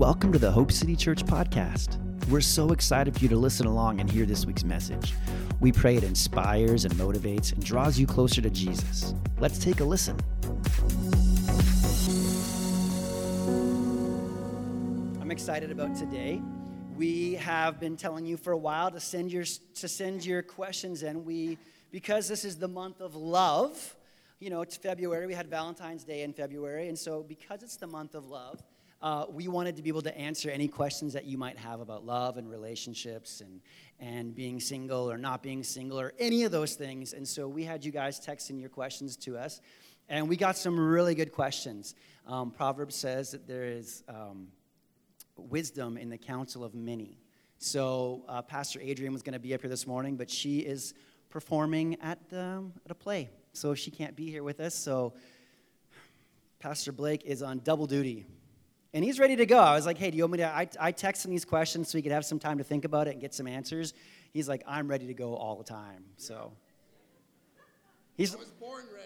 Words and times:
welcome 0.00 0.32
to 0.32 0.38
the 0.38 0.50
Hope 0.50 0.72
City 0.72 0.96
Church 0.96 1.26
podcast. 1.26 1.98
We're 2.30 2.40
so 2.40 2.70
excited 2.70 3.12
for 3.12 3.20
you 3.20 3.28
to 3.28 3.36
listen 3.36 3.66
along 3.66 4.00
and 4.00 4.10
hear 4.10 4.24
this 4.24 4.46
week's 4.46 4.64
message. 4.64 5.12
We 5.60 5.72
pray 5.72 5.96
it 5.96 6.04
inspires 6.04 6.86
and 6.86 6.94
motivates 6.94 7.52
and 7.52 7.62
draws 7.62 7.98
you 7.98 8.06
closer 8.06 8.40
to 8.40 8.48
Jesus. 8.48 9.12
Let's 9.40 9.58
take 9.58 9.80
a 9.80 9.84
listen. 9.84 10.18
I'm 15.20 15.30
excited 15.30 15.70
about 15.70 15.94
today. 15.94 16.40
We 16.96 17.34
have 17.34 17.78
been 17.78 17.98
telling 17.98 18.24
you 18.24 18.38
for 18.38 18.54
a 18.54 18.58
while 18.58 18.90
to 18.90 19.00
send 19.00 19.30
your 19.30 19.44
to 19.44 19.86
send 19.86 20.24
your 20.24 20.40
questions 20.40 21.02
in. 21.02 21.26
We 21.26 21.58
because 21.90 22.26
this 22.26 22.46
is 22.46 22.56
the 22.56 22.68
month 22.68 23.02
of 23.02 23.16
love. 23.16 23.96
You 24.38 24.48
know, 24.48 24.62
it's 24.62 24.78
February. 24.78 25.26
We 25.26 25.34
had 25.34 25.48
Valentine's 25.48 26.04
Day 26.04 26.22
in 26.22 26.32
February, 26.32 26.88
and 26.88 26.98
so 26.98 27.22
because 27.22 27.62
it's 27.62 27.76
the 27.76 27.86
month 27.86 28.14
of 28.14 28.30
love, 28.30 28.62
uh, 29.02 29.24
we 29.30 29.48
wanted 29.48 29.76
to 29.76 29.82
be 29.82 29.88
able 29.88 30.02
to 30.02 30.16
answer 30.16 30.50
any 30.50 30.68
questions 30.68 31.14
that 31.14 31.24
you 31.24 31.38
might 31.38 31.56
have 31.56 31.80
about 31.80 32.04
love 32.04 32.36
and 32.36 32.50
relationships 32.50 33.40
and, 33.40 33.60
and 33.98 34.34
being 34.34 34.60
single 34.60 35.10
or 35.10 35.16
not 35.16 35.42
being 35.42 35.62
single 35.62 35.98
or 35.98 36.12
any 36.18 36.44
of 36.44 36.52
those 36.52 36.74
things. 36.74 37.14
And 37.14 37.26
so 37.26 37.48
we 37.48 37.64
had 37.64 37.84
you 37.84 37.92
guys 37.92 38.20
texting 38.20 38.60
your 38.60 38.68
questions 38.68 39.16
to 39.18 39.38
us, 39.38 39.60
and 40.08 40.28
we 40.28 40.36
got 40.36 40.56
some 40.56 40.78
really 40.78 41.14
good 41.14 41.32
questions. 41.32 41.94
Um, 42.26 42.50
Proverbs 42.50 42.94
says 42.94 43.30
that 43.30 43.46
there 43.46 43.64
is 43.64 44.04
um, 44.08 44.48
wisdom 45.36 45.96
in 45.96 46.10
the 46.10 46.18
counsel 46.18 46.62
of 46.62 46.74
many. 46.74 47.18
So 47.58 48.22
uh, 48.28 48.42
Pastor 48.42 48.80
Adrian 48.82 49.12
was 49.12 49.22
going 49.22 49.34
to 49.34 49.38
be 49.38 49.54
up 49.54 49.62
here 49.62 49.70
this 49.70 49.86
morning, 49.86 50.16
but 50.16 50.30
she 50.30 50.60
is 50.60 50.94
performing 51.30 51.96
at, 52.02 52.18
um, 52.32 52.72
at 52.84 52.90
a 52.90 52.94
play. 52.94 53.30
So 53.52 53.74
she 53.74 53.90
can't 53.90 54.14
be 54.14 54.30
here 54.30 54.42
with 54.42 54.60
us. 54.60 54.74
So 54.74 55.14
Pastor 56.58 56.92
Blake 56.92 57.22
is 57.24 57.42
on 57.42 57.60
double 57.64 57.86
duty. 57.86 58.26
And 58.92 59.04
he's 59.04 59.20
ready 59.20 59.36
to 59.36 59.46
go. 59.46 59.58
I 59.58 59.74
was 59.76 59.86
like, 59.86 59.98
hey, 59.98 60.10
do 60.10 60.16
you 60.16 60.24
want 60.24 60.32
me 60.32 60.38
to? 60.38 60.48
I, 60.48 60.68
I 60.80 60.92
text 60.92 61.24
him 61.24 61.30
these 61.30 61.44
questions 61.44 61.88
so 61.88 61.98
he 61.98 62.02
could 62.02 62.12
have 62.12 62.24
some 62.24 62.40
time 62.40 62.58
to 62.58 62.64
think 62.64 62.84
about 62.84 63.06
it 63.06 63.12
and 63.12 63.20
get 63.20 63.32
some 63.32 63.46
answers. 63.46 63.94
He's 64.32 64.48
like, 64.48 64.62
I'm 64.66 64.88
ready 64.88 65.06
to 65.06 65.14
go 65.14 65.36
all 65.36 65.56
the 65.56 65.64
time. 65.64 66.04
So 66.16 66.52
he's 68.16 68.36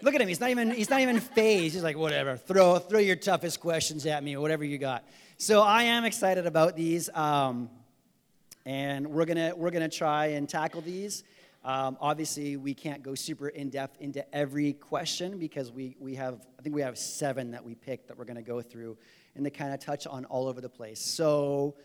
look 0.01 0.15
at 0.15 0.21
him. 0.21 0.27
He's 0.27 0.39
not 0.39 0.49
even 0.49 0.71
he's 0.71 0.89
not 0.89 1.01
even 1.01 1.19
fazed. 1.19 1.75
He's 1.75 1.83
like, 1.83 1.97
whatever. 1.97 2.35
Throw 2.35 2.79
throw 2.79 2.99
your 2.99 3.15
toughest 3.15 3.59
questions 3.59 4.05
at 4.07 4.23
me, 4.23 4.35
or 4.35 4.41
whatever 4.41 4.63
you 4.63 4.79
got. 4.79 5.03
So 5.37 5.61
I 5.61 5.83
am 5.83 6.03
excited 6.03 6.47
about 6.47 6.75
these, 6.75 7.09
um, 7.13 7.69
and 8.65 9.07
we're 9.07 9.25
gonna 9.25 9.53
we're 9.55 9.71
gonna 9.71 9.87
try 9.87 10.27
and 10.27 10.49
tackle 10.49 10.81
these. 10.81 11.23
Um, 11.63 11.97
obviously, 11.99 12.57
we 12.57 12.73
can't 12.73 13.01
go 13.01 13.15
super 13.15 13.49
in 13.49 13.69
depth 13.69 13.99
into 13.99 14.23
every 14.35 14.73
question 14.73 15.37
because 15.37 15.71
we 15.71 15.95
we 15.99 16.15
have 16.15 16.45
I 16.57 16.63
think 16.63 16.75
we 16.75 16.81
have 16.81 16.97
seven 16.97 17.51
that 17.51 17.63
we 17.63 17.75
picked 17.75 18.07
that 18.07 18.17
we're 18.17 18.25
gonna 18.25 18.41
go 18.41 18.61
through 18.61 18.97
and 19.35 19.45
they 19.45 19.49
kind 19.49 19.73
of 19.73 19.79
touch 19.79 20.07
on 20.07 20.25
all 20.25 20.47
over 20.47 20.61
the 20.61 20.69
place. 20.69 20.99
So 20.99 21.75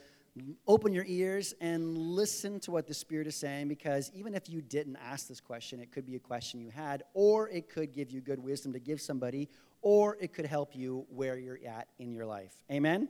open 0.66 0.92
your 0.92 1.04
ears 1.06 1.54
and 1.60 1.96
listen 1.98 2.60
to 2.60 2.70
what 2.70 2.86
the 2.86 2.94
Spirit 2.94 3.26
is 3.26 3.34
saying 3.34 3.68
because 3.68 4.10
even 4.14 4.34
if 4.34 4.48
you 4.48 4.62
didn't 4.62 4.96
ask 4.96 5.26
this 5.28 5.40
question, 5.40 5.80
it 5.80 5.90
could 5.90 6.06
be 6.06 6.16
a 6.16 6.20
question 6.20 6.60
you 6.60 6.70
had, 6.70 7.02
or 7.14 7.48
it 7.48 7.68
could 7.68 7.92
give 7.92 8.10
you 8.10 8.20
good 8.20 8.38
wisdom 8.38 8.72
to 8.72 8.78
give 8.78 9.00
somebody, 9.00 9.48
or 9.82 10.16
it 10.20 10.32
could 10.32 10.46
help 10.46 10.74
you 10.76 11.06
where 11.10 11.36
you're 11.38 11.58
at 11.66 11.88
in 11.98 12.12
your 12.12 12.26
life. 12.26 12.52
Amen? 12.70 12.96
Amen. 12.96 13.08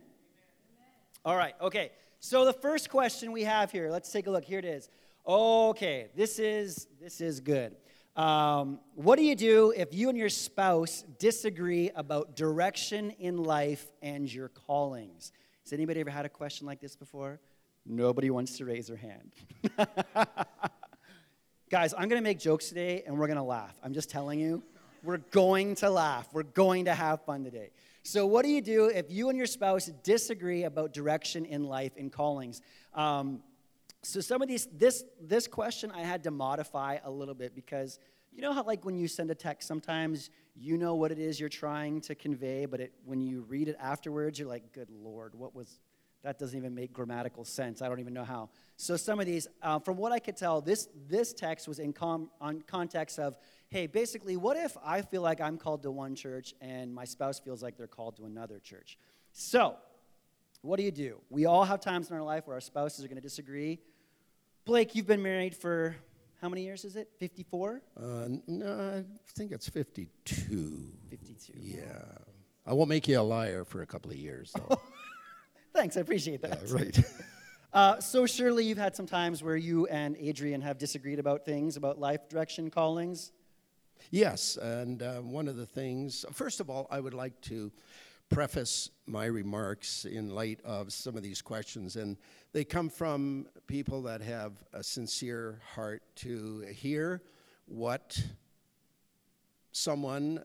All 1.24 1.36
right, 1.36 1.54
okay. 1.60 1.90
So 2.20 2.44
the 2.44 2.52
first 2.52 2.90
question 2.90 3.32
we 3.32 3.44
have 3.44 3.70
here, 3.70 3.90
let's 3.90 4.10
take 4.10 4.26
a 4.26 4.30
look. 4.30 4.44
Here 4.44 4.58
it 4.58 4.64
is. 4.64 4.88
Okay, 5.26 6.08
this 6.14 6.38
is 6.38 6.86
this 7.00 7.20
is 7.20 7.40
good. 7.40 7.76
Um, 8.16 8.80
what 8.94 9.16
do 9.16 9.24
you 9.24 9.36
do 9.36 9.72
if 9.76 9.94
you 9.94 10.08
and 10.08 10.18
your 10.18 10.28
spouse 10.28 11.04
disagree 11.18 11.90
about 11.94 12.34
direction 12.34 13.10
in 13.12 13.42
life 13.42 13.86
and 14.02 14.32
your 14.32 14.48
callings? 14.48 15.32
Has 15.64 15.72
anybody 15.72 16.00
ever 16.00 16.10
had 16.10 16.26
a 16.26 16.28
question 16.28 16.66
like 16.66 16.80
this 16.80 16.96
before? 16.96 17.40
Nobody 17.86 18.30
wants 18.30 18.58
to 18.58 18.64
raise 18.64 18.88
their 18.88 18.96
hand. 18.96 19.32
Guys, 21.70 21.94
I'm 21.94 22.08
going 22.08 22.20
to 22.20 22.28
make 22.28 22.40
jokes 22.40 22.68
today 22.68 23.04
and 23.06 23.18
we're 23.18 23.28
going 23.28 23.36
to 23.36 23.42
laugh. 23.42 23.78
I'm 23.82 23.94
just 23.94 24.10
telling 24.10 24.40
you, 24.40 24.62
we're 25.02 25.18
going 25.18 25.76
to 25.76 25.88
laugh. 25.88 26.28
We're 26.32 26.42
going 26.42 26.86
to 26.86 26.94
have 26.94 27.24
fun 27.24 27.44
today. 27.44 27.70
So, 28.02 28.26
what 28.26 28.44
do 28.44 28.50
you 28.50 28.60
do 28.60 28.86
if 28.86 29.10
you 29.10 29.28
and 29.28 29.38
your 29.38 29.46
spouse 29.46 29.86
disagree 30.02 30.64
about 30.64 30.92
direction 30.92 31.44
in 31.44 31.64
life 31.64 31.92
and 31.96 32.10
callings? 32.10 32.60
Um, 32.94 33.42
so 34.02 34.20
some 34.20 34.40
of 34.40 34.48
these 34.48 34.66
this 34.72 35.04
this 35.20 35.46
question 35.46 35.90
i 35.92 36.02
had 36.02 36.22
to 36.22 36.30
modify 36.30 36.98
a 37.04 37.10
little 37.10 37.34
bit 37.34 37.54
because 37.54 37.98
you 38.32 38.40
know 38.40 38.52
how 38.52 38.62
like 38.62 38.84
when 38.84 38.94
you 38.94 39.06
send 39.06 39.30
a 39.30 39.34
text 39.34 39.68
sometimes 39.68 40.30
you 40.54 40.76
know 40.76 40.94
what 40.94 41.12
it 41.12 41.18
is 41.18 41.38
you're 41.38 41.48
trying 41.48 42.00
to 42.00 42.14
convey 42.14 42.64
but 42.64 42.80
it, 42.80 42.92
when 43.04 43.20
you 43.20 43.42
read 43.42 43.68
it 43.68 43.76
afterwards 43.80 44.38
you're 44.38 44.48
like 44.48 44.72
good 44.72 44.88
lord 44.90 45.34
what 45.34 45.54
was 45.54 45.80
that 46.22 46.38
doesn't 46.38 46.58
even 46.58 46.74
make 46.74 46.92
grammatical 46.92 47.44
sense 47.44 47.82
i 47.82 47.88
don't 47.88 48.00
even 48.00 48.14
know 48.14 48.24
how 48.24 48.48
so 48.76 48.96
some 48.96 49.20
of 49.20 49.26
these 49.26 49.46
uh, 49.62 49.78
from 49.78 49.96
what 49.96 50.12
i 50.12 50.18
could 50.18 50.36
tell 50.36 50.60
this 50.60 50.88
this 51.08 51.32
text 51.32 51.68
was 51.68 51.78
in 51.78 51.92
com, 51.92 52.30
on 52.40 52.62
context 52.62 53.18
of 53.18 53.36
hey 53.68 53.86
basically 53.86 54.36
what 54.36 54.56
if 54.56 54.76
i 54.82 55.02
feel 55.02 55.22
like 55.22 55.40
i'm 55.40 55.58
called 55.58 55.82
to 55.82 55.90
one 55.90 56.14
church 56.14 56.54
and 56.60 56.94
my 56.94 57.04
spouse 57.04 57.38
feels 57.38 57.62
like 57.62 57.76
they're 57.76 57.86
called 57.86 58.16
to 58.16 58.24
another 58.24 58.58
church 58.58 58.96
so 59.32 59.76
what 60.62 60.76
do 60.76 60.82
you 60.82 60.90
do? 60.90 61.20
We 61.30 61.46
all 61.46 61.64
have 61.64 61.80
times 61.80 62.10
in 62.10 62.16
our 62.16 62.22
life 62.22 62.46
where 62.46 62.54
our 62.54 62.60
spouses 62.60 63.04
are 63.04 63.08
going 63.08 63.16
to 63.16 63.22
disagree. 63.22 63.80
Blake, 64.70 64.94
you've 64.94 65.08
been 65.08 65.20
married 65.20 65.56
for 65.56 65.96
how 66.40 66.48
many 66.48 66.62
years 66.62 66.84
is 66.84 66.94
it? 66.94 67.08
54? 67.18 67.82
Uh, 67.96 68.28
no, 68.46 69.02
I 69.02 69.32
think 69.32 69.50
it's 69.50 69.68
52. 69.68 70.92
52. 71.10 71.52
Yeah. 71.56 71.80
I 72.64 72.72
won't 72.72 72.88
make 72.88 73.08
you 73.08 73.18
a 73.18 73.20
liar 73.20 73.64
for 73.64 73.82
a 73.82 73.86
couple 73.86 74.12
of 74.12 74.16
years, 74.16 74.52
though. 74.54 74.80
Thanks, 75.74 75.96
I 75.96 76.02
appreciate 76.02 76.40
that. 76.42 76.60
Yeah, 76.68 76.72
right. 76.72 76.98
uh, 77.72 77.98
so, 77.98 78.26
surely 78.26 78.64
you've 78.64 78.78
had 78.78 78.94
some 78.94 79.06
times 79.06 79.42
where 79.42 79.56
you 79.56 79.88
and 79.88 80.16
Adrian 80.20 80.60
have 80.60 80.78
disagreed 80.78 81.18
about 81.18 81.44
things, 81.44 81.76
about 81.76 81.98
life 81.98 82.28
direction 82.28 82.70
callings? 82.70 83.32
Yes, 84.12 84.56
and 84.56 85.02
uh, 85.02 85.14
one 85.16 85.48
of 85.48 85.56
the 85.56 85.66
things, 85.66 86.24
first 86.32 86.60
of 86.60 86.70
all, 86.70 86.86
I 86.92 87.00
would 87.00 87.12
like 87.12 87.40
to 87.40 87.72
preface 88.30 88.90
my 89.06 89.24
remarks 89.26 90.04
in 90.04 90.30
light 90.30 90.60
of 90.64 90.92
some 90.92 91.16
of 91.16 91.22
these 91.22 91.42
questions. 91.42 91.96
And 91.96 92.16
they 92.52 92.64
come 92.64 92.88
from 92.88 93.48
people 93.66 94.02
that 94.02 94.22
have 94.22 94.52
a 94.72 94.82
sincere 94.82 95.60
heart 95.74 96.02
to 96.16 96.60
hear 96.72 97.22
what 97.66 98.22
someone 99.72 100.42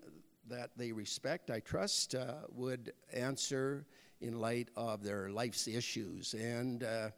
that 0.47 0.72
they 0.75 0.91
respect, 0.91 1.50
I 1.50 1.59
trust, 1.59 2.16
uh, 2.16 2.34
would 2.51 2.94
answer 3.13 3.85
in 4.19 4.40
light 4.40 4.69
of 4.75 5.03
their 5.03 5.29
life's 5.29 5.67
issues. 5.67 6.34
And 6.34 6.84
uh, 6.84 7.09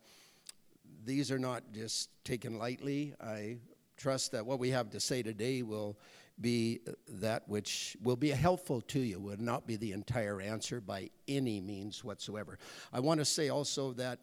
these 1.05 1.31
are 1.31 1.39
not 1.39 1.63
just 1.73 2.09
taken 2.25 2.57
lightly. 2.57 3.13
I 3.21 3.57
trust 3.95 4.33
that 4.33 4.45
what 4.45 4.59
we 4.59 4.69
have 4.71 4.89
to 4.91 4.99
say 4.99 5.23
today 5.23 5.61
will 5.61 5.97
be 6.39 6.79
that 7.07 7.47
which 7.47 7.97
will 8.03 8.15
be 8.15 8.29
helpful 8.29 8.81
to 8.81 8.99
you, 8.99 9.19
would 9.19 9.41
not 9.41 9.65
be 9.65 9.75
the 9.75 9.91
entire 9.91 10.39
answer 10.41 10.79
by 10.79 11.09
any 11.27 11.59
means 11.59 12.03
whatsoever. 12.03 12.59
I 12.93 12.99
want 12.99 13.19
to 13.19 13.25
say 13.25 13.49
also 13.49 13.93
that 13.93 14.19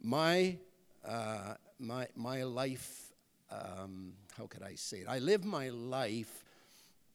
my, 0.00 0.58
uh, 1.04 1.54
my, 1.78 2.06
my 2.14 2.44
life, 2.44 3.12
um, 3.50 4.12
how 4.36 4.46
could 4.46 4.62
I 4.62 4.74
say 4.74 4.98
it? 4.98 5.06
I 5.08 5.18
live 5.18 5.44
my 5.44 5.70
life 5.70 6.44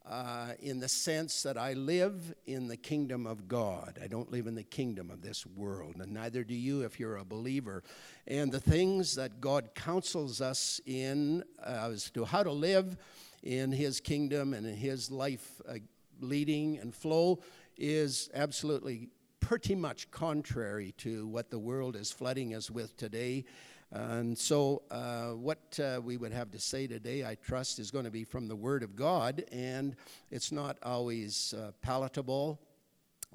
uh, 0.05 0.49
in 0.59 0.79
the 0.79 0.89
sense 0.89 1.43
that 1.43 1.57
I 1.57 1.73
live 1.73 2.33
in 2.45 2.67
the 2.67 2.75
kingdom 2.75 3.25
of 3.25 3.47
God. 3.47 3.97
I 4.03 4.07
don't 4.07 4.29
live 4.31 4.47
in 4.47 4.55
the 4.55 4.63
kingdom 4.63 5.09
of 5.09 5.21
this 5.21 5.45
world, 5.45 5.95
and 6.01 6.11
neither 6.11 6.43
do 6.43 6.53
you 6.53 6.81
if 6.81 6.99
you're 6.99 7.17
a 7.17 7.25
believer. 7.25 7.83
And 8.27 8.51
the 8.51 8.59
things 8.59 9.15
that 9.15 9.39
God 9.39 9.69
counsels 9.75 10.41
us 10.41 10.81
in 10.85 11.43
uh, 11.65 11.89
as 11.91 12.09
to 12.11 12.25
how 12.25 12.43
to 12.43 12.51
live 12.51 12.97
in 13.43 13.71
his 13.71 13.99
kingdom 13.99 14.53
and 14.53 14.65
in 14.65 14.75
his 14.75 15.11
life 15.11 15.61
uh, 15.67 15.75
leading 16.21 16.79
and 16.79 16.95
flow 16.95 17.39
is 17.77 18.29
absolutely 18.33 19.09
pretty 19.39 19.75
much 19.75 20.09
contrary 20.09 20.93
to 20.97 21.27
what 21.27 21.51
the 21.51 21.59
world 21.59 21.95
is 21.95 22.11
flooding 22.11 22.55
us 22.55 22.71
with 22.71 22.95
today. 22.95 23.43
And 23.91 24.35
so, 24.35 24.81
uh, 24.89 25.31
what 25.31 25.79
uh, 25.79 26.01
we 26.03 26.17
would 26.17 26.31
have 26.31 26.49
to 26.51 26.59
say 26.59 26.87
today, 26.87 27.25
I 27.25 27.35
trust, 27.35 27.77
is 27.77 27.91
going 27.91 28.05
to 28.05 28.11
be 28.11 28.23
from 28.23 28.47
the 28.47 28.55
Word 28.55 28.81
of 28.81 28.95
God, 28.95 29.43
and 29.51 29.95
it's 30.31 30.51
not 30.51 30.77
always 30.81 31.53
uh, 31.55 31.71
palatable 31.81 32.59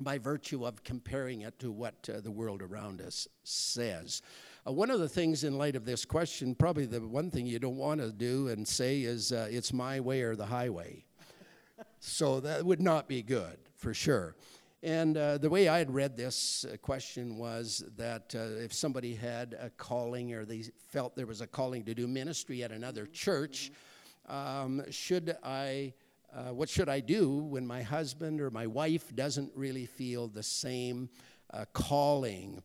by 0.00 0.19
virtue 0.19 0.66
of 0.66 0.82
comparing 0.82 1.43
it 1.43 1.58
to 1.60 1.70
what 1.70 2.08
uh, 2.12 2.20
the 2.20 2.31
world 2.31 2.62
around 2.62 3.00
us 3.00 3.28
says. 3.44 4.22
Uh, 4.69 4.73
one 4.73 4.91
of 4.91 5.00
the 5.00 5.09
things 5.09 5.44
in 5.44 5.56
light 5.56 5.76
of 5.76 5.85
this 5.85 6.05
question, 6.05 6.55
probably 6.55 6.85
the 6.85 7.00
one 7.00 7.31
thing 7.31 7.47
you 7.47 7.59
don't 7.59 7.76
want 7.76 8.00
to 8.00 8.12
do 8.12 8.49
and 8.49 8.67
say 8.67 9.03
is, 9.03 9.32
uh, 9.32 9.49
it's 9.50 9.73
my 9.73 10.00
way 10.00 10.20
or 10.20 10.37
the 10.37 10.44
highway. 10.44 11.05
so 12.00 12.41
that 12.41 12.65
would 12.65 12.81
not 12.81 13.09
be 13.09 13.23
good, 13.23 13.56
for 13.76 13.94
sure. 13.94 14.35
And 14.82 15.17
uh, 15.17 15.38
the 15.38 15.49
way 15.49 15.69
I 15.69 15.79
had 15.79 15.93
read 15.93 16.17
this 16.17 16.65
uh, 16.65 16.76
question 16.76 17.38
was 17.38 17.82
that 17.97 18.35
uh, 18.35 18.62
if 18.62 18.75
somebody 18.75 19.15
had 19.15 19.56
a 19.59 19.70
calling 19.70 20.35
or 20.35 20.44
they 20.44 20.65
felt 20.88 21.17
there 21.17 21.26
was 21.26 21.41
a 21.41 21.47
calling 21.47 21.85
to 21.85 21.94
do 21.94 22.06
ministry 22.06 22.62
at 22.62 22.70
another 22.70 23.06
church, 23.06 23.70
um, 24.29 24.82
should 24.91 25.37
I, 25.43 25.94
uh, 26.35 26.53
what 26.53 26.69
should 26.69 26.91
I 26.91 27.00
do 27.00 27.38
when 27.38 27.67
my 27.67 27.82
husband 27.82 28.41
or 28.41 28.50
my 28.50 28.67
wife 28.67 29.15
doesn't 29.17 29.50
really 29.55 29.87
feel 29.87 30.29
the 30.29 30.43
same 30.43 31.09
calling? 31.73 32.62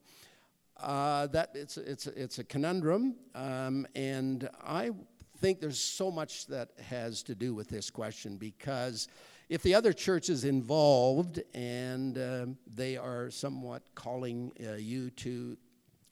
Uh, 0.83 1.27
that 1.27 1.51
it's 1.55 1.77
it's 1.77 2.07
it's 2.07 2.39
a 2.39 2.43
conundrum, 2.43 3.15
um, 3.33 3.87
and 3.95 4.49
I 4.61 4.91
think 5.37 5.59
there's 5.59 5.79
so 5.79 6.11
much 6.11 6.47
that 6.47 6.69
has 6.89 7.23
to 7.23 7.35
do 7.35 7.53
with 7.53 7.69
this 7.69 7.89
question 7.89 8.37
because 8.37 9.07
if 9.49 9.61
the 9.61 9.75
other 9.75 9.93
church 9.93 10.29
is 10.29 10.45
involved 10.45 11.41
and 11.53 12.17
um, 12.17 12.57
they 12.67 12.97
are 12.97 13.29
somewhat 13.29 13.83
calling 13.95 14.51
uh, 14.65 14.73
you 14.73 15.09
to 15.11 15.57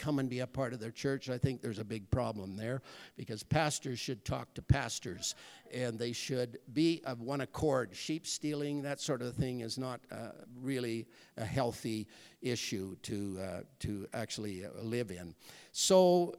come 0.02 0.18
and 0.18 0.28
be 0.30 0.40
a 0.40 0.48
part 0.48 0.74
of 0.74 0.80
their 0.80 0.92
church, 0.92 1.30
I 1.30 1.38
think 1.38 1.62
there's 1.62 1.78
a 1.78 1.86
big 1.86 2.10
problem 2.10 2.58
there 2.58 2.82
because 3.16 3.44
pastors 3.44 4.00
should 4.00 4.26
talk 4.26 4.54
to 4.56 4.62
pastors 4.62 5.36
and 5.72 6.00
they 6.00 6.12
should 6.12 6.58
be 6.74 7.02
of 7.06 7.22
one 7.22 7.42
accord. 7.42 7.96
Sheep 7.96 8.26
stealing, 8.26 8.82
that 8.82 9.00
sort 9.00 9.22
of 9.22 9.36
thing, 9.36 9.62
is 9.62 9.78
not 9.78 10.02
uh, 10.12 10.32
really 10.60 11.06
a 11.38 11.46
healthy 11.46 12.08
issue 12.42 12.96
to, 13.04 13.40
uh, 13.40 13.60
to 13.80 14.08
actually 14.14 14.66
uh, 14.66 14.70
live 14.82 15.12
in. 15.12 15.36
So, 15.72 16.36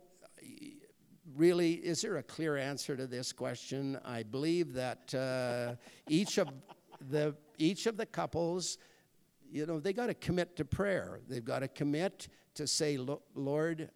really, 1.36 1.74
is 1.74 2.02
there 2.02 2.16
a 2.16 2.22
clear 2.22 2.56
answer 2.56 2.96
to 2.96 3.06
this 3.06 3.32
question? 3.32 3.96
I 4.04 4.24
believe 4.24 4.72
that 4.74 5.14
uh, 5.14 5.76
each 6.08 6.38
of 6.38 6.48
the 7.10 7.34
each 7.58 7.86
of 7.86 7.96
the 7.96 8.06
couples, 8.06 8.78
you 9.48 9.66
know, 9.66 9.78
they 9.78 9.92
got 9.92 10.06
to 10.06 10.14
commit 10.14 10.56
to 10.56 10.64
prayer. 10.64 11.20
They've 11.28 11.44
got 11.44 11.60
to 11.60 11.68
commit 11.68 12.28
to 12.54 12.66
say, 12.66 12.98
Lord, 13.34 13.90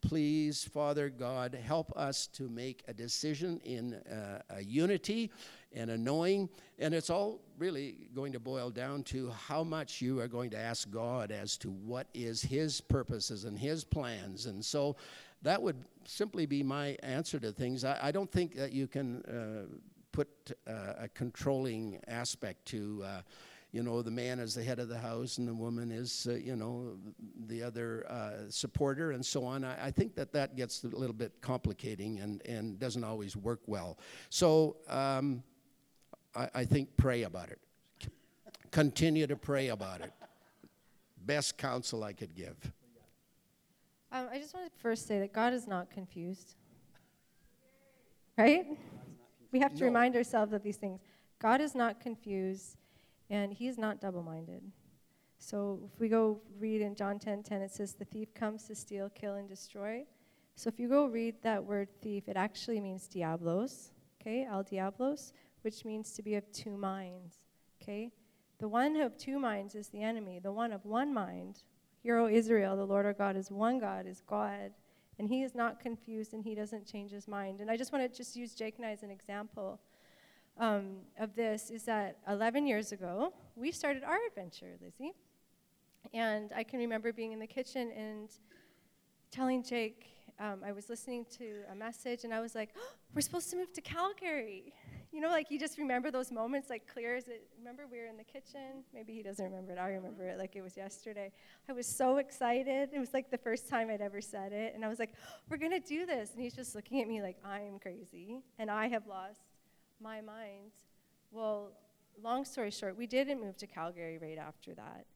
please, 0.00 0.64
Father 0.64 1.10
God, 1.10 1.54
help 1.54 1.92
us 1.96 2.26
to 2.28 2.48
make 2.48 2.82
a 2.88 2.94
decision 2.94 3.60
in 3.64 3.94
uh, 3.94 4.40
a 4.50 4.62
unity 4.62 5.30
and 5.72 5.90
a 5.90 5.98
knowing. 5.98 6.48
And 6.78 6.94
it's 6.94 7.10
all 7.10 7.40
really 7.58 8.08
going 8.14 8.32
to 8.32 8.40
boil 8.40 8.70
down 8.70 9.02
to 9.04 9.30
how 9.30 9.62
much 9.62 10.00
you 10.00 10.20
are 10.20 10.28
going 10.28 10.50
to 10.50 10.58
ask 10.58 10.90
God 10.90 11.30
as 11.30 11.56
to 11.58 11.70
what 11.70 12.06
is 12.14 12.42
His 12.42 12.80
purposes 12.80 13.44
and 13.44 13.58
His 13.58 13.84
plans. 13.84 14.46
And 14.46 14.64
so 14.64 14.96
that 15.42 15.60
would 15.60 15.76
simply 16.04 16.46
be 16.46 16.62
my 16.62 16.96
answer 17.02 17.38
to 17.38 17.52
things. 17.52 17.84
I, 17.84 17.98
I 18.02 18.10
don't 18.10 18.30
think 18.30 18.56
that 18.56 18.72
you 18.72 18.86
can 18.86 19.22
uh, 19.24 19.74
put 20.12 20.28
uh, 20.66 20.94
a 20.98 21.08
controlling 21.08 22.00
aspect 22.08 22.64
to. 22.66 23.04
You 23.72 23.84
know, 23.84 24.02
the 24.02 24.10
man 24.10 24.40
is 24.40 24.54
the 24.54 24.64
head 24.64 24.80
of 24.80 24.88
the 24.88 24.98
house 24.98 25.38
and 25.38 25.46
the 25.46 25.54
woman 25.54 25.92
is, 25.92 26.26
uh, 26.28 26.34
you 26.34 26.56
know, 26.56 26.96
the 27.46 27.62
other 27.62 28.04
uh, 28.10 28.50
supporter 28.50 29.12
and 29.12 29.24
so 29.24 29.44
on. 29.44 29.62
I, 29.62 29.86
I, 29.86 29.90
think 29.92 30.16
that 30.16 30.32
that 30.32 30.56
gets 30.56 30.82
a 30.82 30.88
little 30.88 31.14
bit 31.14 31.40
complicating 31.40 32.18
and, 32.18 32.44
and 32.46 32.80
doesn't 32.80 33.04
always 33.04 33.36
work 33.36 33.60
well. 33.66 33.96
So 34.28 34.76
um, 34.88 35.44
I, 36.34 36.48
I 36.52 36.64
think 36.64 36.96
pray 36.96 37.22
about 37.22 37.50
it. 37.50 37.60
Continue 38.72 39.28
to 39.28 39.36
pray 39.36 39.68
about 39.68 40.00
it. 40.00 40.12
Best 41.24 41.56
counsel 41.56 42.02
I 42.02 42.12
could 42.12 42.34
give. 42.34 42.56
Um, 44.10 44.26
I 44.32 44.38
just 44.38 44.52
want 44.52 44.66
to 44.66 44.80
first 44.80 45.06
say 45.06 45.20
that 45.20 45.32
God 45.32 45.52
is 45.52 45.68
not 45.68 45.90
confused. 45.90 46.56
Right? 48.36 48.66
We 49.52 49.60
have 49.60 49.74
to 49.74 49.80
no. 49.80 49.86
remind 49.86 50.16
ourselves 50.16 50.52
of 50.52 50.64
these 50.64 50.76
things. 50.76 51.00
God 51.40 51.60
is 51.60 51.76
not 51.76 52.00
confused 52.00 52.76
and 53.30 53.52
he's 53.52 53.78
not 53.78 54.00
double 54.00 54.22
minded. 54.22 54.62
So 55.38 55.80
if 55.92 55.98
we 55.98 56.08
go 56.08 56.40
read 56.58 56.82
in 56.82 56.94
John 56.94 57.18
10 57.18 57.42
10, 57.44 57.62
it 57.62 57.70
says, 57.70 57.94
The 57.94 58.04
thief 58.04 58.34
comes 58.34 58.64
to 58.64 58.74
steal, 58.74 59.08
kill, 59.08 59.36
and 59.36 59.48
destroy. 59.48 60.04
So 60.56 60.68
if 60.68 60.78
you 60.78 60.88
go 60.88 61.06
read 61.06 61.36
that 61.42 61.64
word 61.64 61.88
thief, 62.02 62.28
it 62.28 62.36
actually 62.36 62.80
means 62.80 63.08
diablos, 63.08 63.92
okay, 64.20 64.44
al 64.44 64.62
diablos, 64.62 65.32
which 65.62 65.84
means 65.86 66.12
to 66.12 66.22
be 66.22 66.34
of 66.34 66.50
two 66.52 66.76
minds, 66.76 67.36
okay? 67.80 68.12
The 68.58 68.68
one 68.68 68.96
of 68.96 69.16
two 69.16 69.38
minds 69.38 69.74
is 69.74 69.88
the 69.88 70.02
enemy. 70.02 70.38
The 70.38 70.52
one 70.52 70.72
of 70.72 70.84
one 70.84 71.14
mind, 71.14 71.62
Hear, 72.02 72.18
O 72.18 72.28
Israel, 72.28 72.76
the 72.76 72.86
Lord 72.86 73.06
our 73.06 73.12
God 73.14 73.36
is 73.36 73.50
one 73.50 73.78
God, 73.78 74.06
is 74.06 74.22
God, 74.26 74.72
and 75.18 75.28
he 75.28 75.42
is 75.42 75.54
not 75.54 75.80
confused 75.80 76.32
and 76.34 76.42
he 76.42 76.54
doesn't 76.54 76.86
change 76.86 77.10
his 77.10 77.28
mind. 77.28 77.60
And 77.60 77.70
I 77.70 77.76
just 77.76 77.92
want 77.92 78.10
to 78.10 78.16
just 78.16 78.36
use 78.36 78.54
Jake 78.54 78.76
and 78.76 78.86
I 78.86 78.90
as 78.90 79.02
an 79.02 79.10
example 79.10 79.80
um, 80.60 80.98
of 81.18 81.34
this 81.34 81.70
is 81.70 81.84
that 81.84 82.18
11 82.28 82.66
years 82.66 82.92
ago, 82.92 83.32
we 83.56 83.72
started 83.72 84.04
our 84.04 84.18
adventure, 84.28 84.76
Lizzie. 84.80 85.14
And 86.12 86.52
I 86.54 86.62
can 86.62 86.78
remember 86.78 87.12
being 87.12 87.32
in 87.32 87.38
the 87.38 87.46
kitchen 87.46 87.90
and 87.96 88.28
telling 89.30 89.62
Jake, 89.62 90.06
um, 90.38 90.60
I 90.64 90.72
was 90.72 90.88
listening 90.88 91.26
to 91.38 91.62
a 91.70 91.74
message, 91.74 92.24
and 92.24 92.32
I 92.32 92.40
was 92.40 92.54
like, 92.54 92.70
oh, 92.78 92.92
we're 93.14 93.20
supposed 93.20 93.50
to 93.50 93.56
move 93.56 93.72
to 93.74 93.80
Calgary. 93.80 94.72
You 95.12 95.20
know, 95.20 95.28
like 95.28 95.50
you 95.50 95.58
just 95.58 95.76
remember 95.76 96.10
those 96.10 96.30
moments 96.30 96.70
like 96.70 96.86
clear 96.86 97.16
as 97.16 97.28
it. 97.28 97.42
Remember, 97.58 97.82
we 97.90 97.98
were 97.98 98.06
in 98.06 98.16
the 98.16 98.24
kitchen. 98.24 98.84
Maybe 98.94 99.12
he 99.12 99.22
doesn't 99.22 99.44
remember 99.44 99.72
it. 99.72 99.78
I 99.78 99.88
remember 99.90 100.24
it 100.24 100.38
like 100.38 100.56
it 100.56 100.62
was 100.62 100.76
yesterday. 100.76 101.32
I 101.68 101.72
was 101.72 101.86
so 101.86 102.18
excited. 102.18 102.90
It 102.94 102.98
was 102.98 103.12
like 103.12 103.30
the 103.30 103.38
first 103.38 103.68
time 103.68 103.90
I'd 103.90 104.00
ever 104.00 104.20
said 104.20 104.52
it. 104.52 104.74
And 104.74 104.84
I 104.84 104.88
was 104.88 104.98
like, 104.98 105.12
we're 105.48 105.56
going 105.56 105.72
to 105.72 105.80
do 105.80 106.06
this. 106.06 106.30
And 106.32 106.42
he's 106.42 106.54
just 106.54 106.74
looking 106.74 107.02
at 107.02 107.08
me 107.08 107.22
like, 107.22 107.36
I 107.44 107.60
am 107.60 107.78
crazy, 107.78 108.40
and 108.58 108.70
I 108.70 108.86
have 108.88 109.06
lost 109.06 109.49
my 110.00 110.20
mind. 110.20 110.72
Well, 111.30 111.72
long 112.22 112.44
story 112.44 112.70
short, 112.70 112.96
we 112.96 113.06
didn't 113.06 113.40
move 113.40 113.56
to 113.58 113.66
Calgary 113.66 114.18
right 114.18 114.38
after 114.38 114.74
that. 114.74 115.06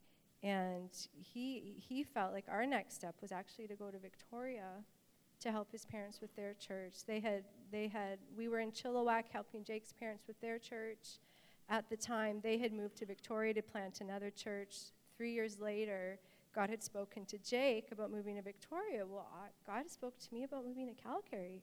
And 0.42 0.90
he, 1.16 1.74
he 1.76 2.02
felt 2.02 2.32
like 2.32 2.44
our 2.48 2.66
next 2.66 2.94
step 2.94 3.14
was 3.22 3.32
actually 3.32 3.66
to 3.68 3.74
go 3.74 3.90
to 3.90 3.98
Victoria 3.98 4.84
to 5.40 5.50
help 5.50 5.72
his 5.72 5.84
parents 5.84 6.20
with 6.20 6.34
their 6.36 6.54
church. 6.54 7.04
They 7.06 7.20
had, 7.20 7.44
they 7.72 7.88
had, 7.88 8.18
we 8.36 8.48
were 8.48 8.60
in 8.60 8.70
Chilliwack 8.70 9.24
helping 9.32 9.64
Jake's 9.64 9.92
parents 9.92 10.24
with 10.26 10.40
their 10.40 10.58
church. 10.58 11.18
At 11.68 11.88
the 11.88 11.96
time, 11.96 12.40
they 12.42 12.58
had 12.58 12.72
moved 12.72 12.96
to 12.98 13.06
Victoria 13.06 13.54
to 13.54 13.62
plant 13.62 14.00
another 14.00 14.30
church. 14.30 14.76
Three 15.16 15.32
years 15.32 15.58
later, 15.58 16.18
God 16.54 16.70
had 16.70 16.82
spoken 16.82 17.24
to 17.26 17.38
Jake 17.38 17.88
about 17.90 18.10
moving 18.10 18.36
to 18.36 18.42
Victoria. 18.42 19.04
Well, 19.06 19.26
God 19.66 19.90
spoke 19.90 20.18
to 20.18 20.34
me 20.34 20.44
about 20.44 20.64
moving 20.64 20.86
to 20.86 21.02
Calgary. 21.02 21.62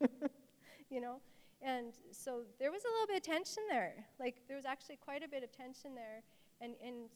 you 0.90 1.00
know? 1.00 1.20
And 1.62 1.92
so 2.10 2.42
there 2.58 2.70
was 2.70 2.82
a 2.84 2.88
little 2.88 3.06
bit 3.06 3.16
of 3.16 3.22
tension 3.22 3.62
there. 3.68 3.94
Like 4.18 4.36
there 4.48 4.56
was 4.56 4.64
actually 4.64 4.96
quite 4.96 5.22
a 5.22 5.28
bit 5.28 5.42
of 5.42 5.52
tension 5.52 5.94
there. 5.94 6.22
And, 6.60 6.74
and 6.84 7.08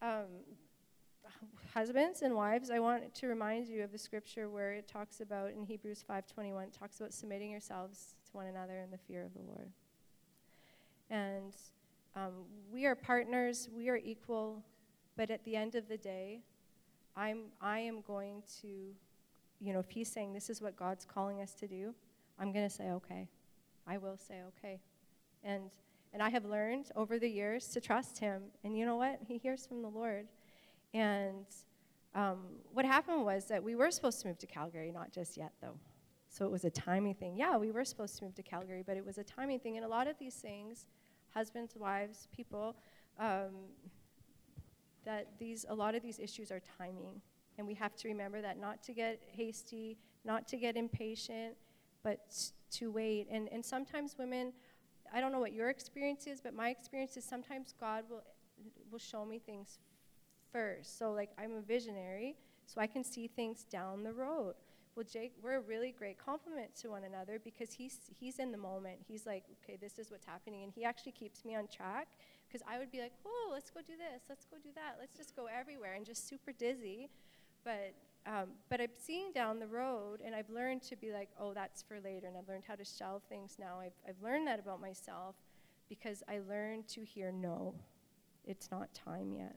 um, 0.00 0.28
husbands 1.72 2.22
and 2.22 2.34
wives, 2.34 2.70
I 2.70 2.78
want 2.78 3.14
to 3.14 3.26
remind 3.26 3.66
you 3.68 3.82
of 3.82 3.92
the 3.92 3.98
scripture 3.98 4.48
where 4.48 4.72
it 4.72 4.86
talks 4.86 5.20
about 5.20 5.52
in 5.52 5.64
Hebrews 5.64 6.04
5:21, 6.08 6.64
it 6.64 6.72
talks 6.72 7.00
about 7.00 7.12
submitting 7.12 7.50
yourselves 7.50 8.14
to 8.26 8.36
one 8.36 8.46
another 8.46 8.78
in 8.78 8.90
the 8.90 8.98
fear 8.98 9.24
of 9.24 9.34
the 9.34 9.40
Lord. 9.40 9.70
And 11.10 11.54
um, 12.16 12.44
we 12.72 12.86
are 12.86 12.94
partners, 12.94 13.68
we 13.74 13.88
are 13.88 13.96
equal, 13.96 14.62
but 15.16 15.30
at 15.30 15.44
the 15.44 15.56
end 15.56 15.74
of 15.74 15.88
the 15.88 15.96
day, 15.96 16.42
I'm 17.16 17.46
I 17.60 17.80
am 17.80 18.02
going 18.02 18.42
to, 18.60 18.68
you 19.60 19.72
know, 19.72 19.80
if 19.80 19.90
he's 19.90 20.08
saying 20.08 20.32
this 20.32 20.50
is 20.50 20.60
what 20.62 20.76
God's 20.76 21.04
calling 21.04 21.40
us 21.40 21.54
to 21.54 21.66
do, 21.66 21.94
I'm 22.38 22.52
going 22.52 22.68
to 22.68 22.74
say 22.74 22.90
okay. 22.90 23.28
I 23.86 23.98
will 23.98 24.16
say, 24.16 24.42
okay. 24.48 24.80
And, 25.42 25.70
and 26.12 26.22
I 26.22 26.30
have 26.30 26.44
learned 26.44 26.90
over 26.96 27.18
the 27.18 27.28
years 27.28 27.68
to 27.68 27.80
trust 27.80 28.18
him. 28.18 28.42
And 28.62 28.76
you 28.76 28.86
know 28.86 28.96
what? 28.96 29.20
He 29.26 29.38
hears 29.38 29.66
from 29.66 29.82
the 29.82 29.88
Lord. 29.88 30.26
And 30.92 31.46
um, 32.14 32.38
what 32.72 32.84
happened 32.84 33.24
was 33.24 33.46
that 33.46 33.62
we 33.62 33.74
were 33.74 33.90
supposed 33.90 34.20
to 34.22 34.28
move 34.28 34.38
to 34.38 34.46
Calgary, 34.46 34.92
not 34.92 35.12
just 35.12 35.36
yet, 35.36 35.52
though. 35.60 35.76
So 36.28 36.44
it 36.44 36.50
was 36.50 36.64
a 36.64 36.70
timing 36.70 37.14
thing. 37.14 37.36
Yeah, 37.36 37.56
we 37.56 37.70
were 37.70 37.84
supposed 37.84 38.18
to 38.18 38.24
move 38.24 38.34
to 38.36 38.42
Calgary, 38.42 38.82
but 38.84 38.96
it 38.96 39.04
was 39.04 39.18
a 39.18 39.24
timing 39.24 39.60
thing. 39.60 39.76
And 39.76 39.84
a 39.84 39.88
lot 39.88 40.06
of 40.06 40.18
these 40.18 40.34
things, 40.34 40.86
husbands, 41.32 41.76
wives, 41.76 42.28
people, 42.34 42.76
um, 43.18 43.50
that 45.04 45.28
these 45.38 45.64
a 45.68 45.74
lot 45.74 45.94
of 45.94 46.02
these 46.02 46.18
issues 46.18 46.50
are 46.50 46.60
timing, 46.78 47.20
and 47.58 47.66
we 47.66 47.74
have 47.74 47.94
to 47.96 48.08
remember 48.08 48.40
that 48.40 48.58
not 48.58 48.82
to 48.84 48.92
get 48.92 49.20
hasty, 49.30 49.98
not 50.24 50.48
to 50.48 50.56
get 50.56 50.76
impatient, 50.76 51.54
but 52.04 52.20
to 52.70 52.92
wait. 52.92 53.26
And, 53.30 53.48
and 53.50 53.64
sometimes 53.64 54.14
women, 54.16 54.52
I 55.12 55.20
don't 55.20 55.32
know 55.32 55.40
what 55.40 55.52
your 55.52 55.70
experience 55.70 56.28
is, 56.28 56.40
but 56.40 56.54
my 56.54 56.68
experience 56.68 57.16
is 57.16 57.24
sometimes 57.24 57.74
God 57.80 58.04
will, 58.08 58.22
will 58.92 59.00
show 59.00 59.24
me 59.24 59.40
things 59.40 59.78
first. 60.52 60.98
So, 60.98 61.10
like, 61.10 61.30
I'm 61.36 61.56
a 61.56 61.60
visionary, 61.60 62.36
so 62.66 62.80
I 62.80 62.86
can 62.86 63.02
see 63.02 63.26
things 63.26 63.64
down 63.64 64.04
the 64.04 64.12
road. 64.12 64.54
Well, 64.94 65.04
Jake, 65.10 65.32
we're 65.42 65.56
a 65.56 65.60
really 65.60 65.90
great 65.90 66.18
complement 66.18 66.76
to 66.76 66.90
one 66.90 67.02
another 67.02 67.40
because 67.42 67.72
he's, 67.72 67.98
he's 68.16 68.38
in 68.38 68.52
the 68.52 68.58
moment. 68.58 68.98
He's 69.08 69.26
like, 69.26 69.42
okay, 69.64 69.76
this 69.80 69.98
is 69.98 70.12
what's 70.12 70.24
happening. 70.24 70.62
And 70.62 70.72
he 70.72 70.84
actually 70.84 71.12
keeps 71.12 71.44
me 71.44 71.56
on 71.56 71.66
track 71.66 72.06
because 72.46 72.64
I 72.70 72.78
would 72.78 72.92
be 72.92 73.00
like, 73.00 73.12
oh, 73.26 73.50
let's 73.52 73.70
go 73.70 73.80
do 73.80 73.94
this, 73.96 74.22
let's 74.28 74.44
go 74.44 74.56
do 74.62 74.68
that, 74.76 74.98
let's 75.00 75.16
just 75.16 75.34
go 75.34 75.46
everywhere 75.46 75.94
and 75.94 76.06
just 76.06 76.28
super 76.28 76.52
dizzy. 76.52 77.10
But 77.64 77.94
um, 78.26 78.50
but 78.70 78.80
I'm 78.80 78.88
seeing 78.96 79.32
down 79.32 79.58
the 79.58 79.66
road, 79.66 80.20
and 80.24 80.34
I've 80.34 80.48
learned 80.48 80.82
to 80.84 80.96
be 80.96 81.12
like, 81.12 81.28
oh, 81.38 81.52
that's 81.52 81.82
for 81.82 82.00
later, 82.00 82.26
and 82.26 82.36
I've 82.36 82.48
learned 82.48 82.64
how 82.66 82.74
to 82.74 82.84
shelve 82.84 83.22
things 83.28 83.56
now. 83.58 83.80
I've, 83.80 83.92
I've 84.08 84.22
learned 84.22 84.46
that 84.48 84.58
about 84.58 84.80
myself 84.80 85.34
because 85.88 86.22
I 86.28 86.40
learned 86.48 86.88
to 86.88 87.02
hear 87.02 87.30
no. 87.30 87.74
It's 88.46 88.70
not 88.70 88.92
time 88.94 89.32
yet. 89.32 89.56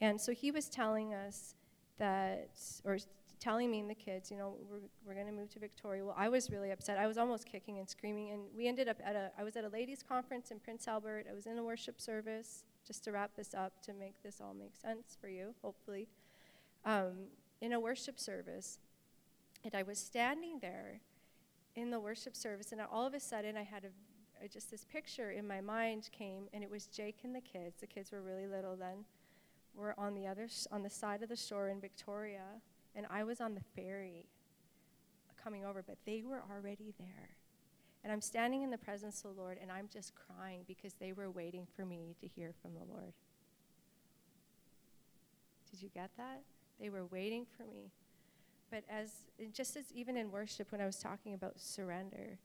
And 0.00 0.20
so 0.20 0.32
he 0.32 0.50
was 0.50 0.68
telling 0.68 1.14
us 1.14 1.54
that, 1.98 2.50
or 2.84 2.98
telling 3.38 3.70
me 3.70 3.80
and 3.80 3.90
the 3.90 3.94
kids, 3.94 4.30
you 4.30 4.36
know, 4.36 4.54
we're, 4.70 4.78
we're 5.04 5.14
going 5.14 5.26
to 5.26 5.32
move 5.32 5.50
to 5.50 5.58
Victoria. 5.58 6.04
Well, 6.04 6.14
I 6.16 6.28
was 6.28 6.50
really 6.50 6.70
upset. 6.70 6.96
I 6.98 7.08
was 7.08 7.18
almost 7.18 7.46
kicking 7.46 7.78
and 7.78 7.88
screaming. 7.88 8.30
And 8.30 8.42
we 8.56 8.68
ended 8.68 8.88
up 8.88 8.98
at 9.04 9.16
a, 9.16 9.30
I 9.36 9.42
was 9.42 9.56
at 9.56 9.64
a 9.64 9.68
ladies' 9.68 10.02
conference 10.02 10.52
in 10.52 10.60
Prince 10.60 10.86
Albert. 10.86 11.26
I 11.28 11.34
was 11.34 11.46
in 11.46 11.58
a 11.58 11.64
worship 11.64 12.00
service, 12.00 12.64
just 12.86 13.02
to 13.04 13.12
wrap 13.12 13.32
this 13.36 13.54
up, 13.54 13.82
to 13.82 13.94
make 13.94 14.22
this 14.22 14.40
all 14.40 14.54
make 14.54 14.76
sense 14.76 15.16
for 15.20 15.28
you, 15.28 15.54
hopefully. 15.60 16.06
Um, 16.84 17.28
in 17.62 17.72
a 17.72 17.80
worship 17.80 18.18
service, 18.18 18.80
and 19.64 19.72
I 19.74 19.84
was 19.84 19.98
standing 19.98 20.58
there 20.60 21.00
in 21.76 21.90
the 21.90 22.00
worship 22.00 22.36
service, 22.36 22.72
and 22.72 22.80
all 22.80 23.06
of 23.06 23.14
a 23.14 23.20
sudden 23.20 23.56
I 23.56 23.62
had 23.62 23.84
a, 23.84 24.48
just 24.48 24.70
this 24.70 24.84
picture 24.84 25.30
in 25.30 25.46
my 25.46 25.60
mind 25.60 26.10
came, 26.10 26.48
and 26.52 26.64
it 26.64 26.70
was 26.70 26.86
Jake 26.86 27.20
and 27.22 27.34
the 27.34 27.40
kids. 27.40 27.80
The 27.80 27.86
kids 27.86 28.10
were 28.10 28.20
really 28.20 28.48
little 28.48 28.74
then. 28.74 29.04
We're 29.76 29.94
on 29.96 30.14
the 30.14 30.26
other 30.26 30.48
sh- 30.48 30.66
on 30.72 30.82
the 30.82 30.90
side 30.90 31.22
of 31.22 31.28
the 31.28 31.36
shore 31.36 31.68
in 31.68 31.80
Victoria, 31.80 32.60
and 32.96 33.06
I 33.08 33.22
was 33.22 33.40
on 33.40 33.54
the 33.54 33.62
ferry 33.76 34.26
coming 35.42 35.64
over, 35.64 35.84
but 35.86 35.98
they 36.04 36.24
were 36.26 36.42
already 36.50 36.92
there. 36.98 37.30
And 38.02 38.12
I'm 38.12 38.20
standing 38.20 38.62
in 38.62 38.70
the 38.70 38.78
presence 38.78 39.24
of 39.24 39.36
the 39.36 39.40
Lord, 39.40 39.58
and 39.62 39.70
I'm 39.70 39.88
just 39.92 40.12
crying 40.16 40.64
because 40.66 40.94
they 40.94 41.12
were 41.12 41.30
waiting 41.30 41.68
for 41.76 41.86
me 41.86 42.16
to 42.20 42.26
hear 42.26 42.52
from 42.60 42.74
the 42.74 42.92
Lord. 42.92 43.12
Did 45.70 45.80
you 45.80 45.90
get 45.94 46.10
that? 46.16 46.42
They 46.80 46.90
were 46.90 47.04
waiting 47.06 47.46
for 47.56 47.64
me. 47.64 47.92
But 48.70 48.84
as 48.88 49.10
just 49.52 49.76
as 49.76 49.92
even 49.92 50.16
in 50.16 50.30
worship, 50.30 50.72
when 50.72 50.80
I 50.80 50.86
was 50.86 50.98
talking 50.98 51.34
about 51.34 51.60
surrender, 51.60 52.38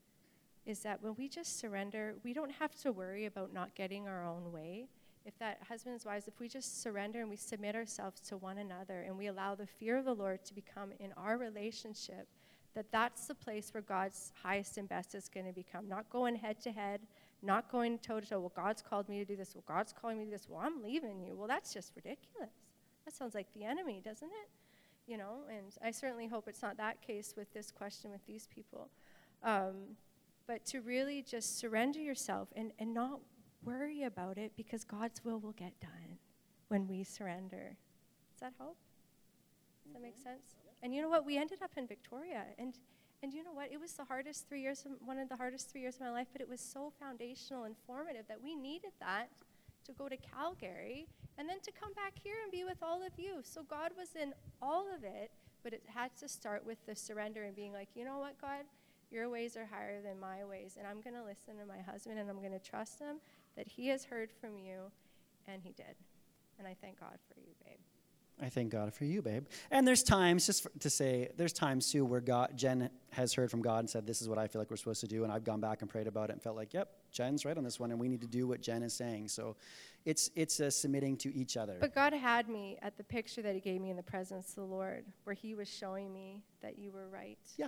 is 0.65 0.79
that 0.79 1.01
when 1.01 1.15
we 1.17 1.29
just 1.29 1.60
surrender, 1.60 2.15
we 2.24 2.34
don't 2.34 2.51
have 2.51 2.75
to 2.75 2.91
worry 2.91 3.25
about 3.25 3.53
not 3.53 3.74
getting 3.75 4.07
our 4.07 4.25
own 4.25 4.51
way. 4.51 4.88
If 5.25 5.38
that 5.39 5.60
husbands, 5.67 6.05
wives, 6.05 6.27
if 6.27 6.39
we 6.39 6.50
just 6.50 6.81
surrender 6.81 7.22
and 7.22 7.29
we 7.29 7.38
submit 7.38 7.75
ourselves 7.75 8.19
to 8.22 8.38
one 8.38 8.57
another 8.57 9.01
and 9.01 9.17
we 9.17 9.27
allow 9.27 9.55
the 9.55 9.65
fear 9.65 9.98
of 9.98 10.05
the 10.05 10.13
Lord 10.13 10.43
to 10.46 10.53
become 10.53 10.91
in 11.00 11.13
our 11.15 11.38
relationship, 11.38 12.27
that 12.75 12.91
that's 12.91 13.25
the 13.25 13.36
place 13.36 13.74
where 13.74 13.81
God's 13.81 14.31
highest 14.43 14.77
and 14.77 14.88
best 14.88 15.15
is 15.15 15.29
going 15.29 15.46
to 15.46 15.53
become. 15.53 15.88
Not 15.88 16.10
going 16.10 16.36
head 16.36 16.60
to 16.62 16.72
head, 16.72 17.01
not 17.41 17.72
going 17.72 17.98
toe 18.00 18.19
to 18.19 18.27
toe. 18.27 18.39
Well, 18.39 18.51
God's 18.55 18.81
called 18.81 19.10
me 19.10 19.19
to 19.19 19.25
do 19.25 19.36
this. 19.36 19.55
Well, 19.55 19.63
God's 19.67 19.93
calling 19.93 20.17
me 20.17 20.25
to 20.25 20.31
this. 20.31 20.48
Well, 20.50 20.62
I'm 20.63 20.84
leaving 20.84 21.22
you. 21.22 21.36
Well, 21.36 21.48
that's 21.48 21.74
just 21.74 21.93
ridiculous. 21.96 22.51
That 23.08 23.16
sounds 23.16 23.34
like 23.34 23.48
the 23.54 23.64
enemy, 23.64 24.02
doesn't 24.04 24.28
it? 24.28 24.50
You 25.10 25.18
know, 25.18 25.44
and 25.50 25.74
I 25.82 25.92
certainly 25.92 26.28
hope 26.28 26.50
it's 26.50 26.62
not 26.62 26.76
that 26.76 27.02
case 27.02 27.36
with 27.38 27.54
this 27.54 27.72
question 27.72 28.12
with 28.12 28.20
these 28.28 28.50
people. 28.54 28.90
Um, 29.46 29.96
but 30.46 30.66
to 30.66 30.82
really 30.82 31.22
just 31.22 31.58
surrender 31.58 32.00
yourself 32.00 32.50
and, 32.54 32.74
and 32.80 32.94
not 32.94 33.22
worry 33.64 34.04
about 34.04 34.38
it 34.38 34.52
because 34.58 34.84
God's 34.84 35.24
will 35.24 35.40
will 35.40 35.54
get 35.54 35.80
done 35.80 36.18
when 36.68 36.86
we 36.86 37.06
surrender. 37.06 37.78
Does 38.34 38.42
that 38.42 38.54
help? 38.58 38.76
Does 39.86 39.94
that 39.94 40.02
make 40.02 40.16
mm-hmm. 40.16 40.24
sense? 40.24 40.56
And 40.84 40.94
you 40.94 41.02
know 41.02 41.08
what? 41.08 41.26
We 41.26 41.38
ended 41.38 41.62
up 41.64 41.72
in 41.78 41.88
Victoria, 41.88 42.44
and 42.60 42.78
and 43.24 43.34
you 43.34 43.42
know 43.42 43.54
what? 43.54 43.72
It 43.72 43.80
was 43.80 43.94
the 43.94 44.04
hardest 44.04 44.50
three 44.50 44.62
years, 44.62 44.86
of, 44.86 44.92
one 45.06 45.18
of 45.18 45.30
the 45.30 45.38
hardest 45.38 45.72
three 45.72 45.80
years 45.82 45.96
of 45.96 46.02
my 46.02 46.12
life, 46.12 46.28
but 46.34 46.42
it 46.42 46.50
was 46.50 46.60
so 46.60 46.92
foundational 47.00 47.64
and 47.64 47.76
formative 47.88 48.28
that 48.28 48.44
we 48.44 48.54
needed 48.54 48.92
that 49.00 49.30
to 49.88 49.94
go 49.94 50.08
to 50.08 50.17
Calgary 50.17 51.08
and 51.38 51.50
then 51.50 51.60
to 51.62 51.72
come 51.72 51.94
back 51.94 52.13
here 52.22 52.36
and 52.44 52.51
be 52.51 52.63
with 52.63 52.77
all 52.82 53.01
of 53.06 53.13
you. 53.17 53.39
So 53.44 53.63
God 53.63 53.91
was 53.98 54.10
in 54.22 54.34
all 54.62 54.86
of 54.96 55.03
it, 55.03 55.32
but 55.63 55.74
it 55.74 55.84
had 55.88 56.15
to 56.17 56.27
start 56.27 56.65
with 56.65 56.77
the 56.86 56.96
surrender 56.96 57.44
and 57.44 57.56
being 57.56 57.74
like, 57.74 57.89
you 57.96 58.06
know 58.06 58.20
what, 58.20 58.39
God? 58.39 58.65
Your 59.10 59.29
ways 59.29 59.56
are 59.56 59.65
higher 59.65 60.01
than 60.01 60.20
my 60.20 60.44
ways, 60.44 60.75
and 60.77 60.86
I'm 60.86 61.01
going 61.01 61.15
to 61.15 61.24
listen 61.24 61.58
to 61.58 61.65
my 61.65 61.82
husband 61.82 62.20
and 62.20 62.29
I'm 62.29 62.39
going 62.39 62.51
to 62.51 62.60
trust 62.60 63.00
him 63.00 63.17
that 63.56 63.67
he 63.67 63.88
has 63.88 64.06
heard 64.06 64.32
from 64.32 64.58
you, 64.58 64.91
and 65.48 65.62
he 65.63 65.72
did. 65.72 65.96
And 66.60 66.67
I 66.67 66.75
thank 66.79 67.00
God 67.00 67.17
for 67.27 67.39
you, 67.39 67.53
babe. 67.65 67.79
I 68.41 68.50
thank 68.50 68.72
God 68.72 68.94
for 68.94 69.06
you, 69.06 69.22
babe. 69.22 69.46
And 69.72 69.88
there's 69.88 70.03
times, 70.03 70.46
just 70.46 70.63
for, 70.63 70.70
to 70.79 70.89
say, 70.89 71.29
there's 71.38 71.53
times 71.53 71.91
too 71.91 72.06
where 72.06 72.22
God, 72.22 72.51
Jen 72.56 72.89
has 73.12 73.34
heard 73.34 73.50
from 73.50 73.63
God 73.63 73.79
and 73.79 73.89
said, 73.89 74.06
"This 74.06 74.22
is 74.22 74.29
what 74.29 74.38
I 74.38 74.48
feel 74.48 74.62
like 74.62 74.70
we're 74.70 74.77
supposed 74.77 75.01
to 75.01 75.08
do," 75.08 75.24
and 75.24 75.34
I've 75.34 75.44
gone 75.44 75.60
back 75.60 75.82
and 75.82 75.89
prayed 75.89 76.06
about 76.06 76.29
it 76.29 76.34
and 76.34 76.41
felt 76.41 76.56
like, 76.56 76.74
"Yep, 76.74 76.89
Jen's 77.12 77.46
right 77.46 77.58
on 77.58 77.63
this 77.63 77.79
one, 77.79 77.89
and 77.89 78.00
we 78.00 78.08
need 78.08 78.22
to 78.22 78.27
do 78.27 78.48
what 78.48 78.62
Jen 78.62 78.84
is 78.84 78.94
saying." 78.94 79.29
So, 79.29 79.56
it's 80.06 80.29
it's 80.36 80.60
a 80.60 80.70
submitting 80.70 81.17
to 81.17 81.34
each 81.34 81.58
other. 81.58 81.77
But 81.79 81.96
God 81.96 82.13
had 82.13 82.48
me 82.48 82.77
at 82.84 82.96
the 82.96 83.03
picture 83.03 83.41
that 83.41 83.56
He 83.56 83.60
gave 83.60 83.82
me 83.82 83.89
in 83.89 83.98
the 83.98 84.03
presence 84.03 84.50
of 84.50 84.56
the 84.56 84.63
Lord, 84.65 85.06
where 85.24 85.34
He 85.34 85.56
was 85.56 85.67
showing 85.67 86.13
me 86.13 86.44
that 86.62 86.77
you 86.77 86.91
were 86.91 87.08
right. 87.10 87.39
Yeah. 87.58 87.67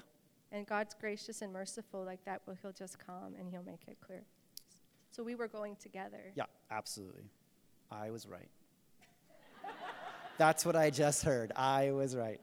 And 0.51 0.67
God's 0.67 0.93
gracious 0.93 1.41
and 1.41 1.51
merciful 1.51 2.03
like 2.03 2.23
that. 2.25 2.41
Well, 2.45 2.57
He'll 2.61 2.71
just 2.71 2.99
come 2.99 3.33
and 3.39 3.49
He'll 3.49 3.63
make 3.63 3.87
it 3.87 3.97
clear. 4.01 4.23
So 5.09 5.23
we 5.23 5.33
were 5.33 5.47
going 5.47 5.75
together. 5.77 6.31
Yeah, 6.35 6.45
absolutely. 6.69 7.23
I 7.91 8.11
was 8.11 8.27
right. 8.27 8.49
That's 10.39 10.65
what 10.65 10.77
I 10.77 10.89
just 10.89 11.23
heard. 11.23 11.51
I 11.53 11.91
was 11.91 12.15
right. 12.15 12.39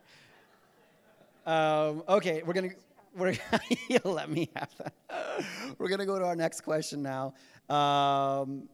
Um, 1.47 2.03
okay, 2.07 2.43
we're 2.45 2.53
gonna 2.53 2.69
we're 3.17 3.35
you'll 3.89 4.13
let 4.13 4.29
me 4.29 4.51
have 4.55 4.69
that. 4.77 4.93
We're 5.79 5.89
gonna 5.89 6.05
go 6.05 6.19
to 6.19 6.27
our 6.27 6.37
next 6.37 6.61
question 6.61 7.03
now. 7.03 7.33
Um, 7.75 8.69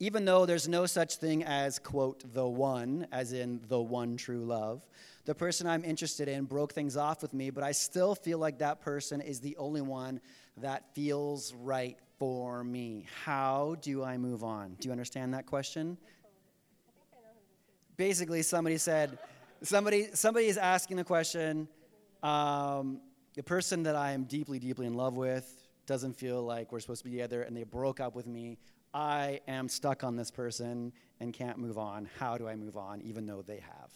even 0.00 0.24
though 0.24 0.46
there's 0.46 0.66
no 0.66 0.86
such 0.86 1.16
thing 1.16 1.44
as 1.44 1.78
quote 1.78 2.24
the 2.32 2.46
one, 2.46 3.06
as 3.12 3.34
in 3.34 3.60
the 3.68 3.78
one 3.78 4.16
true 4.16 4.46
love, 4.46 4.82
the 5.26 5.34
person 5.34 5.66
I'm 5.66 5.84
interested 5.84 6.26
in 6.26 6.44
broke 6.44 6.72
things 6.72 6.96
off 6.96 7.20
with 7.20 7.34
me, 7.34 7.50
but 7.50 7.62
I 7.62 7.72
still 7.72 8.14
feel 8.14 8.38
like 8.38 8.60
that 8.60 8.80
person 8.80 9.20
is 9.20 9.40
the 9.40 9.58
only 9.58 9.82
one 9.82 10.22
that 10.56 10.94
feels 10.94 11.52
right 11.52 11.98
for 12.18 12.64
me. 12.64 13.04
How 13.26 13.76
do 13.82 14.02
I 14.02 14.16
move 14.16 14.42
on? 14.42 14.76
Do 14.80 14.88
you 14.88 14.92
understand 14.92 15.34
that 15.34 15.44
question? 15.44 15.98
Basically 17.96 18.42
somebody 18.42 18.78
said, 18.78 19.18
somebody, 19.62 20.08
somebody 20.14 20.46
is 20.46 20.56
asking 20.56 20.96
the 20.96 21.04
question, 21.04 21.68
um, 22.22 23.00
the 23.34 23.42
person 23.42 23.82
that 23.84 23.96
I 23.96 24.12
am 24.12 24.24
deeply, 24.24 24.58
deeply 24.58 24.86
in 24.86 24.94
love 24.94 25.16
with 25.16 25.66
doesn't 25.86 26.14
feel 26.14 26.42
like 26.42 26.72
we're 26.72 26.80
supposed 26.80 27.02
to 27.02 27.08
be 27.08 27.12
together 27.12 27.42
and 27.42 27.56
they 27.56 27.64
broke 27.64 28.00
up 28.00 28.14
with 28.14 28.26
me. 28.26 28.58
I 28.94 29.40
am 29.48 29.68
stuck 29.68 30.04
on 30.04 30.16
this 30.16 30.30
person 30.30 30.92
and 31.20 31.32
can't 31.32 31.58
move 31.58 31.78
on. 31.78 32.08
How 32.18 32.36
do 32.36 32.46
I 32.46 32.56
move 32.56 32.76
on, 32.76 33.00
even 33.02 33.26
though 33.26 33.42
they 33.42 33.58
have? 33.58 33.90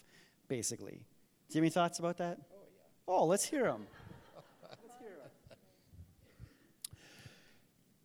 Basically. 0.48 1.04
Do 1.48 1.58
you 1.58 1.60
have 1.60 1.64
any 1.64 1.70
thoughts 1.70 1.98
about 1.98 2.16
that? 2.18 2.38
Oh, 2.40 2.56
yeah. 2.74 3.14
oh 3.14 3.24
let's 3.26 3.44
hear 3.44 3.64
them. 3.64 3.86
let's 4.70 4.98
hear 4.98 5.10
them. 5.10 5.30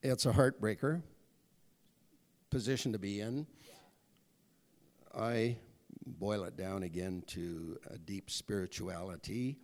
It's 0.03 0.25
a 0.25 0.33
heartbreaker 0.33 1.01
position 2.49 2.91
to 2.91 2.99
be 2.99 3.21
in. 3.21 3.47
I 5.15 5.57
boil 6.05 6.43
it 6.43 6.57
down 6.57 6.83
again 6.83 7.23
to 7.27 7.79
a 7.89 7.97
deep 7.97 8.29
spirituality 8.29 9.57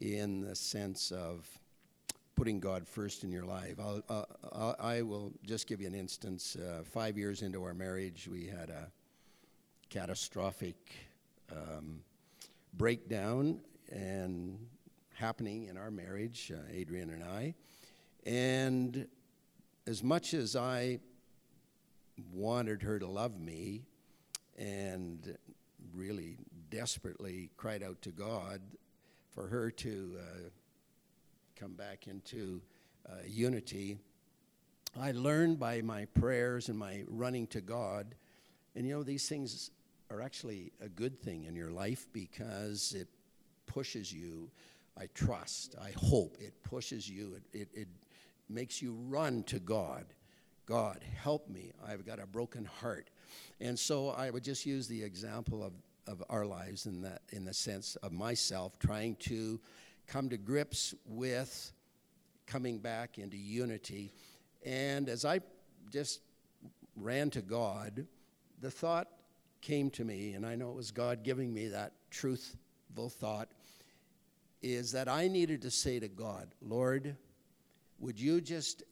in 0.00 0.40
the 0.40 0.54
sense 0.54 1.10
of 1.10 1.46
putting 2.34 2.60
God 2.60 2.86
first 2.86 3.24
in 3.24 3.30
your 3.30 3.44
life. 3.44 3.78
I'll, 3.78 4.02
uh, 4.08 4.74
I 4.80 5.02
will 5.02 5.32
just 5.44 5.66
give 5.66 5.80
you 5.80 5.86
an 5.86 5.94
instance. 5.94 6.56
Uh, 6.56 6.82
five 6.84 7.18
years 7.18 7.42
into 7.42 7.62
our 7.62 7.74
marriage, 7.74 8.28
we 8.30 8.46
had 8.46 8.70
a 8.70 8.90
catastrophic 9.90 10.76
um, 11.50 12.00
breakdown 12.74 13.60
and 13.90 14.58
happening 15.14 15.66
in 15.66 15.76
our 15.76 15.90
marriage, 15.90 16.50
uh, 16.54 16.60
Adrian 16.72 17.10
and 17.10 17.22
I. 17.22 17.54
And 18.24 19.06
as 19.86 20.02
much 20.02 20.32
as 20.32 20.56
I 20.56 21.00
wanted 22.32 22.82
her 22.82 22.98
to 22.98 23.06
love 23.06 23.38
me 23.38 23.82
and 24.56 25.36
really 25.94 26.36
desperately 26.70 27.50
cried 27.56 27.82
out 27.82 28.00
to 28.02 28.10
God 28.10 28.60
for 29.30 29.46
her 29.46 29.70
to 29.70 30.16
uh, 30.18 30.48
come 31.56 31.72
back 31.72 32.06
into 32.06 32.60
uh, 33.08 33.14
unity. 33.26 33.98
I 35.00 35.12
learned 35.12 35.58
by 35.58 35.80
my 35.80 36.04
prayers 36.06 36.68
and 36.68 36.78
my 36.78 37.04
running 37.08 37.46
to 37.48 37.60
God, 37.60 38.14
and 38.74 38.86
you 38.86 38.94
know, 38.94 39.02
these 39.02 39.28
things 39.28 39.70
are 40.10 40.20
actually 40.20 40.72
a 40.80 40.88
good 40.88 41.20
thing 41.20 41.44
in 41.44 41.56
your 41.56 41.70
life 41.70 42.06
because 42.12 42.94
it 42.96 43.08
pushes 43.66 44.12
you. 44.12 44.50
I 44.98 45.06
trust, 45.14 45.74
I 45.82 45.92
hope 45.96 46.36
it 46.38 46.52
pushes 46.62 47.08
you, 47.08 47.36
it, 47.52 47.60
it, 47.60 47.68
it 47.72 47.88
makes 48.48 48.82
you 48.82 48.92
run 49.08 49.42
to 49.44 49.58
God. 49.58 50.04
God, 50.66 51.00
help 51.16 51.48
me. 51.48 51.72
I've 51.86 52.06
got 52.06 52.20
a 52.20 52.26
broken 52.26 52.64
heart. 52.64 53.08
And 53.60 53.78
so 53.78 54.10
I 54.10 54.30
would 54.30 54.44
just 54.44 54.66
use 54.66 54.88
the 54.88 55.02
example 55.02 55.62
of, 55.62 55.72
of 56.06 56.22
our 56.28 56.44
lives 56.44 56.86
in, 56.86 57.02
that, 57.02 57.22
in 57.30 57.44
the 57.44 57.54
sense 57.54 57.96
of 57.96 58.12
myself 58.12 58.78
trying 58.78 59.16
to 59.16 59.60
come 60.06 60.28
to 60.30 60.36
grips 60.36 60.94
with 61.06 61.72
coming 62.46 62.78
back 62.78 63.18
into 63.18 63.36
unity. 63.36 64.12
And 64.64 65.08
as 65.08 65.24
I 65.24 65.40
just 65.90 66.20
ran 66.96 67.30
to 67.30 67.42
God, 67.42 68.06
the 68.60 68.70
thought 68.70 69.08
came 69.60 69.90
to 69.90 70.04
me, 70.04 70.32
and 70.34 70.44
I 70.44 70.56
know 70.56 70.70
it 70.70 70.76
was 70.76 70.90
God 70.90 71.22
giving 71.22 71.54
me 71.54 71.68
that 71.68 71.92
truthful 72.10 73.08
thought, 73.08 73.48
is 74.60 74.92
that 74.92 75.08
I 75.08 75.28
needed 75.28 75.62
to 75.62 75.70
say 75.70 75.98
to 75.98 76.08
God, 76.08 76.48
Lord, 76.60 77.16
would 77.98 78.20
you 78.20 78.40
just 78.40 78.82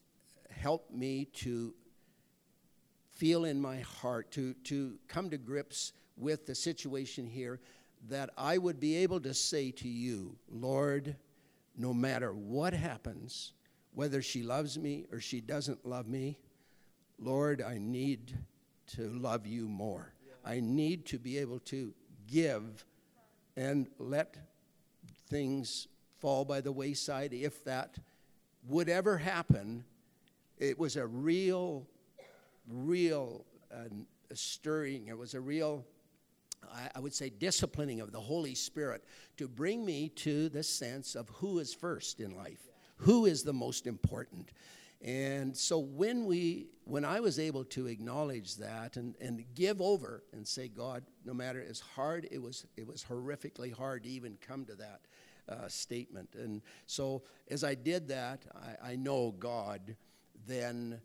help 0.50 0.90
me 0.90 1.26
to 1.34 1.74
feel 3.20 3.44
in 3.44 3.60
my 3.60 3.80
heart, 3.80 4.30
to, 4.30 4.54
to 4.64 4.94
come 5.06 5.28
to 5.28 5.36
grips 5.36 5.92
with 6.16 6.46
the 6.46 6.54
situation 6.54 7.26
here, 7.26 7.60
that 8.08 8.30
I 8.38 8.56
would 8.56 8.80
be 8.80 8.96
able 8.96 9.20
to 9.20 9.34
say 9.34 9.72
to 9.72 9.88
you, 9.88 10.38
Lord, 10.50 11.16
no 11.76 11.92
matter 11.92 12.32
what 12.32 12.72
happens, 12.72 13.52
whether 13.92 14.22
she 14.22 14.42
loves 14.42 14.78
me 14.78 15.04
or 15.12 15.20
she 15.20 15.42
doesn't 15.42 15.84
love 15.84 16.08
me, 16.08 16.38
Lord, 17.18 17.60
I 17.60 17.76
need 17.76 18.38
to 18.94 19.10
love 19.10 19.46
you 19.46 19.68
more. 19.68 20.14
I 20.42 20.60
need 20.60 21.04
to 21.06 21.18
be 21.18 21.36
able 21.36 21.58
to 21.60 21.92
give 22.26 22.86
and 23.54 23.86
let 23.98 24.38
things 25.28 25.88
fall 26.20 26.46
by 26.46 26.62
the 26.62 26.72
wayside 26.72 27.34
if 27.34 27.62
that 27.64 27.98
would 28.66 28.88
ever 28.88 29.18
happen. 29.18 29.84
It 30.56 30.78
was 30.78 30.96
a 30.96 31.06
real, 31.06 31.86
real 32.68 33.44
uh, 33.72 33.84
stirring. 34.34 35.08
It 35.08 35.18
was 35.18 35.34
a 35.34 35.40
real, 35.40 35.84
I, 36.72 36.88
I 36.96 37.00
would 37.00 37.14
say, 37.14 37.30
disciplining 37.30 38.00
of 38.00 38.12
the 38.12 38.20
Holy 38.20 38.54
Spirit 38.54 39.04
to 39.36 39.48
bring 39.48 39.84
me 39.84 40.08
to 40.16 40.48
the 40.48 40.62
sense 40.62 41.14
of 41.14 41.28
who 41.28 41.58
is 41.58 41.74
first 41.74 42.20
in 42.20 42.36
life, 42.36 42.68
who 42.96 43.26
is 43.26 43.42
the 43.42 43.52
most 43.52 43.86
important. 43.86 44.52
And 45.02 45.56
so 45.56 45.78
when 45.78 46.26
we 46.26 46.66
when 46.84 47.04
I 47.04 47.20
was 47.20 47.38
able 47.38 47.64
to 47.66 47.86
acknowledge 47.86 48.56
that 48.56 48.96
and, 48.96 49.14
and 49.20 49.44
give 49.54 49.80
over 49.80 50.24
and 50.32 50.46
say, 50.46 50.68
God, 50.68 51.04
no 51.24 51.32
matter 51.32 51.64
as 51.66 51.80
hard 51.80 52.28
it 52.30 52.42
was 52.42 52.66
it 52.76 52.86
was 52.86 53.04
horrifically 53.08 53.72
hard 53.72 54.02
to 54.04 54.10
even 54.10 54.36
come 54.46 54.66
to 54.66 54.74
that 54.74 55.00
uh, 55.48 55.68
statement. 55.68 56.34
And 56.34 56.60
so 56.86 57.22
as 57.50 57.64
I 57.64 57.74
did 57.74 58.08
that, 58.08 58.44
I, 58.82 58.92
I 58.92 58.96
know 58.96 59.34
God 59.38 59.96
then 60.46 61.00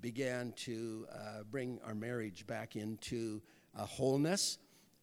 began 0.00 0.52
to 0.52 1.06
uh, 1.12 1.42
bring 1.50 1.80
our 1.86 1.94
marriage 1.94 2.46
back 2.46 2.76
into 2.76 3.40
a 3.76 3.84
wholeness. 3.84 4.58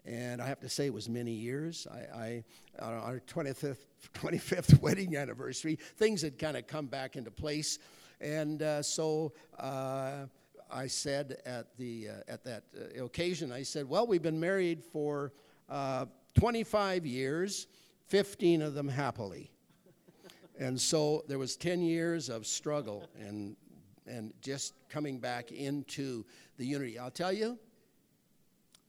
And 0.06 0.42
I 0.42 0.48
have 0.48 0.60
to 0.62 0.70
say, 0.70 0.88
it 0.88 0.94
was 0.94 1.08
many 1.08 1.32
years. 1.32 1.88
I, 1.92 2.18
I 2.18 2.44
on 2.80 2.94
our 2.94 3.20
25th, 3.28 3.86
25th 4.16 4.82
wedding 4.82 5.16
anniversary, 5.16 5.78
things 5.98 6.22
had 6.22 6.40
kind 6.40 6.58
of 6.58 6.68
come 6.68 6.88
back 6.88 7.16
into 7.16 7.30
place. 7.30 7.80
And 8.20 8.62
uh, 8.62 8.82
so 8.82 9.34
uh, 9.60 10.26
I 10.72 10.88
said 10.88 11.42
at, 11.46 11.76
the, 11.78 12.10
uh, 12.10 12.32
at 12.32 12.44
that 12.46 12.64
uh, 12.76 13.04
occasion, 13.04 13.52
I 13.52 13.64
said, 13.64 13.88
Well, 13.88 14.08
we've 14.08 14.22
been 14.22 14.40
married 14.40 14.84
for 14.84 15.34
uh, 15.70 16.06
25 16.36 17.06
years, 17.06 17.68
15 18.08 18.62
of 18.62 18.74
them 18.74 18.88
happily. 18.88 19.52
and 20.60 20.80
so 20.80 21.24
there 21.28 21.40
was 21.40 21.56
10 21.58 21.82
years 21.82 22.30
of 22.30 22.48
struggle 22.48 23.08
and, 23.20 23.56
and 24.12 24.34
just 24.42 24.74
coming 24.90 25.20
back 25.20 25.52
into 25.52 26.26
the 26.58 26.66
unity. 26.66 27.00
I'll 27.00 27.10
tell 27.10 27.34
you, 27.34 27.58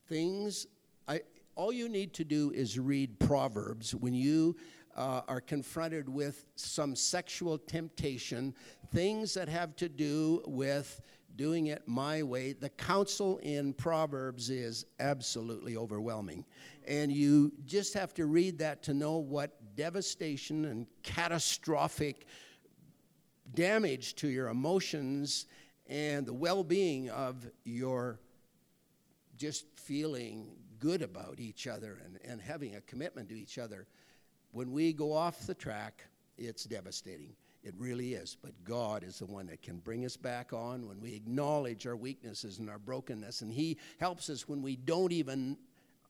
things, 0.09 0.67
I, 1.07 1.21
all 1.55 1.73
you 1.73 1.89
need 1.89 2.13
to 2.15 2.25
do 2.25 2.51
is 2.51 2.79
read 2.79 3.19
Proverbs 3.19 3.95
when 3.95 4.15
you 4.15 4.57
uh, 4.97 5.23
are 5.29 5.41
confronted 5.41 6.09
with 6.09 6.47
some 6.57 6.95
sexual 6.95 7.57
temptation, 7.57 8.55
things 8.91 9.33
that 9.35 9.49
have 9.49 9.75
to 9.77 9.89
do 9.89 10.43
with 10.47 11.01
doing 11.37 11.69
it 11.69 11.83
my 11.87 12.23
way. 12.23 12.53
The 12.53 12.69
counsel 12.69 13.39
in 13.39 13.73
Proverbs 13.73 14.51
is 14.51 14.85
absolutely 15.01 15.77
overwhelming. 15.77 16.45
And 16.87 17.11
you 17.11 17.53
just 17.65 17.95
have 17.95 18.13
to 18.15 18.27
read 18.27 18.59
that 18.59 18.83
to 18.85 18.95
know 18.95 19.17
what 19.17 19.75
devastation 19.77 20.67
and 20.67 20.87
catastrophic 21.03 22.27
damage 23.55 24.15
to 24.17 24.29
your 24.29 24.49
emotions 24.49 25.47
and 25.87 26.27
the 26.27 26.33
well 26.33 26.65
being 26.65 27.11
of 27.11 27.47
your 27.65 28.21
just 29.37 29.67
feeling 29.75 30.57
good 30.79 31.03
about 31.03 31.39
each 31.39 31.67
other 31.67 31.99
and, 32.05 32.19
and 32.25 32.41
having 32.41 32.77
a 32.77 32.81
commitment 32.83 33.29
to 33.29 33.39
each 33.39 33.59
other 33.59 33.87
when 34.53 34.71
we 34.71 34.93
go 34.93 35.13
off 35.13 35.47
the 35.47 35.55
track, 35.55 36.05
it's 36.39 36.65
devastating. 36.65 37.35
It 37.63 37.75
really 37.79 38.15
is. 38.15 38.37
But 38.41 38.53
God 38.65 39.03
is 39.03 39.19
the 39.19 39.27
one 39.27 39.47
that 39.47 39.63
can 39.63 39.79
bring 39.79 40.05
us 40.05 40.17
back 40.17 40.53
on 40.53 40.87
when 40.87 41.01
we 41.01 41.15
acknowledge 41.15 41.87
our 41.87 41.97
weaknesses 41.97 42.59
and 42.59 42.69
our 42.69 42.79
brokenness. 42.79 43.41
And 43.41 43.51
He 43.51 43.79
helps 43.99 44.29
us 44.29 44.49
when 44.49 44.63
we 44.63 44.77
don't 44.77 45.13
even, 45.13 45.57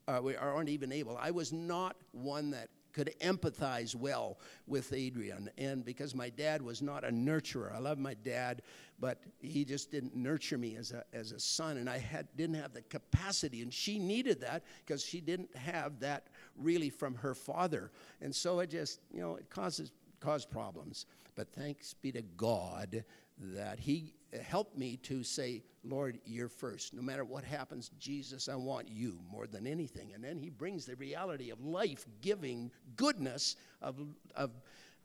uh, 0.08 0.20
we 0.22 0.34
aren't 0.34 0.68
even 0.68 0.92
able. 0.92 1.16
I 1.18 1.30
was 1.30 1.52
not 1.52 1.96
one 2.10 2.50
that 2.50 2.68
could 2.92 3.14
empathize 3.20 3.94
well 3.94 4.38
with 4.66 4.92
Adrian. 4.92 5.50
And 5.58 5.84
because 5.84 6.14
my 6.14 6.28
dad 6.28 6.62
was 6.62 6.82
not 6.82 7.04
a 7.04 7.10
nurturer, 7.10 7.74
I 7.74 7.78
love 7.78 7.98
my 7.98 8.14
dad, 8.14 8.62
but 9.00 9.22
he 9.40 9.64
just 9.64 9.90
didn't 9.90 10.14
nurture 10.14 10.58
me 10.58 10.76
as 10.76 10.92
a, 10.92 11.04
as 11.12 11.32
a 11.32 11.40
son. 11.40 11.78
And 11.78 11.88
I 11.88 11.98
had, 11.98 12.28
didn't 12.36 12.56
have 12.56 12.72
the 12.72 12.82
capacity. 12.82 13.62
And 13.62 13.72
she 13.72 13.98
needed 13.98 14.40
that 14.42 14.62
because 14.84 15.04
she 15.04 15.20
didn't 15.20 15.54
have 15.56 16.00
that 16.00 16.28
really 16.56 16.90
from 16.90 17.14
her 17.16 17.34
father. 17.34 17.90
And 18.20 18.34
so 18.34 18.60
it 18.60 18.70
just, 18.70 19.00
you 19.10 19.20
know, 19.20 19.36
it 19.36 19.48
causes 19.50 19.92
caused 20.22 20.50
problems. 20.50 21.06
But 21.34 21.52
thanks 21.52 21.94
be 21.94 22.12
to 22.12 22.22
God 22.22 23.04
that 23.38 23.80
He 23.80 24.14
helped 24.40 24.78
me 24.78 24.96
to 25.02 25.22
say, 25.22 25.62
Lord, 25.84 26.18
you're 26.24 26.48
first. 26.48 26.94
No 26.94 27.02
matter 27.02 27.24
what 27.24 27.44
happens, 27.44 27.90
Jesus, 27.98 28.48
I 28.48 28.54
want 28.54 28.88
you 28.88 29.18
more 29.30 29.46
than 29.46 29.66
anything. 29.66 30.12
And 30.14 30.24
then 30.24 30.38
He 30.38 30.48
brings 30.48 30.86
the 30.86 30.96
reality 30.96 31.50
of 31.50 31.62
life 31.62 32.06
giving 32.20 32.70
goodness, 32.96 33.56
of, 33.82 33.96
of, 34.34 34.50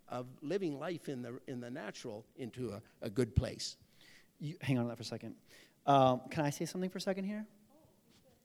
of 0.07 0.27
living 0.41 0.79
life 0.79 1.09
in 1.09 1.21
the, 1.21 1.39
in 1.47 1.59
the 1.59 1.69
natural 1.69 2.25
into 2.37 2.69
a, 2.69 2.81
a 3.01 3.09
good 3.09 3.35
place. 3.35 3.75
You, 4.39 4.55
hang 4.61 4.77
on 4.77 4.85
to 4.85 4.89
that 4.89 4.97
for 4.97 5.01
a 5.03 5.05
second. 5.05 5.35
Um, 5.85 6.21
can 6.29 6.45
I 6.45 6.49
say 6.49 6.65
something 6.65 6.89
for 6.89 6.99
a 6.99 7.01
second 7.01 7.25
here? 7.25 7.45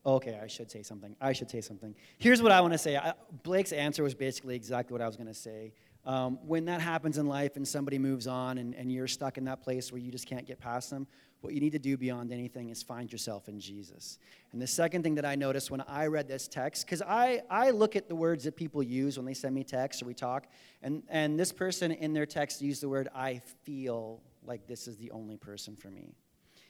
Okay, 0.05 0.41
I 0.43 0.49
should 0.49 0.71
say 0.71 0.83
something. 0.83 1.15
I 1.21 1.33
should 1.33 1.49
say 1.49 1.61
something. 1.61 1.95
Here's 2.19 2.43
what 2.43 2.51
I 2.51 2.61
want 2.61 2.73
to 2.73 2.79
say. 2.79 2.97
I, 2.97 3.13
Blake's 3.45 3.73
answer 3.73 4.03
was 4.03 4.15
basically 4.15 4.57
exactly 4.57 4.93
what 4.93 5.01
I 5.01 5.07
was 5.07 5.17
going 5.17 5.29
to 5.29 5.35
say. 5.35 5.75
Um, 6.05 6.39
when 6.45 6.65
that 6.65 6.81
happens 6.81 7.17
in 7.17 7.27
life 7.27 7.57
and 7.57 7.67
somebody 7.67 7.99
moves 7.99 8.27
on 8.27 8.59
and, 8.59 8.75
and 8.75 8.91
you're 8.91 9.07
stuck 9.07 9.39
in 9.39 9.45
that 9.45 9.63
place 9.63 9.93
where 9.93 10.01
you 10.01 10.11
just 10.11 10.27
can't 10.27 10.47
get 10.47 10.59
past 10.59 10.91
them, 10.91 11.07
what 11.43 11.55
you 11.55 11.61
need 11.61 11.73
to 11.73 11.79
do 11.79 11.97
beyond 11.97 12.33
anything 12.33 12.71
is 12.71 12.83
find 12.83 13.11
yourself 13.11 13.49
in 13.49 13.61
Jesus. 13.61 14.19
And 14.53 14.63
the 14.63 14.67
second 14.67 15.03
thing 15.03 15.17
that 15.17 15.25
I 15.25 15.35
noticed 15.35 15.71
when 15.71 15.81
I 15.83 16.07
read 16.07 16.29
this 16.29 16.49
text, 16.49 16.87
because 16.87 17.03
I, 17.03 17.43
I 17.51 17.71
look 17.71 17.97
at 17.97 18.09
the 18.09 18.15
words 18.15 18.45
that 18.45 18.57
people 18.57 18.83
use 18.83 19.17
when 19.17 19.27
they 19.27 19.35
send 19.35 19.55
me 19.55 19.65
texts 19.65 20.03
or 20.03 20.07
we 20.07 20.15
talk, 20.15 20.47
and, 20.83 21.03
and 21.09 21.39
this 21.39 21.53
person 21.53 21.93
in 21.93 22.13
their 22.13 22.27
text 22.27 22.63
used 22.63 22.83
the 22.83 22.89
word, 22.89 23.09
I 23.15 23.41
feel 23.65 24.23
like 24.45 24.67
this 24.67 24.89
is 24.89 24.97
the 24.97 25.11
only 25.11 25.37
person 25.37 25.77
for 25.77 25.89
me. 25.89 26.15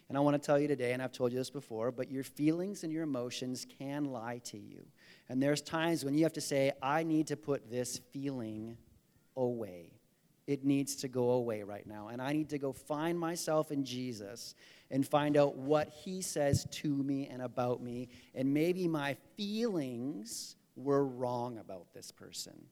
And 0.08 0.18
I 0.18 0.20
want 0.20 0.40
to 0.40 0.46
tell 0.46 0.58
you 0.58 0.68
today, 0.68 0.92
and 0.92 1.02
I've 1.02 1.12
told 1.12 1.32
you 1.32 1.38
this 1.38 1.48
before, 1.48 1.90
but 1.90 2.10
your 2.10 2.24
feelings 2.24 2.84
and 2.84 2.92
your 2.92 3.02
emotions 3.02 3.66
can 3.78 4.06
lie 4.06 4.40
to 4.44 4.58
you. 4.58 4.84
And 5.28 5.42
there's 5.42 5.62
times 5.62 6.04
when 6.04 6.12
you 6.14 6.22
have 6.24 6.34
to 6.34 6.40
say, 6.40 6.72
I 6.82 7.02
need 7.02 7.28
to 7.28 7.36
put 7.36 7.70
this 7.70 7.98
feeling 8.12 8.76
away. 9.36 9.92
It 10.46 10.64
needs 10.64 10.96
to 10.96 11.08
go 11.08 11.30
away 11.30 11.62
right 11.62 11.86
now. 11.86 12.08
And 12.08 12.20
I 12.20 12.32
need 12.32 12.48
to 12.50 12.58
go 12.58 12.72
find 12.72 13.18
myself 13.18 13.70
in 13.70 13.84
Jesus 13.84 14.54
and 14.90 15.06
find 15.06 15.36
out 15.36 15.56
what 15.56 15.88
He 15.88 16.20
says 16.20 16.66
to 16.72 16.88
me 16.88 17.28
and 17.28 17.42
about 17.42 17.82
me. 17.82 18.08
And 18.34 18.52
maybe 18.52 18.88
my 18.88 19.16
feelings 19.36 20.56
were 20.76 21.06
wrong 21.06 21.58
about 21.58 21.92
this 21.94 22.10
person. 22.10 22.66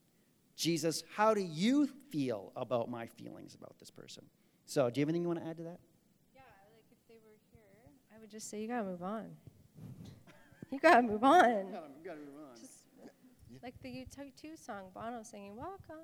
Jesus, 0.56 1.04
how 1.14 1.32
do 1.32 1.40
you 1.40 1.88
feel 2.10 2.52
about 2.56 2.90
my 2.90 3.06
feelings 3.06 3.54
about 3.54 3.78
this 3.78 3.90
person? 3.90 4.24
So, 4.66 4.90
do 4.90 5.00
you 5.00 5.02
have 5.02 5.08
anything 5.08 5.22
you 5.22 5.28
want 5.28 5.40
to 5.40 5.46
add 5.46 5.56
to 5.56 5.62
that? 5.64 5.80
Yeah, 6.34 6.42
I 8.14 8.20
would 8.20 8.30
just 8.30 8.50
say, 8.50 8.60
you 8.60 8.68
gotta 8.68 8.84
move 8.84 9.02
on. 9.02 9.26
you 10.70 10.78
gotta 10.78 11.02
move 11.02 11.24
on. 11.24 11.48
You 11.48 11.72
gotta, 11.72 11.86
you 11.98 12.04
gotta 12.04 12.20
move 12.20 12.36
on. 12.50 12.60
Just, 12.60 12.69
like 13.62 13.74
the 13.82 13.88
U2 13.88 14.64
song, 14.64 14.84
Bono 14.94 15.22
singing, 15.22 15.56
walk 15.56 15.82
on. 15.90 15.96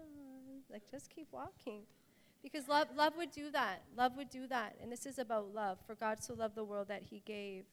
Like, 0.70 0.82
just 0.90 1.10
keep 1.14 1.28
walking. 1.32 1.82
Because 2.42 2.68
love, 2.68 2.88
love 2.96 3.14
would 3.16 3.30
do 3.30 3.50
that. 3.50 3.82
Love 3.96 4.16
would 4.16 4.30
do 4.30 4.46
that. 4.46 4.76
And 4.82 4.90
this 4.90 5.06
is 5.06 5.18
about 5.18 5.54
love. 5.54 5.78
For 5.86 5.94
God 5.94 6.22
so 6.22 6.34
loved 6.34 6.54
the 6.54 6.64
world 6.64 6.88
that 6.88 7.02
he 7.02 7.22
gave. 7.24 7.64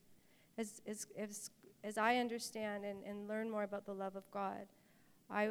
As, 0.56 0.80
as, 0.86 1.06
as, 1.18 1.50
as 1.82 1.98
I 1.98 2.16
understand 2.16 2.84
and, 2.84 3.04
and 3.04 3.28
learn 3.28 3.50
more 3.50 3.64
about 3.64 3.86
the 3.86 3.92
love 3.92 4.16
of 4.16 4.30
God, 4.30 4.66
I, 5.30 5.42
I, 5.42 5.50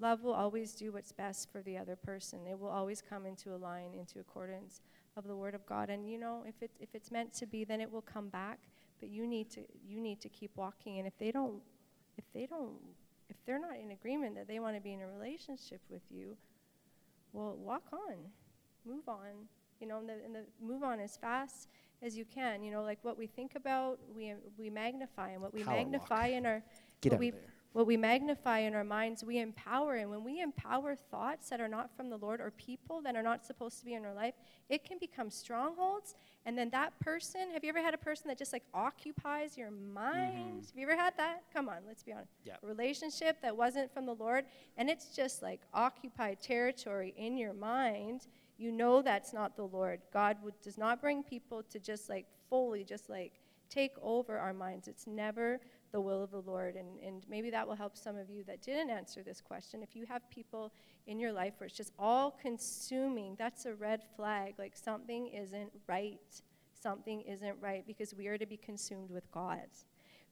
love 0.00 0.22
will 0.22 0.32
always 0.32 0.74
do 0.74 0.92
what's 0.92 1.12
best 1.12 1.50
for 1.50 1.62
the 1.62 1.76
other 1.76 1.96
person. 1.96 2.40
It 2.50 2.58
will 2.58 2.68
always 2.68 3.02
come 3.02 3.26
into 3.26 3.54
a 3.54 3.56
line, 3.56 3.94
into 3.98 4.20
accordance 4.20 4.80
of 5.16 5.26
the 5.26 5.36
Word 5.36 5.54
of 5.54 5.66
God. 5.66 5.90
And 5.90 6.08
you 6.08 6.18
know, 6.18 6.44
if 6.46 6.62
it 6.62 6.70
if 6.80 6.90
it's 6.94 7.10
meant 7.10 7.32
to 7.34 7.46
be, 7.46 7.64
then 7.64 7.80
it 7.80 7.90
will 7.90 8.02
come 8.02 8.28
back. 8.28 8.58
But 9.00 9.08
you 9.08 9.26
need 9.26 9.50
to 9.50 9.60
you 9.86 10.00
need 10.00 10.20
to 10.20 10.28
keep 10.28 10.50
walking. 10.56 10.98
And 10.98 11.06
if 11.06 11.16
they 11.18 11.30
don't, 11.30 11.60
if 12.18 12.24
they 12.32 12.46
don't, 12.46 12.74
they're 13.46 13.60
not 13.60 13.76
in 13.76 13.92
agreement 13.92 14.34
that 14.36 14.48
they 14.48 14.58
want 14.58 14.74
to 14.76 14.80
be 14.80 14.92
in 14.92 15.00
a 15.00 15.06
relationship 15.06 15.80
with 15.88 16.02
you, 16.10 16.36
well, 17.32 17.56
walk 17.56 17.84
on, 17.92 18.16
move 18.84 19.08
on. 19.08 19.48
You 19.80 19.86
know, 19.86 19.98
and 19.98 20.08
the, 20.08 20.14
and 20.24 20.34
the 20.34 20.44
move 20.60 20.82
on 20.82 21.00
as 21.00 21.18
fast 21.18 21.68
as 22.02 22.16
you 22.16 22.24
can. 22.24 22.62
You 22.62 22.70
know, 22.70 22.82
like 22.82 22.98
what 23.02 23.18
we 23.18 23.26
think 23.26 23.56
about, 23.56 23.98
we 24.14 24.34
we 24.56 24.70
magnify, 24.70 25.30
and 25.30 25.42
what 25.42 25.52
we 25.52 25.62
Power 25.62 25.76
magnify 25.76 26.28
walk. 26.28 26.30
in 26.30 26.46
our 26.46 26.62
Get 27.02 27.12
what 27.12 27.20
we, 27.20 27.30
there 27.30 27.40
what 27.76 27.86
we 27.86 27.98
magnify 27.98 28.60
in 28.60 28.74
our 28.74 28.84
minds, 28.84 29.22
we 29.22 29.38
empower. 29.38 29.96
And 29.96 30.10
when 30.10 30.24
we 30.24 30.40
empower 30.40 30.96
thoughts 30.96 31.50
that 31.50 31.60
are 31.60 31.68
not 31.68 31.94
from 31.94 32.08
the 32.08 32.16
Lord 32.16 32.40
or 32.40 32.50
people 32.52 33.02
that 33.02 33.14
are 33.14 33.22
not 33.22 33.44
supposed 33.44 33.78
to 33.80 33.84
be 33.84 33.92
in 33.92 34.02
our 34.06 34.14
life, 34.14 34.32
it 34.70 34.82
can 34.82 34.96
become 34.96 35.28
strongholds. 35.28 36.14
And 36.46 36.56
then 36.56 36.70
that 36.70 36.98
person, 37.00 37.50
have 37.52 37.62
you 37.62 37.68
ever 37.68 37.82
had 37.82 37.92
a 37.92 37.98
person 37.98 38.28
that 38.28 38.38
just 38.38 38.54
like 38.54 38.62
occupies 38.72 39.58
your 39.58 39.70
mind? 39.70 40.32
Mm-hmm. 40.32 40.56
Have 40.60 40.74
you 40.74 40.88
ever 40.88 40.96
had 40.96 41.18
that? 41.18 41.42
Come 41.52 41.68
on, 41.68 41.80
let's 41.86 42.02
be 42.02 42.14
honest. 42.14 42.32
Yeah. 42.46 42.54
A 42.62 42.66
relationship 42.66 43.42
that 43.42 43.54
wasn't 43.54 43.92
from 43.92 44.06
the 44.06 44.14
Lord, 44.14 44.46
and 44.78 44.88
it's 44.88 45.14
just 45.14 45.42
like 45.42 45.60
occupied 45.74 46.40
territory 46.40 47.12
in 47.18 47.36
your 47.36 47.52
mind. 47.52 48.26
You 48.56 48.72
know 48.72 49.02
that's 49.02 49.34
not 49.34 49.54
the 49.54 49.66
Lord. 49.66 50.00
God 50.14 50.38
would, 50.42 50.58
does 50.62 50.78
not 50.78 51.02
bring 51.02 51.22
people 51.22 51.62
to 51.64 51.78
just 51.78 52.08
like 52.08 52.24
fully, 52.48 52.84
just 52.84 53.10
like 53.10 53.34
take 53.68 53.92
over 54.00 54.38
our 54.38 54.54
minds. 54.54 54.88
It's 54.88 55.06
never 55.06 55.60
the 55.96 56.00
will 56.02 56.22
of 56.22 56.30
the 56.30 56.42
Lord. 56.42 56.76
And, 56.76 57.00
and 57.00 57.24
maybe 57.26 57.48
that 57.48 57.66
will 57.66 57.74
help 57.74 57.96
some 57.96 58.18
of 58.18 58.28
you 58.28 58.44
that 58.44 58.60
didn't 58.60 58.90
answer 58.90 59.22
this 59.22 59.40
question. 59.40 59.82
If 59.82 59.96
you 59.96 60.04
have 60.04 60.28
people 60.28 60.70
in 61.06 61.18
your 61.18 61.32
life 61.32 61.54
where 61.56 61.68
it's 61.68 61.76
just 61.76 61.92
all 61.98 62.32
consuming, 62.32 63.34
that's 63.38 63.64
a 63.64 63.72
red 63.72 64.02
flag. 64.14 64.56
Like 64.58 64.76
something 64.76 65.28
isn't 65.28 65.72
right. 65.86 66.20
Something 66.78 67.22
isn't 67.22 67.56
right 67.62 67.82
because 67.86 68.12
we 68.12 68.26
are 68.26 68.36
to 68.36 68.44
be 68.44 68.58
consumed 68.58 69.10
with 69.10 69.30
God. 69.32 69.68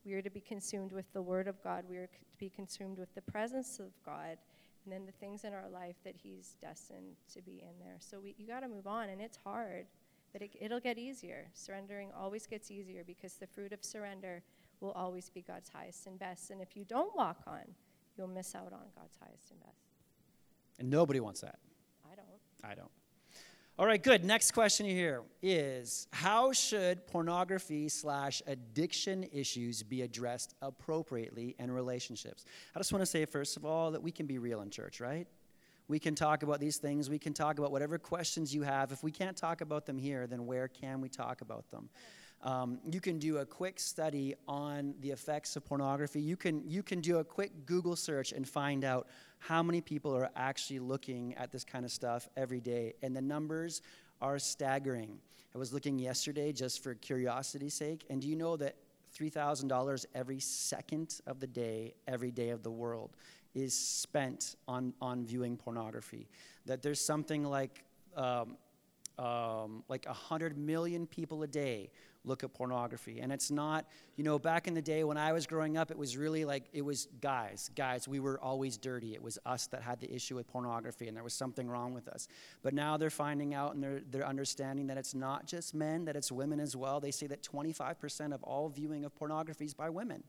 We 0.05 0.13
are 0.13 0.21
to 0.21 0.29
be 0.29 0.41
consumed 0.41 0.93
with 0.93 1.11
the 1.15 1.23
Word 1.23 1.49
of 1.49 1.63
God. 1.65 1.85
We 1.89 1.97
are 1.97 2.09
to 2.09 2.19
be 2.39 2.51
consumed 2.51 2.99
with 2.99 3.15
the 3.15 3.23
presence 3.23 3.79
of 3.79 3.87
God 4.05 4.37
and 4.85 4.93
then 4.93 5.07
the 5.07 5.13
things 5.13 5.45
in 5.45 5.55
our 5.55 5.71
life 5.73 5.97
that 6.05 6.15
He's 6.23 6.57
destined 6.61 7.17
to 7.33 7.41
be 7.41 7.63
in 7.63 7.79
there. 7.81 7.97
So 8.01 8.21
we, 8.21 8.35
you 8.37 8.47
got 8.47 8.61
to 8.61 8.69
move 8.69 8.87
on, 8.87 9.09
and 9.09 9.19
it's 9.19 9.39
hard, 9.39 9.87
but 10.35 10.43
it, 10.43 10.51
it'll 10.61 10.79
get 10.79 10.99
easier. 10.99 11.47
Surrendering 11.55 12.11
always 12.15 12.47
gets 12.47 12.71
easier 12.71 13.03
because 13.03 13.37
the 13.37 13.47
fruit 13.47 13.73
of 13.73 13.83
surrender 13.83 14.43
will 14.81 14.93
always 14.93 15.29
be 15.31 15.43
God's 15.43 15.69
highest 15.69 16.07
and 16.07 16.19
best. 16.19 16.51
And 16.51 16.61
if 16.61 16.77
you 16.77 16.85
don't 16.85 17.15
walk 17.17 17.39
on, 17.47 17.63
you'll 18.17 18.29
miss 18.29 18.55
out 18.55 18.73
on 18.73 18.87
God's 18.95 19.17
highest 19.21 19.51
and 19.51 19.61
best. 19.61 19.73
And 20.79 20.91
nobody 20.91 21.21
wants 21.21 21.41
that. 21.41 21.59
I 22.11 22.15
don't. 22.15 22.71
I 22.71 22.75
don't. 22.75 22.91
All 23.77 23.87
right, 23.87 24.01
good. 24.01 24.25
Next 24.25 24.53
question 24.53 24.87
here 24.87 25.23
is 25.43 26.07
How 26.13 26.53
should 26.53 27.07
pornography 27.09 27.89
slash 27.89 28.41
addiction 28.47 29.27
issues 29.33 29.83
be 29.83 30.03
addressed 30.03 30.55
appropriately 30.63 31.57
in 31.59 31.73
relationships? 31.73 32.45
I 32.75 32.79
just 32.79 32.93
want 32.93 33.03
to 33.03 33.07
say, 33.07 33.25
first 33.25 33.57
of 33.57 33.65
all, 33.65 33.91
that 33.91 34.03
we 34.03 34.13
can 34.13 34.27
be 34.27 34.39
real 34.39 34.61
in 34.61 34.71
church, 34.71 35.01
right? 35.01 35.27
We 35.89 35.99
can 35.99 36.15
talk 36.15 36.45
about 36.45 36.61
these 36.61 36.77
things. 36.77 37.11
We 37.11 37.19
can 37.19 37.35
talk 37.35 37.59
about 37.59 37.73
whatever 37.73 37.99
questions 37.99 38.55
you 38.55 38.63
have. 38.63 38.93
If 38.93 39.03
we 39.03 39.11
can't 39.11 39.37
talk 39.37 39.61
about 39.61 39.87
them 39.87 39.99
here, 39.99 40.27
then 40.29 40.47
where 40.47 40.69
can 40.69 41.01
we 41.01 41.09
talk 41.09 41.41
about 41.41 41.69
them? 41.71 41.91
Um, 42.45 42.79
you 42.91 43.01
can 43.01 43.19
do 43.19 43.39
a 43.39 43.47
quick 43.47 43.81
study 43.81 44.35
on 44.47 44.95
the 45.01 45.11
effects 45.11 45.57
of 45.57 45.65
pornography. 45.65 46.21
You 46.21 46.37
can, 46.37 46.63
you 46.69 46.83
can 46.83 47.01
do 47.01 47.19
a 47.19 47.25
quick 47.25 47.65
Google 47.65 47.97
search 47.97 48.33
and 48.33 48.47
find 48.47 48.85
out 48.85 49.09
how 49.39 49.63
many 49.63 49.81
people 49.81 50.15
are 50.15 50.29
actually 50.37 50.79
looking 50.79 51.35
at 51.37 51.51
this 51.51 51.65
kind 51.65 51.87
of 51.87 51.91
stuff 51.91 52.29
every 52.37 52.61
day. 52.61 52.93
And 53.03 53.17
the 53.17 53.23
numbers 53.23 53.81
are 54.21 54.39
staggering. 54.39 55.19
I 55.55 55.59
was 55.59 55.73
looking 55.73 55.99
yesterday 55.99 56.53
just 56.53 56.83
for 56.83 56.95
curiosity's 56.95 57.73
sake. 57.73 58.05
And 58.11 58.21
do 58.21 58.29
you 58.29 58.37
know 58.37 58.59
that 58.59 58.77
$3,000 59.19 60.05
every 60.15 60.41
second 60.41 61.21
of 61.27 61.41
the 61.41 61.47
day, 61.47 61.95
every 62.07 62.31
day 62.31 62.51
of 62.51 62.63
the 62.63 62.71
world, 62.71 63.17
is 63.55 63.73
spent 63.73 64.57
on, 64.69 64.93
on 65.01 65.25
viewing 65.25 65.57
pornography? 65.57 66.29
That 66.67 66.83
there's 66.83 67.01
something 67.01 67.45
like 67.45 67.85
um, 68.17 68.59
um, 69.19 69.85
like 69.89 70.07
100 70.07 70.59
million 70.59 71.07
people 71.07 71.43
a 71.43 71.47
day 71.47 71.91
look 72.25 72.43
at 72.43 72.53
pornography. 72.55 73.21
And 73.21 73.31
it's 73.31 73.51
not, 73.51 73.87
you 74.17 74.25
know, 74.25 74.39
back 74.39 74.67
in 74.67 74.75
the 74.75 74.83
day 74.83 75.05
when 75.05 75.17
I 75.17 75.33
was 75.33 75.47
growing 75.47 75.77
up, 75.77 75.91
it 75.91 75.99
was 75.99 76.17
really 76.17 76.45
like, 76.45 76.65
it 76.73 76.83
was 76.83 77.09
guys, 77.21 77.71
guys, 77.77 78.09
we 78.09 78.21
were 78.21 78.41
always 78.41 78.77
dirty. 78.77 79.15
It 79.15 79.23
was 79.23 79.39
us 79.45 79.67
that 79.69 79.83
had 79.83 80.01
the 80.01 80.13
issue 80.13 80.37
with 80.37 80.49
pornography 80.49 81.09
and 81.09 81.17
there 81.17 81.25
was 81.25 81.35
something 81.35 81.69
wrong 81.69 81.95
with 81.95 82.09
us. 82.09 82.29
But 82.63 82.75
now 82.75 82.97
they're 82.97 83.11
finding 83.11 83.55
out 83.55 83.75
and 83.75 83.83
they're, 83.83 84.01
they're 84.11 84.27
understanding 84.27 84.87
that 84.89 84.99
it's 84.99 85.15
not 85.15 85.47
just 85.47 85.75
men, 85.75 86.07
that 86.07 86.17
it's 86.17 86.33
women 86.33 86.61
as 86.61 86.75
well. 86.75 87.01
They 87.01 87.11
say 87.11 87.27
that 87.27 87.43
25% 87.43 88.33
of 88.33 88.43
all 88.43 88.69
viewing 88.69 89.05
of 89.05 89.15
pornography 89.15 89.67
is 89.67 89.75
by 89.75 89.91
women. 89.91 90.23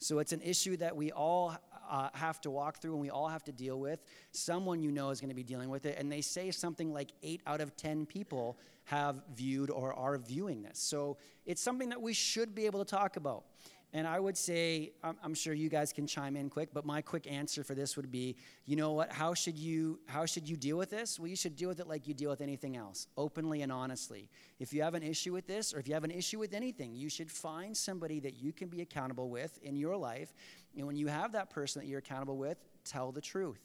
So 0.00 0.18
it's 0.18 0.32
an 0.32 0.40
issue 0.40 0.76
that 0.78 0.96
we 0.96 1.12
all 1.12 1.54
uh, 1.90 2.08
have 2.14 2.40
to 2.40 2.50
walk 2.50 2.80
through 2.80 2.92
and 2.92 3.00
we 3.00 3.10
all 3.10 3.28
have 3.28 3.44
to 3.44 3.52
deal 3.52 3.78
with. 3.78 4.00
Someone 4.32 4.82
you 4.82 4.90
know 4.90 5.10
is 5.10 5.20
going 5.20 5.28
to 5.28 5.34
be 5.34 5.42
dealing 5.42 5.68
with 5.68 5.84
it. 5.84 5.98
And 5.98 6.10
they 6.10 6.22
say 6.22 6.50
something 6.50 6.92
like 6.92 7.12
eight 7.22 7.42
out 7.46 7.60
of 7.60 7.76
10 7.76 8.06
people 8.06 8.58
have 8.84 9.20
viewed 9.34 9.70
or 9.70 9.92
are 9.92 10.16
viewing 10.16 10.62
this. 10.62 10.78
So 10.78 11.18
it's 11.44 11.60
something 11.60 11.90
that 11.90 12.00
we 12.00 12.14
should 12.14 12.54
be 12.54 12.64
able 12.64 12.82
to 12.82 12.90
talk 12.90 13.16
about. 13.16 13.44
And 13.92 14.06
I 14.06 14.20
would 14.20 14.36
say, 14.36 14.92
I'm, 15.02 15.34
sure 15.34 15.52
you 15.52 15.68
guys 15.68 15.92
can 15.92 16.06
chime 16.06 16.36
in 16.36 16.48
quick, 16.48 16.68
but 16.72 16.84
my 16.84 17.02
quick 17.02 17.26
answer 17.28 17.64
for 17.64 17.74
this 17.74 17.96
would 17.96 18.10
be, 18.12 18.36
you 18.64 18.76
know 18.76 18.92
what? 18.92 19.12
How 19.12 19.34
should 19.34 19.58
you 19.58 19.98
how 20.06 20.26
should 20.26 20.48
you 20.48 20.56
deal 20.56 20.76
with 20.76 20.90
this? 20.90 21.18
Well, 21.18 21.26
you 21.26 21.34
should 21.34 21.56
deal 21.56 21.68
with 21.68 21.80
it 21.80 21.88
like 21.88 22.06
you 22.06 22.14
deal 22.14 22.30
with 22.30 22.40
anything 22.40 22.76
else, 22.76 23.08
openly 23.16 23.62
and 23.62 23.72
honestly. 23.72 24.28
If 24.60 24.72
you 24.72 24.82
have 24.82 24.94
an 24.94 25.02
issue 25.02 25.32
with 25.32 25.48
this, 25.48 25.74
or 25.74 25.80
if 25.80 25.88
you 25.88 25.94
have 25.94 26.04
an 26.04 26.12
issue 26.12 26.38
with 26.38 26.54
anything, 26.54 26.94
you 26.94 27.08
should 27.08 27.30
find 27.30 27.76
somebody 27.76 28.20
that 28.20 28.34
you 28.40 28.52
can 28.52 28.68
be 28.68 28.80
accountable 28.80 29.28
with 29.28 29.58
in 29.60 29.74
your 29.74 29.96
life. 29.96 30.32
And 30.76 30.86
when 30.86 30.96
you 30.96 31.08
have 31.08 31.32
that 31.32 31.50
person 31.50 31.82
that 31.82 31.88
you're 31.88 31.98
accountable 31.98 32.36
with, 32.36 32.58
tell 32.84 33.10
the 33.10 33.20
truth. 33.20 33.60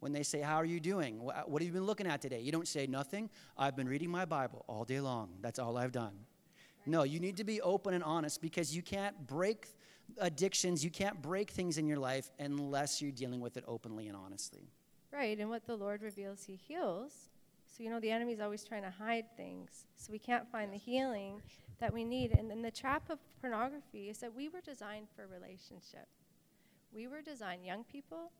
When 0.00 0.12
they 0.12 0.24
say, 0.24 0.40
How 0.40 0.56
are 0.56 0.64
you 0.64 0.80
doing? 0.80 1.20
What 1.20 1.62
have 1.62 1.66
you 1.66 1.72
been 1.72 1.86
looking 1.86 2.08
at 2.08 2.20
today? 2.20 2.40
You 2.40 2.50
don't 2.50 2.66
say 2.66 2.88
nothing. 2.88 3.30
I've 3.56 3.76
been 3.76 3.88
reading 3.88 4.10
my 4.10 4.24
Bible 4.24 4.64
all 4.66 4.84
day 4.84 4.98
long. 4.98 5.30
That's 5.40 5.60
all 5.60 5.76
I've 5.76 5.92
done. 5.92 6.14
No, 6.86 7.02
you 7.02 7.18
need 7.18 7.36
to 7.38 7.44
be 7.44 7.60
open 7.60 7.94
and 7.94 8.04
honest 8.04 8.40
because 8.40 8.74
you 8.74 8.82
can't 8.82 9.26
break 9.26 9.74
addictions, 10.18 10.84
you 10.84 10.90
can't 10.90 11.20
break 11.20 11.50
things 11.50 11.78
in 11.78 11.86
your 11.86 11.98
life 11.98 12.30
unless 12.38 13.02
you're 13.02 13.10
dealing 13.10 13.40
with 13.40 13.56
it 13.56 13.64
openly 13.66 14.06
and 14.06 14.16
honestly. 14.16 14.70
Right, 15.12 15.38
and 15.38 15.50
what 15.50 15.66
the 15.66 15.74
Lord 15.74 16.02
reveals, 16.02 16.44
He 16.44 16.54
heals. 16.54 17.30
So, 17.66 17.82
you 17.82 17.90
know, 17.90 18.00
the 18.00 18.10
enemy's 18.10 18.40
always 18.40 18.64
trying 18.64 18.82
to 18.82 18.90
hide 18.90 19.24
things. 19.36 19.84
So, 19.96 20.12
we 20.12 20.18
can't 20.18 20.50
find 20.50 20.72
the 20.72 20.78
healing 20.78 21.42
that 21.80 21.92
we 21.92 22.04
need. 22.04 22.32
And 22.38 22.50
then 22.50 22.62
the 22.62 22.70
trap 22.70 23.10
of 23.10 23.18
pornography 23.40 24.08
is 24.08 24.18
that 24.18 24.34
we 24.34 24.48
were 24.48 24.60
designed 24.60 25.08
for 25.14 25.26
relationship. 25.26 26.06
We 26.92 27.08
were 27.08 27.20
designed, 27.20 27.66
young 27.66 27.84
people 27.84 28.30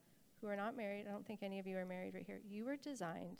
who 0.41 0.49
are 0.49 0.57
not 0.57 0.77
married, 0.77 1.07
I 1.09 1.11
don't 1.11 1.27
think 1.27 1.43
any 1.43 1.59
of 1.59 1.67
you 1.67 1.77
are 1.77 1.85
married 1.85 2.15
right 2.15 2.25
here, 2.27 2.41
you 2.49 2.65
were 2.65 2.77
designed 2.77 3.39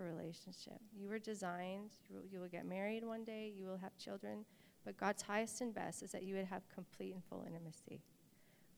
for 0.00 0.06
relationship. 0.06 0.80
You 0.98 1.08
were 1.08 1.18
designed, 1.18 1.90
you 2.08 2.40
will, 2.40 2.48
get 2.48 2.64
married 2.64 3.04
one 3.04 3.22
day, 3.22 3.52
you 3.54 3.66
will 3.66 3.76
have 3.76 3.96
children, 3.98 4.46
but 4.84 4.96
God's 4.96 5.20
highest 5.20 5.60
and 5.60 5.74
best 5.74 6.02
is 6.02 6.10
that 6.12 6.22
you 6.22 6.36
would 6.36 6.46
have 6.46 6.62
complete 6.74 7.12
and 7.12 7.22
full 7.24 7.44
intimacy 7.46 8.00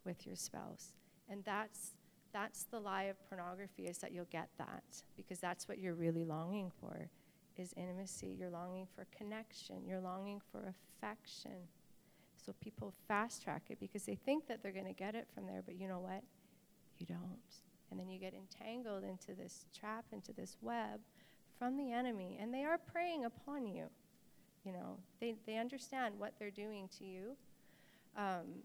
with 0.04 0.26
your 0.26 0.34
spouse. 0.34 0.94
And 1.28 1.44
that's 1.44 1.94
that's 2.32 2.64
the 2.64 2.80
lie 2.80 3.04
of 3.04 3.28
pornography 3.28 3.86
is 3.86 3.98
that 3.98 4.10
you'll 4.10 4.24
get 4.30 4.48
that 4.56 4.82
because 5.16 5.38
that's 5.38 5.68
what 5.68 5.78
you're 5.78 5.94
really 5.94 6.24
longing 6.24 6.72
for 6.80 7.10
is 7.58 7.74
intimacy. 7.76 8.34
You're 8.38 8.48
longing 8.48 8.86
for 8.96 9.06
connection. 9.16 9.84
You're 9.86 10.00
longing 10.00 10.40
for 10.50 10.74
affection. 10.98 11.68
So 12.34 12.54
people 12.58 12.94
fast 13.06 13.42
track 13.42 13.64
it 13.68 13.78
because 13.78 14.04
they 14.04 14.14
think 14.14 14.46
that 14.48 14.62
they're 14.62 14.72
going 14.72 14.86
to 14.86 14.94
get 14.94 15.14
it 15.14 15.28
from 15.34 15.46
there, 15.46 15.62
but 15.64 15.78
you 15.78 15.88
know 15.88 16.00
what? 16.00 16.22
You 16.98 17.04
don't. 17.04 17.71
And 17.92 18.00
then 18.00 18.08
you 18.08 18.18
get 18.18 18.32
entangled 18.32 19.04
into 19.04 19.34
this 19.38 19.66
trap, 19.78 20.06
into 20.12 20.32
this 20.32 20.56
web 20.62 21.00
from 21.58 21.76
the 21.76 21.92
enemy. 21.92 22.38
And 22.40 22.52
they 22.52 22.64
are 22.64 22.78
preying 22.78 23.26
upon 23.26 23.66
you. 23.66 23.84
You 24.64 24.72
know, 24.72 24.96
they, 25.20 25.34
they 25.46 25.58
understand 25.58 26.14
what 26.18 26.32
they're 26.38 26.50
doing 26.50 26.88
to 26.98 27.04
you. 27.04 27.36
Um, 28.16 28.62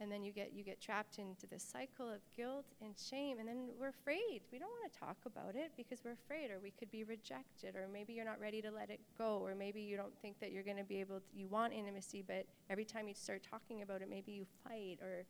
and 0.00 0.10
then 0.10 0.22
you 0.22 0.32
get 0.32 0.52
you 0.54 0.64
get 0.64 0.80
trapped 0.80 1.18
into 1.18 1.46
this 1.46 1.62
cycle 1.62 2.08
of 2.08 2.20
guilt 2.34 2.64
and 2.80 2.94
shame 2.98 3.38
and 3.38 3.46
then 3.46 3.68
we're 3.78 3.88
afraid 3.88 4.40
we 4.50 4.58
don't 4.58 4.70
want 4.70 4.90
to 4.90 4.98
talk 4.98 5.16
about 5.26 5.54
it 5.54 5.70
because 5.76 5.98
we're 6.04 6.12
afraid 6.12 6.50
or 6.50 6.58
we 6.62 6.70
could 6.70 6.90
be 6.90 7.04
rejected 7.04 7.76
or 7.76 7.86
maybe 7.92 8.14
you're 8.14 8.24
not 8.24 8.40
ready 8.40 8.62
to 8.62 8.70
let 8.70 8.88
it 8.88 9.00
go 9.18 9.38
or 9.44 9.54
maybe 9.54 9.80
you 9.80 9.96
don't 9.96 10.16
think 10.22 10.40
that 10.40 10.52
you're 10.52 10.62
going 10.62 10.78
to 10.78 10.84
be 10.84 11.00
able 11.00 11.16
to 11.16 11.22
you 11.34 11.46
want 11.48 11.72
intimacy 11.72 12.24
but 12.26 12.46
every 12.70 12.84
time 12.84 13.06
you 13.08 13.14
start 13.14 13.42
talking 13.48 13.82
about 13.82 14.00
it 14.00 14.08
maybe 14.08 14.32
you 14.32 14.46
fight 14.66 14.98
or 15.02 15.24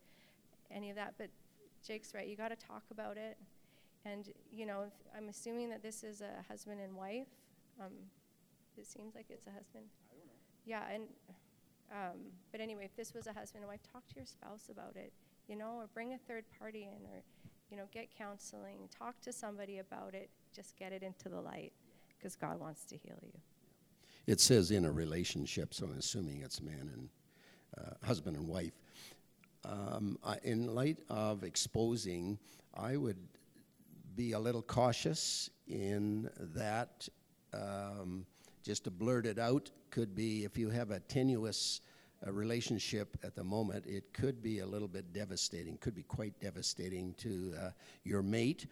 any 0.71 0.89
of 0.89 0.97
that 0.97 1.15
but 1.19 1.29
Jake's 1.87 2.15
right. 2.15 2.27
You 2.27 2.37
got 2.37 2.49
to 2.49 2.57
talk 2.57 2.83
about 2.91 3.17
it. 3.17 3.37
And, 4.05 4.31
you 4.53 4.65
know, 4.67 4.85
I'm 5.17 5.29
assuming 5.29 5.69
that 5.71 5.83
this 5.83 6.03
is 6.03 6.21
a 6.23 6.43
husband 6.49 6.81
and 6.81 6.95
wife. 6.95 7.29
Um, 7.81 7.93
it 8.77 8.87
seems 8.87 9.15
like 9.15 9.27
it's 9.29 9.47
a 9.47 9.51
husband. 9.51 9.85
I 10.11 10.15
don't 10.17 10.27
know. 10.27 10.33
Yeah, 10.65 10.83
and, 10.93 11.05
um, 11.91 12.19
but 12.53 12.61
anyway, 12.61 12.85
if 12.85 12.97
this 12.97 13.13
was 13.13 13.27
a 13.27 13.33
husband 13.33 13.63
and 13.63 13.69
wife, 13.69 13.81
talk 13.93 14.07
to 14.09 14.17
your 14.17 14.27
spouse 14.27 14.69
about 14.71 14.97
it, 14.97 15.13
you 15.49 15.57
know, 15.57 15.77
or 15.77 15.87
bring 15.93 16.15
a 16.15 16.19
third 16.19 16.45
party 16.59 16.83
in, 16.85 17.05
or, 17.07 17.23
you 17.71 17.77
know, 17.77 17.85
get 17.93 18.09
counseling, 18.17 18.89
talk 18.97 19.21
to 19.21 19.33
somebody 19.33 19.79
about 19.79 20.15
it, 20.15 20.31
just 20.55 20.77
get 20.79 20.93
it 20.93 21.03
into 21.03 21.29
the 21.29 21.41
light, 21.41 21.73
because 22.17 22.37
God 22.37 22.59
wants 22.59 22.85
to 22.87 22.97
heal 22.97 23.19
you. 23.23 23.33
It 24.27 24.41
says 24.41 24.71
in 24.71 24.85
a 24.85 24.93
relationship, 24.93 25.75
so 25.75 25.87
I'm 25.87 25.99
assuming 25.99 26.43
it's 26.43 26.63
man 26.63 26.91
and 26.95 27.09
uh, 27.77 28.07
husband 28.07 28.37
and 28.37 28.47
wife. 28.47 28.79
Um, 29.65 30.19
in 30.43 30.75
light 30.75 30.99
of 31.09 31.45
exposing, 31.45 32.39
I 32.75 32.97
would 32.97 33.19
be 34.17 34.33
a 34.33 34.39
little 34.39 34.63
cautious 34.63 35.51
in 35.69 36.31
that. 36.55 37.09
Um, 37.53 38.27
just 38.63 38.85
to 38.85 38.91
blurt 38.91 39.27
it 39.27 39.39
out 39.39 39.71
could 39.91 40.15
be 40.15 40.45
if 40.45 40.57
you 40.59 40.71
have 40.71 40.91
a 40.91 41.01
tenuous 41.01 41.81
uh, 42.27 42.33
relationship 42.33 43.17
at 43.23 43.35
the 43.35 43.43
moment, 43.43 43.87
it 43.87 44.13
could 44.13 44.43
be 44.43 44.59
a 44.61 44.67
little 44.67 44.89
bit 44.89 45.13
devastating, 45.13 45.79
could 45.79 45.95
be 45.95 46.03
quite 46.03 46.39
devastating 46.41 47.15
to 47.15 47.55
uh, 47.59 47.71
your 48.05 48.23
mate. 48.23 48.67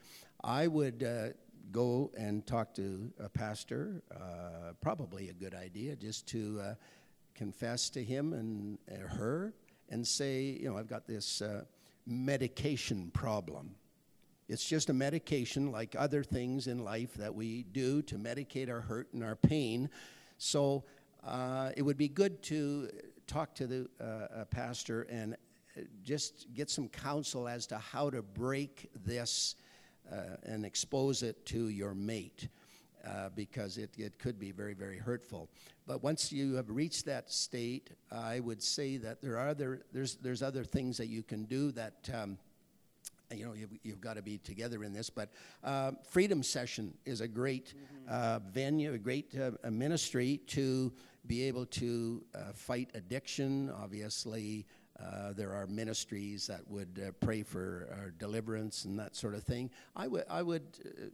I 0.45 0.67
would 0.67 1.03
uh, 1.03 1.29
go 1.73 2.11
and 2.17 2.47
talk 2.47 2.75
to 2.75 3.11
a 3.19 3.29
pastor, 3.29 4.03
uh, 4.15 4.73
probably 4.81 5.31
a 5.31 5.33
good 5.33 5.55
idea, 5.55 5.97
just 5.97 6.27
to 6.29 6.61
uh, 6.63 6.75
confess 7.35 7.89
to 7.91 8.05
him 8.05 8.33
and 8.33 8.79
her 9.09 9.55
and 9.91 10.07
say, 10.07 10.59
you 10.61 10.71
know, 10.71 10.77
I've 10.77 10.89
got 10.89 11.07
this 11.07 11.43
uh, 11.43 11.65
medication 12.07 13.11
problem. 13.13 13.75
It's 14.49 14.65
just 14.65 14.89
a 14.89 14.95
medication 14.95 15.71
like 15.71 15.95
other 15.99 16.23
things 16.23 16.67
in 16.67 16.83
life 16.83 17.15
that 17.15 17.35
we 17.35 17.65
do 17.65 18.01
to 18.03 18.17
medicate 18.17 18.71
our 18.71 18.81
hurt 18.81 19.13
and 19.13 19.23
our 19.23 19.37
pain. 19.37 19.91
So 20.39 20.85
uh, 21.27 21.71
it 21.77 21.83
would 21.83 21.99
be 21.99 22.09
good 22.09 22.43
to 22.45 22.89
talk 23.27 23.55
to 23.57 23.67
the 23.67 23.89
uh, 24.01 24.45
pastor 24.47 25.03
and 25.11 25.37
just 26.03 26.47
get 26.55 26.71
some 26.71 26.89
counsel 26.89 27.47
as 27.47 27.67
to 27.67 27.79
how 27.79 28.11
to 28.11 28.23
break 28.23 28.89
this 29.05 29.55
uh, 30.11 30.37
and 30.45 30.65
expose 30.65 31.23
it 31.23 31.45
to 31.47 31.69
your 31.69 31.95
mate. 31.95 32.49
Uh, 33.07 33.29
because 33.37 33.79
it, 33.79 33.91
it 33.97 34.19
could 34.19 34.39
be 34.41 34.51
very, 34.51 34.75
very 34.75 34.99
hurtful. 34.99 35.49
But 35.89 36.03
once 36.03 36.31
you 36.31 36.57
have 36.57 36.69
reached 36.69 37.07
that 37.07 37.33
state, 37.33 37.93
I 38.13 38.41
would 38.41 38.63
say 38.63 38.99
that 38.99 39.23
there 39.23 39.39
are 39.39 39.49
other, 39.49 39.81
there's, 39.91 40.17
there's 40.17 40.43
other 40.43 40.63
things 40.63 40.99
that 40.99 41.07
you 41.07 41.23
can 41.23 41.45
do 41.45 41.73
that 41.73 42.11
um, 42.13 42.37
you 43.35 43.47
know, 43.47 43.55
you've, 43.55 43.73
you've 43.83 44.01
got 44.01 44.15
to 44.17 44.23
be 44.23 44.37
together 44.37 44.85
in 44.85 44.93
this. 44.93 45.09
But 45.09 45.31
uh, 45.65 45.93
Freedom 46.11 46.43
Session 46.43 46.93
is 47.07 47.23
a 47.23 47.29
great 47.29 47.75
mm-hmm. 47.75 48.15
uh, 48.15 48.39
venue, 48.51 48.93
a 48.93 48.99
great 48.99 49.35
uh, 49.35 49.71
ministry 49.71 50.41
to 50.49 50.93
be 51.27 51.43
able 51.45 51.65
to 51.67 52.23
uh, 52.35 52.53
fight 52.53 52.91
addiction. 52.95 53.71
Obviously, 53.83 54.67
uh, 55.03 55.33
there 55.33 55.53
are 55.53 55.67
ministries 55.67 56.47
that 56.47 56.61
would 56.69 57.01
uh, 57.07 57.13
pray 57.21 57.43
for 57.43 58.13
deliverance 58.19 58.85
and 58.85 58.99
that 58.99 59.15
sort 59.15 59.35
of 59.35 59.45
thing. 59.45 59.71
I 59.95 60.09
would, 60.09 60.25
I 60.29 60.43
would 60.43 60.65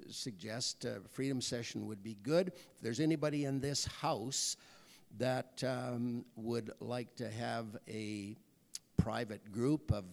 suggest 0.09 0.87
Freedom 1.11 1.41
Session 1.41 1.87
would 1.87 2.03
be 2.03 2.17
good. 2.23 2.49
If 2.49 2.81
there's 2.81 3.01
anybody 3.01 3.45
in 3.45 3.61
this 3.61 3.85
house 3.87 4.57
that 5.19 5.63
um, 5.65 6.25
would 6.37 6.71
like 6.81 7.15
to 7.17 7.31
have 7.31 7.77
a 7.89 8.37
private 8.97 9.53
group 9.53 9.93
of 9.93 10.05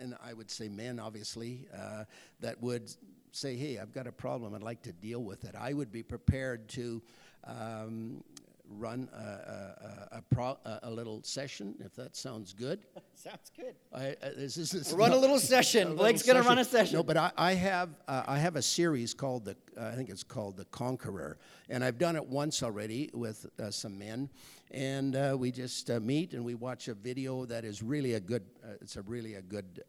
and 0.00 0.16
I 0.24 0.32
would 0.32 0.50
say 0.50 0.68
men, 0.68 0.98
obviously, 0.98 1.68
uh, 1.76 2.04
that 2.40 2.60
would 2.62 2.90
say, 3.32 3.56
hey, 3.56 3.78
I've 3.78 3.92
got 3.92 4.06
a 4.06 4.12
problem, 4.12 4.54
I'd 4.54 4.62
like 4.62 4.82
to 4.82 4.92
deal 4.92 5.22
with 5.22 5.44
it. 5.44 5.54
I 5.54 5.72
would 5.72 5.92
be 5.92 6.02
prepared 6.02 6.68
to 6.70 7.02
um, 7.44 8.24
run 8.70 9.08
a, 9.12 9.16
a, 9.18 10.18
a, 10.18 10.22
pro, 10.34 10.56
a, 10.82 10.90
little 10.90 11.22
session, 11.22 11.74
if 11.84 11.94
that 11.96 12.16
sounds 12.16 12.52
good. 12.52 12.80
sounds 13.14 13.50
good. 13.56 13.74
I, 13.92 14.10
uh, 14.22 14.30
this, 14.36 14.54
this 14.54 14.74
is 14.74 14.92
run 14.92 15.12
a 15.12 15.16
little 15.16 15.38
session. 15.54 15.96
Blake's 15.96 16.22
going 16.22 16.40
to 16.40 16.48
run 16.48 16.58
a 16.58 16.64
session. 16.64 16.96
No, 16.96 17.02
but 17.02 17.16
I, 17.16 17.32
I 17.36 17.54
have 17.54 17.90
uh, 18.06 18.22
I 18.26 18.38
have 18.38 18.56
a 18.56 18.62
series 18.62 19.12
called 19.12 19.44
the 19.44 19.56
uh, 19.76 19.86
I 19.86 19.94
think 19.94 20.08
it's 20.08 20.22
called 20.22 20.56
the 20.56 20.64
Conqueror, 20.66 21.38
and 21.68 21.84
I've 21.84 21.98
done 21.98 22.16
it 22.16 22.24
once 22.24 22.62
already 22.62 23.10
with 23.12 23.46
uh, 23.58 23.70
some 23.70 23.98
men, 23.98 24.30
and 24.70 25.16
uh, 25.16 25.36
we 25.38 25.50
just 25.50 25.90
uh, 25.90 26.00
meet 26.00 26.32
and 26.32 26.44
we 26.44 26.54
watch 26.54 26.88
a 26.88 26.94
video 26.94 27.44
that 27.46 27.64
is 27.64 27.82
really 27.82 28.14
a 28.14 28.20
good. 28.20 28.44
it's 28.80 28.96
a 28.96 29.02
really 29.02 29.34
a 29.34 29.42
good 29.42 29.82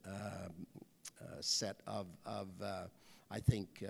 set 1.39 1.77
of 1.87 2.07
of 2.25 2.47
I 3.29 3.39
think 3.39 3.83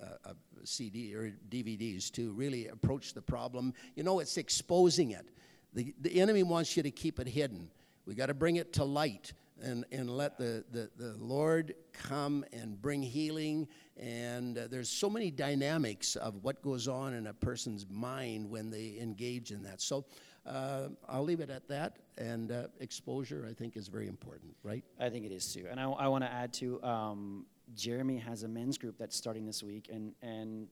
a, 0.00 0.34
CD 0.64 1.14
or 1.14 1.32
DVDs 1.50 2.10
to 2.12 2.32
really 2.32 2.68
approach 2.68 3.14
the 3.14 3.22
problem. 3.22 3.74
You 3.94 4.02
know, 4.02 4.20
it's 4.20 4.36
exposing 4.36 5.12
it. 5.12 5.28
The, 5.74 5.94
the 6.00 6.20
enemy 6.20 6.42
wants 6.42 6.76
you 6.76 6.82
to 6.82 6.90
keep 6.90 7.20
it 7.20 7.28
hidden. 7.28 7.70
We 8.06 8.14
got 8.14 8.26
to 8.26 8.34
bring 8.34 8.56
it 8.56 8.72
to 8.74 8.84
light 8.84 9.32
and, 9.62 9.84
and 9.92 10.08
let 10.08 10.38
the, 10.38 10.64
the, 10.70 10.90
the 10.96 11.14
Lord 11.18 11.74
come 11.92 12.44
and 12.52 12.80
bring 12.80 13.02
healing. 13.02 13.68
And 13.96 14.56
uh, 14.56 14.68
there's 14.70 14.88
so 14.88 15.10
many 15.10 15.30
dynamics 15.30 16.16
of 16.16 16.42
what 16.42 16.62
goes 16.62 16.88
on 16.88 17.14
in 17.14 17.26
a 17.26 17.34
person's 17.34 17.86
mind 17.90 18.48
when 18.48 18.70
they 18.70 18.96
engage 19.00 19.50
in 19.50 19.62
that. 19.64 19.80
So 19.80 20.04
uh, 20.46 20.88
I'll 21.08 21.24
leave 21.24 21.40
it 21.40 21.50
at 21.50 21.68
that. 21.68 21.98
And 22.16 22.50
uh, 22.50 22.68
exposure, 22.80 23.46
I 23.48 23.52
think, 23.52 23.76
is 23.76 23.88
very 23.88 24.08
important, 24.08 24.54
right? 24.62 24.84
I 24.98 25.08
think 25.10 25.24
it 25.24 25.32
is 25.32 25.52
too. 25.52 25.66
And 25.70 25.78
I, 25.78 25.84
I 25.84 26.08
want 26.08 26.24
to 26.24 26.32
add 26.32 26.52
to 26.54 26.82
um, 26.82 27.46
Jeremy 27.74 28.18
has 28.18 28.42
a 28.42 28.48
men's 28.48 28.78
group 28.78 28.96
that's 28.98 29.16
starting 29.16 29.46
this 29.46 29.62
week, 29.62 29.88
and, 29.92 30.14
and 30.22 30.68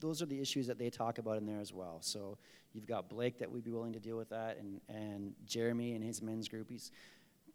those 0.00 0.22
are 0.22 0.26
the 0.26 0.40
issues 0.40 0.66
that 0.66 0.78
they 0.78 0.90
talk 0.90 1.18
about 1.18 1.36
in 1.36 1.46
there 1.46 1.60
as 1.60 1.72
well. 1.72 1.98
So 2.00 2.38
you've 2.72 2.86
got 2.86 3.08
Blake 3.08 3.38
that 3.38 3.50
we'd 3.50 3.64
be 3.64 3.70
willing 3.70 3.92
to 3.92 4.00
deal 4.00 4.16
with 4.16 4.30
that, 4.30 4.58
and, 4.58 4.80
and 4.88 5.34
Jeremy 5.46 5.94
and 5.94 6.04
his 6.04 6.22
men's 6.22 6.48
group. 6.48 6.68
He's 6.70 6.90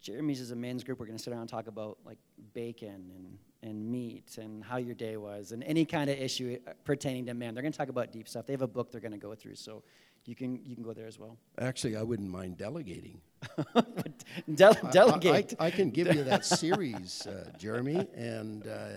Jeremy's 0.00 0.40
is 0.40 0.50
a 0.50 0.56
men's 0.56 0.82
group. 0.82 0.98
We're 0.98 1.06
going 1.06 1.16
to 1.16 1.22
sit 1.22 1.30
around 1.32 1.42
and 1.42 1.48
talk 1.48 1.68
about 1.68 1.96
like 2.04 2.18
bacon 2.54 3.12
and, 3.14 3.38
and 3.62 3.88
meat 3.88 4.36
and 4.36 4.64
how 4.64 4.78
your 4.78 4.96
day 4.96 5.16
was 5.16 5.52
and 5.52 5.62
any 5.62 5.84
kind 5.84 6.10
of 6.10 6.18
issue 6.18 6.58
uh, 6.66 6.72
pertaining 6.84 7.24
to 7.26 7.34
men. 7.34 7.54
They're 7.54 7.62
going 7.62 7.72
to 7.72 7.78
talk 7.78 7.88
about 7.88 8.10
deep 8.10 8.28
stuff. 8.28 8.44
They 8.44 8.52
have 8.52 8.62
a 8.62 8.66
book 8.66 8.90
they're 8.90 9.00
going 9.00 9.12
to 9.12 9.18
go 9.18 9.36
through, 9.36 9.54
so 9.54 9.84
you 10.24 10.34
can 10.34 10.60
you 10.64 10.74
can 10.74 10.82
go 10.82 10.92
there 10.92 11.06
as 11.06 11.20
well. 11.20 11.38
Actually, 11.58 11.96
I 11.96 12.02
wouldn't 12.02 12.28
mind 12.28 12.58
delegating. 12.58 13.20
De- 14.54 14.88
delegate. 14.92 15.54
I, 15.58 15.64
I, 15.64 15.66
I, 15.66 15.70
can 15.70 15.90
give 15.90 16.14
you 16.14 16.24
that 16.24 16.44
series, 16.60 17.26
uh, 17.26 17.50
Jeremy, 17.58 18.06
and 18.14 18.66
uh, 18.66 18.88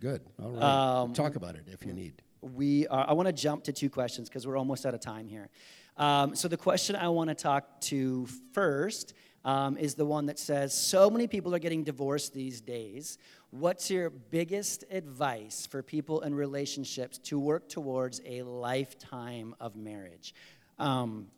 good. 0.00 0.22
All 0.42 0.50
right, 0.50 0.62
um, 0.62 1.12
talk 1.12 1.36
about 1.36 1.54
it 1.54 1.64
if 1.66 1.84
you 1.84 1.92
need. 1.92 2.22
We 2.40 2.86
are, 2.88 3.08
I 3.08 3.12
want 3.12 3.26
to 3.26 3.32
jump 3.32 3.64
to 3.64 3.72
two 3.72 3.90
questions 3.90 4.28
because 4.28 4.46
we're 4.46 4.56
almost 4.56 4.86
out 4.86 4.94
of 4.94 5.00
time 5.00 5.28
here. 5.28 5.48
Um, 5.96 6.34
so 6.34 6.48
the 6.48 6.56
question 6.56 6.94
I 6.96 7.08
want 7.08 7.28
to 7.28 7.34
talk 7.34 7.80
to 7.82 8.26
first 8.52 9.14
um, 9.44 9.76
is 9.76 9.94
the 9.94 10.06
one 10.06 10.26
that 10.26 10.38
says, 10.38 10.72
"So 10.74 11.10
many 11.10 11.26
people 11.26 11.54
are 11.54 11.58
getting 11.58 11.84
divorced 11.84 12.34
these 12.34 12.60
days. 12.60 13.18
What's 13.50 13.90
your 13.90 14.10
biggest 14.10 14.84
advice 14.90 15.66
for 15.66 15.82
people 15.82 16.20
in 16.20 16.34
relationships 16.34 17.18
to 17.18 17.38
work 17.38 17.68
towards 17.68 18.20
a 18.24 18.42
lifetime 18.42 19.54
of 19.60 19.76
marriage?" 19.76 20.34
Um, 20.78 21.28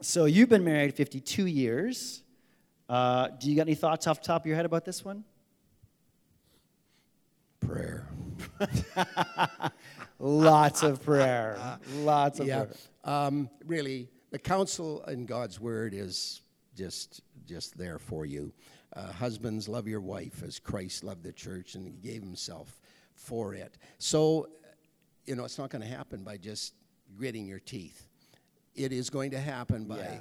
so 0.00 0.24
you've 0.24 0.48
been 0.48 0.64
married 0.64 0.94
52 0.94 1.46
years. 1.46 2.22
Uh, 2.88 3.28
do 3.38 3.50
you 3.50 3.56
got 3.56 3.62
any 3.62 3.74
thoughts 3.74 4.06
off 4.06 4.20
the 4.20 4.26
top 4.26 4.42
of 4.42 4.46
your 4.46 4.56
head 4.56 4.64
about 4.64 4.84
this 4.84 5.04
one? 5.04 5.24
Prayer. 7.60 8.08
Lots 10.18 10.82
of 10.82 11.02
prayer. 11.04 11.78
Lots 11.96 12.40
of 12.40 12.46
yeah. 12.46 12.64
prayer. 12.64 12.76
Um, 13.04 13.50
really, 13.66 14.08
the 14.30 14.38
counsel 14.38 15.02
in 15.04 15.26
God's 15.26 15.60
word 15.60 15.94
is 15.94 16.42
just 16.76 17.22
just 17.46 17.76
there 17.76 17.98
for 17.98 18.24
you. 18.24 18.52
Uh, 18.94 19.12
husbands, 19.12 19.68
love 19.68 19.86
your 19.86 20.00
wife 20.00 20.42
as 20.44 20.58
Christ 20.58 21.04
loved 21.04 21.22
the 21.22 21.32
church 21.32 21.74
and 21.74 21.86
he 21.86 21.92
gave 21.92 22.22
himself 22.22 22.80
for 23.14 23.54
it. 23.54 23.76
So, 23.98 24.48
you 25.26 25.36
know, 25.36 25.44
it's 25.44 25.58
not 25.58 25.70
going 25.70 25.82
to 25.82 25.88
happen 25.88 26.22
by 26.22 26.36
just 26.36 26.74
gritting 27.16 27.46
your 27.46 27.60
teeth 27.60 28.09
it 28.74 28.92
is 28.92 29.10
going 29.10 29.30
to 29.32 29.40
happen 29.40 29.84
by 29.84 29.98
yeah. 29.98 30.18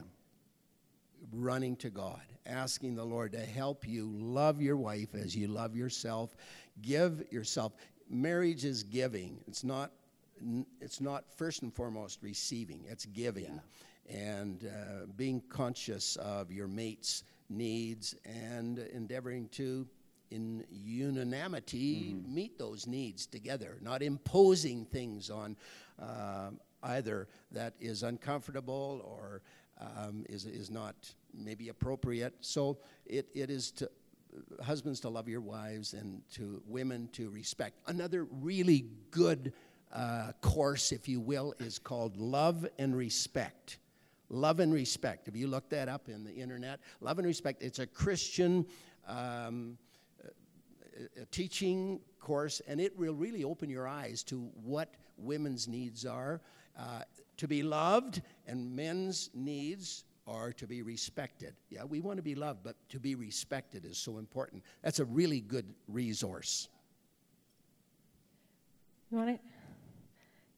running 1.33 1.75
to 1.77 1.89
God, 1.89 2.21
asking 2.45 2.95
the 2.95 3.03
Lord 3.03 3.31
to 3.33 3.39
help 3.39 3.87
you 3.87 4.09
love 4.11 4.61
your 4.61 4.77
wife 4.77 5.15
as 5.15 5.35
you 5.35 5.47
love 5.47 5.75
yourself. 5.75 6.35
Give 6.81 7.23
yourself. 7.31 7.73
Marriage 8.09 8.65
is 8.65 8.83
giving. 8.83 9.39
It's 9.47 9.63
not. 9.63 9.91
It's 10.79 11.01
not 11.01 11.25
first 11.35 11.63
and 11.63 11.73
foremost 11.73 12.19
receiving. 12.21 12.85
It's 12.87 13.05
giving, 13.05 13.59
yeah. 14.09 14.17
and 14.17 14.65
uh, 14.65 15.05
being 15.17 15.41
conscious 15.49 16.15
of 16.15 16.49
your 16.49 16.67
mate's 16.67 17.23
needs 17.49 18.15
and 18.23 18.79
endeavoring 18.79 19.49
to 19.49 19.85
in 20.31 20.63
unanimity 20.69 22.13
mm-hmm. 22.13 22.33
meet 22.33 22.57
those 22.57 22.87
needs 22.87 23.25
together, 23.25 23.77
not 23.81 24.01
imposing 24.01 24.85
things 24.85 25.29
on 25.29 25.55
uh, 26.01 26.51
either 26.83 27.27
that 27.51 27.73
is 27.79 28.03
uncomfortable 28.03 29.01
or 29.05 29.41
um, 29.79 30.25
is, 30.29 30.45
is 30.45 30.69
not 30.69 30.95
maybe 31.33 31.69
appropriate. 31.69 32.33
So 32.41 32.77
it, 33.05 33.27
it 33.33 33.49
is 33.49 33.71
to 33.71 33.89
husbands 34.63 34.99
to 34.99 35.09
love 35.09 35.27
your 35.27 35.41
wives 35.41 35.93
and 35.93 36.21
to 36.33 36.61
women 36.67 37.09
to 37.13 37.29
respect. 37.29 37.79
Another 37.87 38.25
really 38.25 38.85
good 39.09 39.53
uh, 39.91 40.33
course, 40.41 40.91
if 40.91 41.07
you 41.07 41.19
will, 41.19 41.53
is 41.59 41.79
called 41.79 42.15
Love 42.15 42.67
and 42.77 42.95
Respect. 42.95 43.79
Love 44.29 44.59
and 44.59 44.71
Respect. 44.71 45.27
If 45.27 45.35
you 45.35 45.47
look 45.47 45.69
that 45.69 45.89
up 45.89 46.09
in 46.09 46.23
the 46.23 46.33
internet, 46.33 46.79
Love 47.01 47.17
and 47.17 47.27
Respect, 47.27 47.63
it's 47.63 47.79
a 47.79 47.87
Christian 47.87 48.67
um, 49.07 49.77
a 51.19 51.25
teaching 51.25 51.99
course, 52.19 52.61
and 52.67 52.79
it 52.79 52.97
will 52.97 53.13
really 53.13 53.43
open 53.43 53.69
your 53.69 53.87
eyes 53.87 54.21
to 54.23 54.49
what 54.63 54.93
women's 55.17 55.67
needs 55.67 56.05
are 56.05 56.41
uh, 56.77 57.01
to 57.37 57.47
be 57.47 57.63
loved, 57.63 58.21
and 58.47 58.75
men's 58.75 59.29
needs 59.33 60.03
are 60.27 60.51
to 60.53 60.67
be 60.67 60.81
respected. 60.81 61.55
Yeah, 61.69 61.83
we 61.85 62.01
want 62.01 62.17
to 62.17 62.23
be 62.23 62.35
loved, 62.35 62.63
but 62.63 62.75
to 62.89 62.99
be 62.99 63.15
respected 63.15 63.85
is 63.85 63.97
so 63.97 64.17
important. 64.17 64.63
That's 64.83 64.99
a 64.99 65.05
really 65.05 65.41
good 65.41 65.65
resource. 65.87 66.67
You 69.09 69.17
want 69.17 69.29
to, 69.29 69.43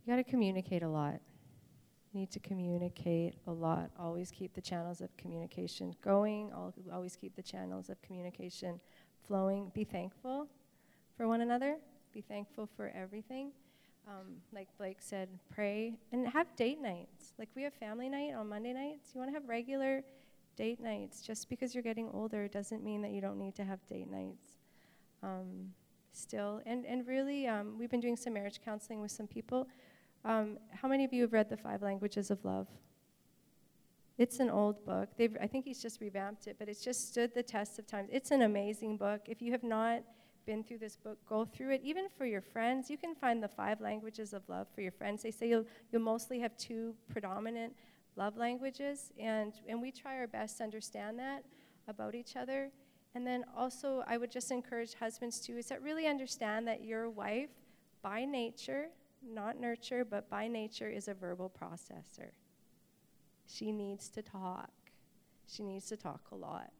you 0.06 0.14
got 0.14 0.18
to 0.18 0.30
communicate 0.30 0.84
a 0.84 0.90
lot. 0.90 1.20
You 2.12 2.20
need 2.20 2.32
to 2.32 2.40
communicate 2.40 3.36
a 3.48 3.52
lot. 3.52 3.92
Always 3.98 4.32
keep 4.32 4.54
the 4.54 4.62
channels 4.62 5.00
of 5.00 5.16
communication 5.16 5.96
going. 6.04 6.52
Always 6.92 7.16
keep 7.16 7.36
the 7.38 7.44
channels 7.44 7.90
of 7.90 8.02
communication 8.02 8.82
flowing. 9.26 9.72
Be 9.74 9.86
thankful 9.86 10.48
for 11.16 11.30
one 11.30 11.40
another. 11.40 11.78
Be 12.14 12.20
thankful 12.20 12.68
for 12.76 12.92
everything 12.94 13.52
um, 14.12 14.36
like 14.54 14.68
Blake 14.78 14.98
said, 15.00 15.30
pray 15.54 15.94
and 16.12 16.28
have 16.28 16.54
date 16.56 16.82
nights. 16.82 17.34
Like 17.40 17.50
we 17.56 17.64
have 17.64 17.74
family 17.74 18.10
night 18.10 18.34
on 18.34 18.50
Monday 18.50 18.74
nights. 18.74 19.12
You 19.14 19.20
want 19.20 19.30
to 19.30 19.34
have 19.34 19.48
regular 19.48 20.04
date 20.56 20.82
nights. 20.82 21.22
Just 21.22 21.50
because 21.50 21.74
you're 21.74 21.84
getting 21.84 22.10
older 22.14 22.48
doesn't 22.48 22.84
mean 22.84 23.02
that 23.04 23.12
you 23.12 23.22
don't 23.22 23.38
need 23.38 23.56
to 23.56 23.64
have 23.64 23.86
date 23.88 24.10
nights. 24.10 24.58
Um, 25.24 25.74
still, 26.12 26.62
and 26.66 26.86
and 26.86 27.08
really, 27.08 27.48
um, 27.48 27.78
we've 27.78 27.90
been 27.90 28.00
doing 28.00 28.18
some 28.18 28.34
marriage 28.34 28.60
counseling 28.64 29.02
with 29.02 29.12
some 29.12 29.28
people. 29.28 29.68
Um, 30.26 30.58
how 30.72 30.88
many 30.88 31.06
of 31.06 31.14
you 31.14 31.24
have 31.24 31.34
read 31.34 31.50
the 31.50 31.58
Five 31.58 31.82
Languages 31.82 32.32
of 32.32 32.44
Love? 32.44 32.68
It's 34.18 34.40
an 34.40 34.50
old 34.50 34.86
book. 34.86 35.10
They've, 35.18 35.36
I 35.42 35.48
think 35.48 35.66
he's 35.66 35.82
just 35.82 36.00
revamped 36.00 36.46
it, 36.46 36.58
but 36.60 36.70
it's 36.70 36.84
just 36.84 37.08
stood 37.08 37.34
the 37.34 37.42
test 37.42 37.80
of 37.80 37.88
time. 37.88 38.08
It's 38.12 38.30
an 38.30 38.44
amazing 38.44 38.98
book. 38.98 39.22
If 39.26 39.42
you 39.42 39.52
have 39.52 39.64
not 39.64 40.04
been 40.46 40.64
through 40.64 40.80
this 40.80 40.96
book, 40.96 41.18
go 41.28 41.46
through 41.46 41.72
it. 41.72 41.82
Even 41.84 42.08
for 42.18 42.26
your 42.26 42.42
friends, 42.42 42.90
you 42.90 42.98
can 42.98 43.16
find 43.16 43.42
the 43.42 43.48
five 43.48 43.82
languages 43.82 44.34
of 44.34 44.48
love 44.50 44.68
for 44.74 44.82
your 44.82 44.92
friends. 44.92 45.24
They 45.24 45.32
say 45.32 45.50
you'll, 45.50 45.66
you'll 45.92 46.02
mostly 46.02 46.40
have 46.40 46.56
two 46.58 46.96
predominant 47.10 47.74
love 48.16 48.38
languages, 48.38 49.12
and, 49.20 49.54
and 49.68 49.82
we 49.82 49.92
try 49.92 50.18
our 50.18 50.28
best 50.28 50.58
to 50.58 50.64
understand 50.64 51.18
that 51.20 51.44
about 51.88 52.16
each 52.16 52.36
other. 52.36 52.70
And 53.16 53.26
then 53.26 53.46
also, 53.58 54.04
I 54.08 54.18
would 54.18 54.32
just 54.32 54.52
encourage 54.52 54.94
husbands 54.96 55.40
too, 55.40 55.58
is 55.58 55.68
that 55.68 55.82
really 55.82 56.08
understand 56.08 56.68
that 56.68 56.84
your 56.84 57.10
wife, 57.10 57.50
by 58.02 58.26
nature, 58.26 58.88
not 59.26 59.60
nurture, 59.60 60.04
but 60.04 60.30
by 60.30 60.48
nature, 60.48 60.90
is 60.90 61.08
a 61.08 61.14
verbal 61.14 61.50
processor. 61.50 62.32
She 63.48 63.72
needs 63.72 64.10
to 64.10 64.22
talk. 64.22 64.72
She 65.48 65.64
needs 65.64 65.88
to 65.88 65.98
talk 65.98 66.22
a 66.32 66.36
lot. 66.36 66.72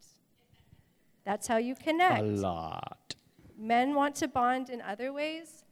That's 1.26 1.48
how 1.48 1.58
you 1.58 1.76
connect. 1.76 2.22
A 2.22 2.26
lot. 2.26 3.16
Men 3.62 3.94
want 3.94 4.16
to 4.16 4.28
bond 4.28 4.72
in 4.72 4.82
other 4.82 5.14
ways. 5.14 5.64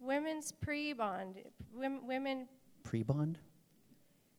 Women's 0.00 0.50
pre 0.50 0.92
bond. 0.92 1.36
Women. 1.72 2.48
Pre 2.82 3.04
bond? 3.04 3.38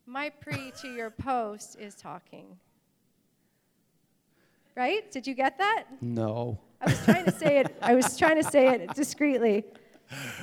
My 0.05 0.29
pre 0.29 0.73
to 0.81 0.93
your 0.93 1.09
post 1.09 1.77
is 1.79 1.95
talking. 1.95 2.57
Right? 4.75 5.09
Did 5.09 5.25
you 5.25 5.35
get 5.35 5.57
that? 5.57 5.85
No. 6.01 6.59
I 6.81 6.89
was 6.91 7.05
trying 7.05 7.25
to 7.25 7.31
say 7.31 7.59
it. 7.59 7.77
I 7.81 7.95
was 7.95 8.17
trying 8.17 8.43
to 8.43 8.43
say 8.43 8.67
it 8.67 8.93
discreetly. 8.93 9.63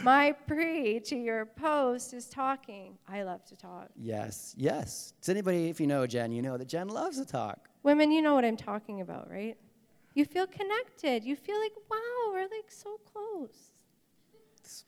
My 0.03 0.33
pre 0.33 1.01
to 1.01 1.17
your 1.17 1.45
post 1.45 2.15
is 2.15 2.27
talking. 2.27 2.97
I 3.07 3.25
love 3.25 3.45
to 3.47 3.57
talk. 3.57 3.91
Yes, 3.95 4.55
yes. 4.57 5.13
Does 5.21 5.29
anybody, 5.29 5.69
if 5.69 5.81
you 5.81 5.87
know 5.87 6.07
Jen, 6.07 6.33
you 6.33 6.41
know 6.41 6.57
that 6.57 6.69
Jen 6.69 6.89
loves 6.89 7.19
to 7.19 7.27
talk. 7.27 7.69
Women, 7.83 8.11
you 8.11 8.23
know 8.23 8.35
what 8.35 8.47
I'm 8.47 8.57
talking 8.57 9.03
about, 9.03 9.31
right? 9.31 9.59
You 10.15 10.25
feel 10.25 10.47
connected. 10.47 11.25
You 11.25 11.37
feel 11.37 11.59
like, 11.61 11.73
wow, 11.91 12.33
we're 12.33 12.43
like 12.43 12.69
so 12.69 12.99
close. 13.13 13.73
It's, 14.59 14.85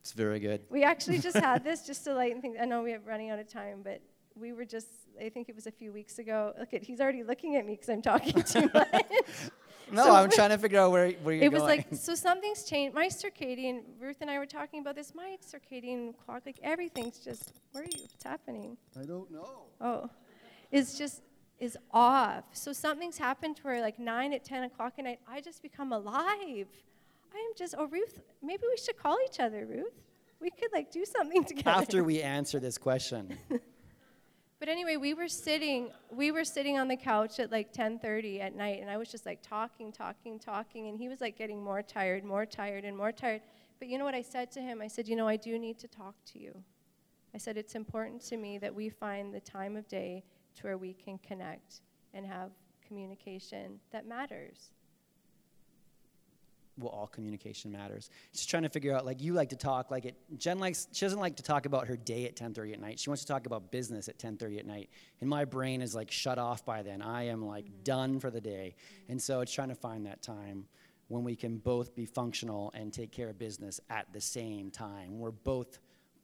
it's 0.00 0.12
very 0.12 0.40
good. 0.40 0.62
We 0.68 0.82
actually 0.82 1.18
just 1.18 1.36
had 1.36 1.62
this 1.68 1.86
just 1.86 2.04
to 2.04 2.14
lighten 2.14 2.42
things. 2.42 2.56
I 2.60 2.64
know 2.64 2.82
we're 2.82 2.98
running 3.00 3.30
out 3.30 3.38
of 3.38 3.48
time, 3.48 3.80
but 3.84 4.00
we 4.34 4.52
were 4.52 4.64
just, 4.64 4.88
I 5.20 5.28
think 5.28 5.48
it 5.48 5.54
was 5.54 5.68
a 5.68 5.70
few 5.70 5.92
weeks 5.92 6.18
ago. 6.18 6.52
Look 6.58 6.74
at, 6.74 6.82
he's 6.82 7.00
already 7.00 7.22
looking 7.22 7.54
at 7.56 7.64
me 7.64 7.74
because 7.74 7.88
I'm 7.88 8.02
talking 8.02 8.42
too 8.42 8.68
much. 8.74 9.04
No, 9.92 10.04
so 10.04 10.14
I'm 10.14 10.30
trying 10.38 10.50
to 10.50 10.58
figure 10.58 10.80
out 10.80 10.90
where, 10.90 11.10
where 11.22 11.34
you're 11.34 11.40
going. 11.40 11.42
it 11.42 11.52
was 11.52 11.62
going. 11.62 11.78
like 11.78 11.86
so 11.92 12.16
something's 12.16 12.64
changed. 12.64 12.94
My 12.96 13.06
circadian 13.06 13.82
Ruth 14.00 14.16
and 14.22 14.30
I 14.30 14.38
were 14.38 14.46
talking 14.46 14.80
about 14.80 14.96
this. 14.96 15.14
My 15.14 15.36
circadian 15.46 16.14
clock, 16.24 16.42
like 16.46 16.58
everything's 16.62 17.18
just 17.18 17.52
where 17.72 17.84
are 17.84 17.86
you? 17.86 18.02
What's 18.02 18.24
happening? 18.24 18.76
I 19.00 19.04
don't 19.04 19.30
know. 19.30 19.66
Oh, 19.80 20.10
it's 20.72 20.98
just 20.98 21.22
is 21.58 21.76
off. 21.90 22.44
So 22.52 22.72
something's 22.72 23.18
happened 23.18 23.58
where 23.62 23.80
like 23.80 23.98
nine 23.98 24.32
at 24.32 24.44
ten 24.44 24.64
o'clock 24.64 24.94
at 24.98 25.04
night, 25.04 25.20
I 25.28 25.40
just 25.40 25.62
become 25.62 25.92
alive. 25.92 26.68
I 27.32 27.38
am 27.38 27.52
just. 27.56 27.74
Oh, 27.76 27.86
Ruth, 27.86 28.20
maybe 28.42 28.62
we 28.68 28.76
should 28.76 28.96
call 28.96 29.16
each 29.24 29.40
other, 29.40 29.66
Ruth. 29.66 29.94
We 30.40 30.50
could 30.50 30.72
like 30.72 30.90
do 30.90 31.04
something 31.04 31.44
together. 31.52 31.70
After 31.70 32.04
we 32.04 32.22
answer 32.22 32.60
this 32.60 32.78
question. 32.78 33.36
But 34.64 34.70
anyway, 34.70 34.96
we 34.96 35.12
were 35.12 35.28
sitting 35.28 35.90
we 36.10 36.30
were 36.30 36.42
sitting 36.42 36.78
on 36.78 36.88
the 36.88 36.96
couch 36.96 37.38
at 37.38 37.52
like 37.52 37.70
10:30 37.74 38.40
at 38.40 38.54
night 38.54 38.80
and 38.80 38.88
I 38.88 38.96
was 38.96 39.10
just 39.10 39.26
like 39.26 39.42
talking, 39.42 39.92
talking, 39.92 40.38
talking 40.38 40.88
and 40.88 40.98
he 40.98 41.06
was 41.06 41.20
like 41.20 41.36
getting 41.36 41.62
more 41.62 41.82
tired, 41.82 42.24
more 42.24 42.46
tired 42.46 42.86
and 42.86 42.96
more 42.96 43.12
tired. 43.12 43.42
But 43.78 43.88
you 43.88 43.98
know 43.98 44.06
what 44.06 44.14
I 44.14 44.22
said 44.22 44.50
to 44.52 44.62
him? 44.62 44.80
I 44.80 44.88
said, 44.88 45.06
"You 45.06 45.16
know, 45.16 45.28
I 45.28 45.36
do 45.36 45.58
need 45.58 45.78
to 45.80 45.86
talk 45.86 46.14
to 46.32 46.38
you." 46.38 46.64
I 47.34 47.36
said, 47.36 47.58
"It's 47.58 47.74
important 47.74 48.22
to 48.22 48.38
me 48.38 48.56
that 48.56 48.74
we 48.74 48.88
find 48.88 49.34
the 49.34 49.40
time 49.40 49.76
of 49.76 49.86
day 49.86 50.24
to 50.56 50.62
where 50.62 50.78
we 50.78 50.92
can 50.92 51.18
connect 51.18 51.80
and 52.12 52.26
have 52.26 52.50
communication 52.86 53.80
that 53.92 54.06
matters." 54.06 54.70
well, 56.76 56.90
all 56.90 57.06
communication 57.06 57.70
matters. 57.70 58.10
Just 58.32 58.50
trying 58.50 58.64
to 58.64 58.68
figure 58.68 58.94
out, 58.94 59.06
like, 59.06 59.22
you 59.22 59.32
like 59.32 59.50
to 59.50 59.56
talk, 59.56 59.90
like, 59.90 60.04
it, 60.04 60.16
Jen 60.38 60.58
likes, 60.58 60.88
she 60.92 61.04
doesn't 61.04 61.20
like 61.20 61.36
to 61.36 61.42
talk 61.42 61.66
about 61.66 61.86
her 61.86 61.96
day 61.96 62.24
at 62.26 62.36
10.30 62.36 62.72
at 62.72 62.80
night. 62.80 62.98
She 62.98 63.10
wants 63.10 63.22
to 63.22 63.28
talk 63.28 63.46
about 63.46 63.70
business 63.70 64.08
at 64.08 64.18
10.30 64.18 64.58
at 64.58 64.66
night. 64.66 64.90
And 65.20 65.30
my 65.30 65.44
brain 65.44 65.82
is, 65.82 65.94
like, 65.94 66.10
shut 66.10 66.38
off 66.38 66.64
by 66.64 66.82
then. 66.82 67.00
I 67.00 67.24
am, 67.24 67.46
like, 67.46 67.66
mm-hmm. 67.66 67.82
done 67.84 68.20
for 68.20 68.30
the 68.30 68.40
day. 68.40 68.74
Mm-hmm. 68.76 69.12
And 69.12 69.22
so 69.22 69.40
it's 69.40 69.52
trying 69.52 69.68
to 69.68 69.74
find 69.74 70.06
that 70.06 70.22
time 70.22 70.66
when 71.08 71.22
we 71.22 71.36
can 71.36 71.58
both 71.58 71.94
be 71.94 72.06
functional 72.06 72.72
and 72.74 72.92
take 72.92 73.12
care 73.12 73.28
of 73.28 73.38
business 73.38 73.80
at 73.88 74.12
the 74.12 74.20
same 74.20 74.70
time. 74.70 75.18
We're 75.18 75.30
both 75.30 75.78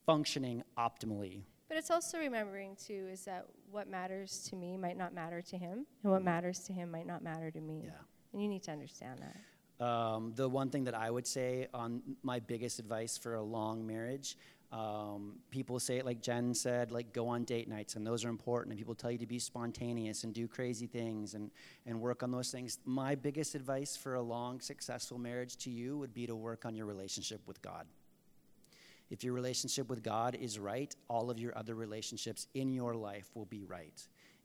functioning 0.04 0.64
optimally. 0.76 1.42
But 1.70 1.78
it's 1.78 1.92
also 1.92 2.18
remembering, 2.18 2.74
too, 2.74 3.06
is 3.12 3.24
that 3.26 3.46
what 3.70 3.88
matters 3.88 4.40
to 4.50 4.56
me 4.56 4.76
might 4.76 4.96
not 4.96 5.14
matter 5.14 5.40
to 5.40 5.56
him, 5.56 5.86
and 6.02 6.10
what 6.10 6.18
mm-hmm. 6.18 6.24
matters 6.24 6.58
to 6.64 6.72
him 6.72 6.90
might 6.90 7.06
not 7.06 7.22
matter 7.22 7.48
to 7.52 7.60
me. 7.60 7.82
Yeah. 7.84 7.92
And 8.32 8.42
you 8.42 8.48
need 8.48 8.64
to 8.64 8.72
understand 8.72 9.20
that. 9.20 9.86
Um, 9.86 10.32
the 10.34 10.48
one 10.48 10.70
thing 10.70 10.82
that 10.84 10.96
I 10.96 11.12
would 11.12 11.28
say 11.28 11.68
on 11.72 12.02
my 12.24 12.40
biggest 12.40 12.80
advice 12.80 13.16
for 13.16 13.36
a 13.36 13.42
long 13.42 13.86
marriage, 13.86 14.36
um, 14.72 15.36
people 15.52 15.78
say 15.78 15.98
it 15.98 16.04
like 16.04 16.20
Jen 16.20 16.54
said, 16.54 16.90
like 16.90 17.12
go 17.12 17.28
on 17.28 17.44
date 17.44 17.68
nights, 17.68 17.94
and 17.94 18.04
those 18.04 18.24
are 18.24 18.30
important. 18.30 18.72
And 18.72 18.78
people 18.78 18.96
tell 18.96 19.12
you 19.12 19.18
to 19.18 19.26
be 19.26 19.38
spontaneous 19.38 20.24
and 20.24 20.34
do 20.34 20.48
crazy 20.48 20.88
things 20.88 21.34
and, 21.34 21.52
and 21.86 22.00
work 22.00 22.24
on 22.24 22.32
those 22.32 22.50
things. 22.50 22.80
My 22.84 23.14
biggest 23.14 23.54
advice 23.54 23.96
for 23.96 24.16
a 24.16 24.22
long, 24.22 24.60
successful 24.60 25.18
marriage 25.18 25.56
to 25.58 25.70
you 25.70 25.96
would 25.98 26.12
be 26.12 26.26
to 26.26 26.34
work 26.34 26.64
on 26.64 26.74
your 26.74 26.86
relationship 26.86 27.42
with 27.46 27.62
God. 27.62 27.86
If 29.10 29.24
your 29.24 29.34
relationship 29.34 29.90
with 29.90 30.02
God 30.02 30.36
is 30.40 30.58
right, 30.58 30.94
all 31.08 31.30
of 31.30 31.38
your 31.38 31.56
other 31.58 31.74
relationships 31.74 32.46
in 32.54 32.72
your 32.72 32.94
life 32.94 33.28
will 33.34 33.46
be 33.46 33.64
right. 33.64 34.00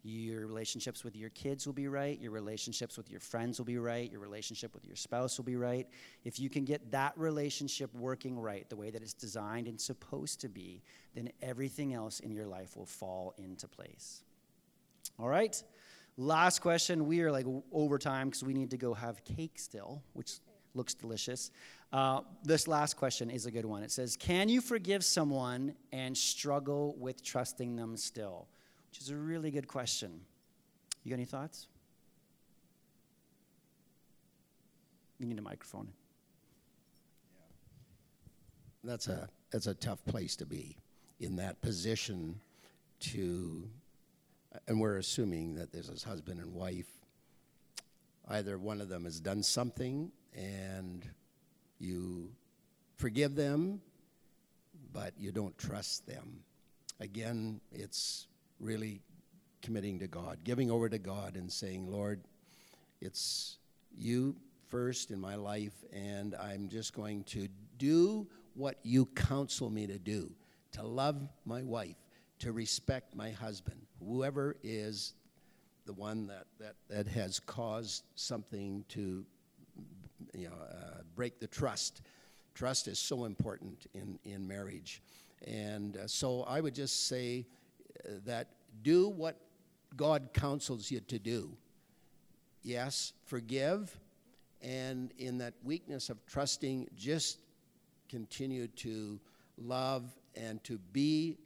Your 0.08 0.46
relationships 0.46 1.04
with 1.04 1.16
your 1.16 1.32
kids 1.32 1.66
will 1.66 1.74
be 1.74 1.88
right. 1.88 2.20
Your 2.20 2.32
relationships 2.32 2.96
with 2.96 3.10
your 3.10 3.20
friends 3.20 3.58
will 3.58 3.66
be 3.66 3.80
right. 3.80 4.12
Your 4.12 4.22
relationship 4.22 4.74
with 4.76 4.86
your 4.86 4.96
spouse 4.96 5.36
will 5.38 5.46
be 5.46 5.56
right. 5.56 5.88
If 6.24 6.40
you 6.40 6.48
can 6.48 6.64
get 6.64 6.92
that 6.92 7.14
relationship 7.16 7.92
working 7.96 8.40
right, 8.40 8.70
the 8.70 8.76
way 8.76 8.92
that 8.92 9.02
it's 9.02 9.14
designed 9.14 9.68
and 9.68 9.82
supposed 9.82 10.42
to 10.42 10.48
be, 10.48 10.84
then 11.16 11.32
everything 11.42 11.96
else 11.96 12.20
in 12.20 12.32
your 12.32 12.46
life 12.46 12.78
will 12.78 12.86
fall 12.86 13.34
into 13.40 13.68
place. 13.68 14.24
All 15.18 15.28
right? 15.28 15.62
Last 16.18 16.60
question. 16.60 17.08
We 17.08 17.22
are 17.22 17.32
like 17.32 17.48
over 17.72 17.98
time 17.98 18.28
because 18.28 18.44
we 18.44 18.54
need 18.54 18.70
to 18.72 18.78
go 18.78 18.94
have 18.94 19.24
cake 19.26 19.58
still, 19.58 20.04
which 20.14 20.40
looks 20.76 20.94
delicious. 20.94 21.50
Uh, 21.94 22.22
this 22.44 22.68
last 22.68 22.98
question 22.98 23.30
is 23.30 23.46
a 23.46 23.52
good 23.52 23.66
one. 23.66 23.84
It 23.84 23.92
says, 23.92 24.18
Can 24.18 24.50
you 24.50 24.60
forgive 24.60 25.04
someone 25.04 25.76
and 25.92 26.18
struggle 26.18 26.96
with 26.98 27.24
trusting 27.24 27.76
them 27.76 27.96
still? 27.96 28.48
which 28.96 29.02
is 29.02 29.10
a 29.10 29.16
really 29.18 29.52
good 29.52 29.68
question. 29.68 30.22
You 31.04 31.10
got 31.10 31.16
any 31.16 31.26
thoughts? 31.26 31.68
You 35.20 35.26
need 35.26 35.38
a 35.38 35.42
microphone. 35.42 35.90
That's 38.86 39.10
a 39.10 39.28
that's 39.52 39.68
a 39.68 39.74
tough 39.74 40.06
place 40.06 40.38
to 40.38 40.46
be 40.46 40.78
in 41.20 41.36
that 41.36 41.62
position 41.62 42.40
to 43.02 43.68
and 44.66 44.80
we're 44.80 44.98
assuming 44.98 45.56
that 45.56 45.74
this 45.74 45.90
is 45.90 46.02
husband 46.02 46.40
and 46.40 46.54
wife 46.54 46.88
either 48.30 48.58
one 48.58 48.80
of 48.80 48.88
them 48.88 49.04
has 49.04 49.20
done 49.20 49.44
something 49.44 50.10
and 50.34 51.06
you 51.80 52.30
forgive 52.98 53.36
them 53.36 53.82
but 54.94 55.14
you 55.18 55.32
don't 55.32 55.58
trust 55.58 56.08
them. 56.08 56.40
Again 57.00 57.60
it's 57.72 58.28
really 58.60 59.02
committing 59.62 60.00
to 60.00 60.08
God, 60.08 60.40
giving 60.44 60.70
over 60.70 60.88
to 60.88 61.00
God 61.00 61.36
and 61.36 61.52
saying, 61.52 61.92
Lord, 61.92 62.22
it's 63.02 63.58
you 63.98 64.36
first 64.70 65.12
in 65.12 65.20
my 65.20 65.36
life, 65.36 65.74
and 65.92 66.36
I'm 66.36 66.70
just 66.70 66.94
going 66.94 67.24
to 67.26 67.48
do 67.78 68.28
what 68.54 68.78
you 68.84 69.06
counsel 69.08 69.70
me 69.70 69.88
to 69.88 69.98
do 69.98 70.32
to 70.74 70.84
love 70.84 71.16
my 71.46 71.64
wife, 71.64 71.96
to 72.40 72.52
respect 72.52 73.16
my 73.16 73.32
husband, 73.32 73.80
whoever 74.06 74.58
is 74.62 75.14
the 75.86 75.94
one 75.94 76.28
that, 76.28 76.46
that, 76.60 76.76
that 76.90 77.08
has 77.08 77.40
caused 77.40 78.04
something 78.16 78.84
to 78.90 79.26
you 80.36 80.50
know, 80.50 80.56
uh, 80.56 81.02
break 81.16 81.40
the 81.40 81.48
trust. 81.48 82.02
Trust 82.54 82.88
is 82.88 83.00
so 83.00 83.26
important 83.26 83.88
in, 83.94 84.20
in 84.24 84.48
marriage. 84.48 85.02
And 85.48 85.98
uh, 85.98 86.08
so 86.08 86.44
I 86.44 86.62
would 86.62 86.76
just 86.76 87.08
say, 87.08 87.46
that 88.26 88.50
do 88.84 89.10
what 89.10 89.40
God 89.96 90.30
counsels 90.34 90.92
you 90.92 91.00
to 91.02 91.20
do. 91.20 91.52
Yes, 92.64 93.14
forgive, 93.26 93.98
and 94.62 95.12
in 95.18 95.38
that 95.40 95.54
weakness 95.64 96.10
of 96.10 96.26
trusting, 96.26 96.90
just 96.96 97.40
continue 98.10 98.68
to 98.68 99.20
love 99.58 100.04
and 100.36 100.64
to 100.64 100.80
be 100.92 101.38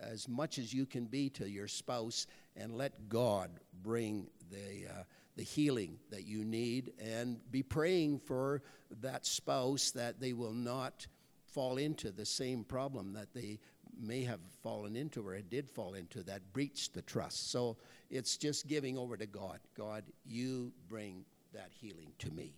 as 0.00 0.28
much 0.28 0.58
as 0.58 0.72
you 0.72 0.86
can 0.86 1.04
be 1.04 1.28
to 1.30 1.48
your 1.48 1.68
spouse 1.68 2.26
and 2.56 2.76
let 2.76 3.08
God 3.08 3.50
bring 3.82 4.26
the, 4.50 4.88
uh, 4.88 5.02
the 5.36 5.42
healing 5.42 5.98
that 6.10 6.26
you 6.26 6.44
need 6.44 6.92
and 6.98 7.40
be 7.50 7.62
praying 7.62 8.18
for 8.18 8.62
that 9.00 9.24
spouse 9.24 9.90
that 9.92 10.20
they 10.20 10.32
will 10.32 10.52
not 10.52 11.06
fall 11.46 11.76
into 11.76 12.10
the 12.10 12.24
same 12.24 12.64
problem 12.64 13.12
that 13.12 13.32
they 13.34 13.58
may 14.00 14.24
have 14.24 14.40
fallen 14.62 14.96
into 14.96 15.26
or 15.26 15.38
did 15.40 15.68
fall 15.68 15.94
into 15.94 16.22
that 16.22 16.52
breached 16.52 16.94
the 16.94 17.02
trust. 17.02 17.50
So 17.50 17.76
it's 18.10 18.36
just 18.36 18.66
giving 18.66 18.96
over 18.96 19.16
to 19.16 19.26
God. 19.26 19.58
God, 19.76 20.04
you 20.24 20.72
bring 20.88 21.24
that 21.52 21.70
healing 21.70 22.12
to 22.20 22.30
me. 22.30 22.54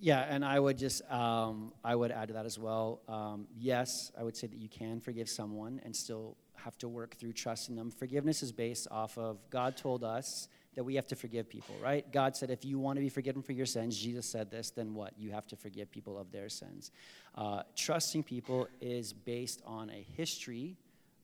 Yeah, 0.00 0.26
and 0.28 0.44
I 0.44 0.58
would 0.58 0.76
just 0.76 1.08
um, 1.10 1.72
I 1.84 1.94
would 1.94 2.10
add 2.10 2.28
to 2.28 2.34
that 2.34 2.46
as 2.46 2.58
well. 2.58 3.00
Um, 3.08 3.46
yes, 3.56 4.10
I 4.18 4.22
would 4.22 4.36
say 4.36 4.46
that 4.48 4.58
you 4.58 4.68
can 4.68 5.00
forgive 5.00 5.28
someone 5.28 5.80
and 5.84 5.94
still 5.94 6.36
have 6.56 6.76
to 6.78 6.88
work 6.88 7.14
through 7.16 7.32
trusting 7.32 7.76
them. 7.76 7.90
Forgiveness 7.90 8.42
is 8.42 8.52
based 8.52 8.88
off 8.90 9.16
of 9.18 9.38
God 9.50 9.76
told 9.76 10.02
us 10.02 10.48
that 10.74 10.84
we 10.84 10.94
have 10.96 11.06
to 11.08 11.16
forgive 11.16 11.48
people, 11.48 11.74
right? 11.82 12.10
God 12.12 12.36
said, 12.36 12.50
if 12.50 12.64
you 12.64 12.78
want 12.78 12.96
to 12.96 13.00
be 13.00 13.08
forgiven 13.08 13.42
for 13.42 13.52
your 13.52 13.66
sins, 13.66 13.98
Jesus 13.98 14.30
said 14.30 14.50
this, 14.50 14.70
then 14.70 14.94
what? 14.94 15.12
You 15.18 15.30
have 15.32 15.46
to 15.48 15.56
forgive 15.56 15.90
people 15.90 16.18
of 16.18 16.32
their 16.32 16.48
sins. 16.48 16.90
Uh, 17.34 17.62
trusting 17.76 18.22
people 18.22 18.68
is 18.80 19.12
based 19.12 19.62
on 19.66 19.90
a 19.90 20.06
history 20.16 20.76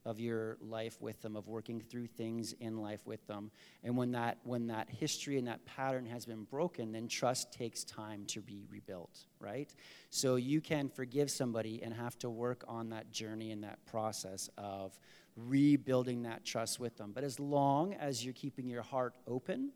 of 0.04 0.18
your 0.18 0.56
life 0.60 1.00
with 1.00 1.20
them 1.22 1.36
of 1.36 1.46
working 1.46 1.80
through 1.80 2.06
things 2.06 2.54
in 2.60 2.78
life 2.78 3.06
with 3.06 3.26
them 3.26 3.50
and 3.84 3.96
when 3.96 4.12
that 4.12 4.38
when 4.44 4.66
that 4.66 4.88
history 4.88 5.36
and 5.36 5.46
that 5.46 5.64
pattern 5.66 6.06
has 6.06 6.24
been 6.24 6.44
broken 6.44 6.92
then 6.92 7.06
trust 7.06 7.52
takes 7.52 7.84
time 7.84 8.24
to 8.26 8.40
be 8.40 8.64
rebuilt 8.70 9.26
right 9.38 9.74
so 10.08 10.36
you 10.36 10.60
can 10.60 10.88
forgive 10.88 11.30
somebody 11.30 11.82
and 11.82 11.92
have 11.92 12.18
to 12.18 12.30
work 12.30 12.64
on 12.66 12.90
that 12.90 13.10
journey 13.12 13.50
and 13.50 13.62
that 13.62 13.84
process 13.86 14.48
of 14.56 14.98
rebuilding 15.36 16.22
that 16.22 16.44
trust 16.44 16.80
with 16.80 16.96
them 16.96 17.12
but 17.14 17.24
as 17.24 17.38
long 17.38 17.94
as 17.94 18.24
you're 18.24 18.34
keeping 18.34 18.68
your 18.68 18.82
heart 18.82 19.14
open 19.26 19.70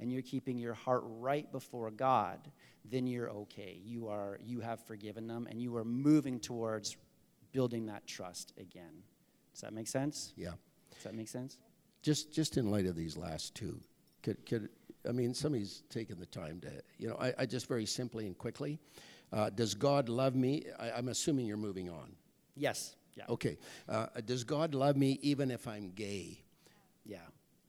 and 0.00 0.12
you're 0.12 0.22
keeping 0.22 0.58
your 0.58 0.74
heart 0.74 1.02
right 1.06 1.50
before 1.52 1.90
God 1.90 2.38
then 2.84 3.06
you're 3.06 3.30
okay 3.30 3.78
you 3.84 4.08
are 4.08 4.38
you 4.44 4.60
have 4.60 4.80
forgiven 4.86 5.26
them 5.26 5.46
and 5.48 5.60
you 5.60 5.76
are 5.76 5.84
moving 5.84 6.40
towards 6.40 6.96
building 7.52 7.86
that 7.86 8.06
trust 8.06 8.52
again 8.58 9.02
does 9.56 9.62
that 9.62 9.72
make 9.72 9.88
sense? 9.88 10.34
Yeah. 10.36 10.50
Does 10.92 11.04
that 11.04 11.14
make 11.14 11.28
sense? 11.28 11.56
Just, 12.02 12.30
just 12.30 12.58
in 12.58 12.70
light 12.70 12.84
of 12.84 12.94
these 12.94 13.16
last 13.16 13.54
two, 13.54 13.80
could, 14.22 14.44
could 14.44 14.68
I 15.08 15.12
mean, 15.12 15.32
somebody's 15.32 15.82
taken 15.88 16.20
the 16.20 16.26
time 16.26 16.60
to, 16.60 16.68
you 16.98 17.08
know, 17.08 17.16
I, 17.18 17.32
I 17.38 17.46
just 17.46 17.66
very 17.66 17.86
simply 17.86 18.26
and 18.26 18.36
quickly, 18.36 18.78
uh, 19.32 19.48
does 19.48 19.72
God 19.72 20.10
love 20.10 20.34
me? 20.34 20.64
I, 20.78 20.90
am 20.90 21.08
assuming 21.08 21.46
you're 21.46 21.56
moving 21.56 21.88
on. 21.88 22.12
Yes. 22.54 22.96
Yeah. 23.16 23.24
Okay. 23.30 23.58
Uh, 23.88 24.06
does 24.24 24.44
God 24.44 24.74
love 24.74 24.96
me 24.96 25.18
even 25.22 25.50
if 25.50 25.66
I'm 25.66 25.90
gay? 25.94 26.42
Yeah. 27.04 27.18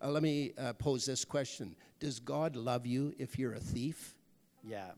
Uh, 0.02 0.10
let 0.10 0.22
me 0.22 0.54
uh, 0.58 0.74
pose 0.74 1.06
this 1.06 1.26
question 1.26 1.76
Does 2.00 2.20
God 2.20 2.56
love 2.56 2.86
you 2.86 3.14
if 3.18 3.39
you're 3.39 3.54
a 3.54 3.60
thief? 3.60 4.16
Yeah. 4.64 4.91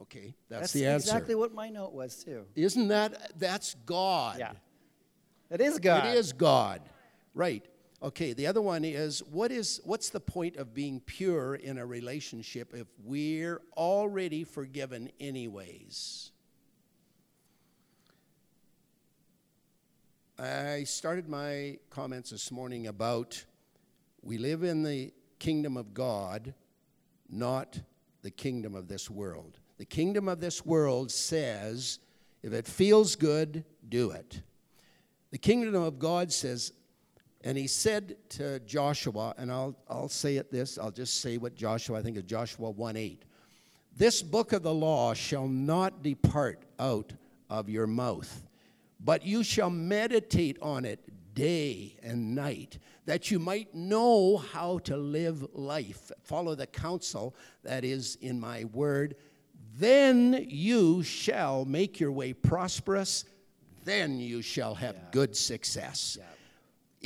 Okay, 0.00 0.34
that's, 0.48 0.62
that's 0.62 0.72
the 0.72 0.86
answer. 0.86 0.92
That's 0.92 1.04
exactly 1.06 1.34
what 1.36 1.54
my 1.54 1.68
note 1.68 1.92
was, 1.92 2.24
too. 2.24 2.44
Isn't 2.56 2.88
that, 2.88 3.38
that's 3.38 3.76
God. 3.86 4.38
Yeah. 4.38 4.52
It 5.48 5.60
is 5.60 5.78
God. 5.78 6.06
It 6.06 6.16
is 6.16 6.32
God. 6.32 6.80
Right. 7.34 7.64
Okay, 8.02 8.32
the 8.32 8.48
other 8.48 8.60
one 8.60 8.84
is 8.84 9.22
what 9.30 9.52
is 9.52 9.80
what's 9.84 10.08
the 10.10 10.18
point 10.18 10.56
of 10.56 10.74
being 10.74 10.98
pure 11.00 11.54
in 11.54 11.78
a 11.78 11.86
relationship 11.86 12.74
if 12.74 12.88
we're 13.04 13.60
already 13.76 14.42
forgiven 14.42 15.10
anyways? 15.20 16.31
I 20.42 20.82
started 20.82 21.28
my 21.28 21.78
comments 21.88 22.30
this 22.30 22.50
morning 22.50 22.88
about 22.88 23.44
we 24.22 24.38
live 24.38 24.64
in 24.64 24.82
the 24.82 25.12
kingdom 25.38 25.76
of 25.76 25.94
God, 25.94 26.52
not 27.30 27.78
the 28.22 28.30
kingdom 28.32 28.74
of 28.74 28.88
this 28.88 29.08
world. 29.08 29.60
The 29.78 29.84
kingdom 29.84 30.26
of 30.26 30.40
this 30.40 30.66
world 30.66 31.12
says 31.12 32.00
if 32.42 32.52
it 32.52 32.66
feels 32.66 33.14
good, 33.14 33.64
do 33.88 34.10
it. 34.10 34.42
The 35.30 35.38
kingdom 35.38 35.80
of 35.80 36.00
God 36.00 36.32
says, 36.32 36.72
and 37.42 37.56
he 37.56 37.68
said 37.68 38.16
to 38.30 38.58
Joshua, 38.60 39.36
and 39.38 39.52
I'll, 39.52 39.76
I'll 39.88 40.08
say 40.08 40.38
it 40.38 40.50
this, 40.50 40.76
I'll 40.76 40.90
just 40.90 41.20
say 41.20 41.38
what 41.38 41.54
Joshua, 41.54 42.00
I 42.00 42.02
think 42.02 42.16
of 42.16 42.26
Joshua 42.26 42.68
1 42.68 42.96
8. 42.96 43.22
This 43.96 44.22
book 44.22 44.52
of 44.52 44.64
the 44.64 44.74
law 44.74 45.14
shall 45.14 45.46
not 45.46 46.02
depart 46.02 46.64
out 46.80 47.12
of 47.48 47.68
your 47.68 47.86
mouth, 47.86 48.42
but 49.04 49.24
you 49.24 49.42
shall 49.42 49.70
meditate 49.70 50.58
on 50.62 50.84
it 50.84 51.00
day 51.34 51.96
and 52.02 52.34
night, 52.34 52.78
that 53.06 53.30
you 53.30 53.38
might 53.38 53.74
know 53.74 54.36
how 54.36 54.78
to 54.78 54.96
live 54.96 55.46
life. 55.54 56.12
Follow 56.22 56.54
the 56.54 56.66
counsel 56.66 57.34
that 57.62 57.84
is 57.84 58.16
in 58.20 58.38
my 58.38 58.64
word. 58.66 59.16
Then 59.78 60.46
you 60.48 61.02
shall 61.02 61.64
make 61.64 61.98
your 61.98 62.12
way 62.12 62.32
prosperous 62.34 63.24
then 63.84 64.18
you 64.20 64.42
shall 64.42 64.74
have 64.74 64.94
yeah. 64.94 65.02
good 65.10 65.36
success. 65.36 66.18
Yeah. 66.20 66.26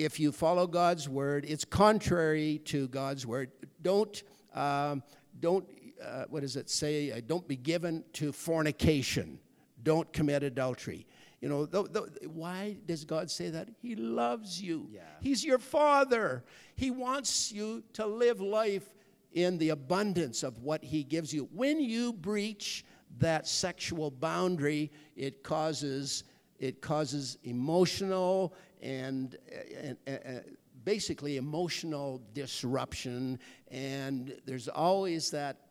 If 0.07 0.21
you 0.21 0.33
follow 0.33 0.67
God's 0.67 1.09
word, 1.09 1.47
it's 1.49 1.65
contrary 1.65 2.61
to 2.67 2.89
God's 2.89 3.27
word. 3.27 3.51
Don't, 3.83 4.23
um, 4.55 5.03
don't 5.41 5.67
uh, 6.05 6.25
what 6.29 6.41
does 6.41 6.57
it 6.57 6.69
say? 6.69 7.13
Uh, 7.13 7.21
don't 7.27 7.49
be 7.49 7.57
given 7.57 8.05
to 8.15 8.31
fornication. 8.31 9.39
Don't 9.83 10.13
commit 10.13 10.43
adultery. 10.43 11.07
You 11.41 11.49
know, 11.49 11.67
th- 11.67 11.93
th- 11.93 12.31
why 12.33 12.77
does 12.87 13.05
God 13.05 13.31
say 13.31 13.51
that? 13.51 13.69
He 13.83 13.95
loves 13.95 14.61
you. 14.61 14.89
Yeah. 14.91 15.03
He's 15.21 15.45
your 15.45 15.59
father. 15.59 16.45
He 16.75 16.91
wants 16.91 17.53
you 17.53 17.83
to 17.95 18.07
live 18.07 18.41
life 18.41 18.95
in 19.33 19.59
the 19.59 19.71
abundance 19.71 20.43
of 20.43 20.63
what 20.63 20.83
He 20.83 21.03
gives 21.05 21.33
you. 21.33 21.49
When 21.53 21.79
you 21.81 22.13
breach 22.13 22.85
that 23.19 23.47
sexual 23.47 24.11
boundary, 24.11 24.91
it 25.15 25.43
causes 25.43 26.25
it 26.59 26.81
causes 26.81 27.37
emotional 27.45 28.55
and, 28.83 29.37
and, 29.83 29.97
and, 30.07 30.21
uh, 30.25 30.41
basically 30.85 31.37
emotional 31.37 32.23
disruption, 32.33 33.39
and 33.71 34.41
there's 34.47 34.69
always 34.69 35.31
that 35.31 35.66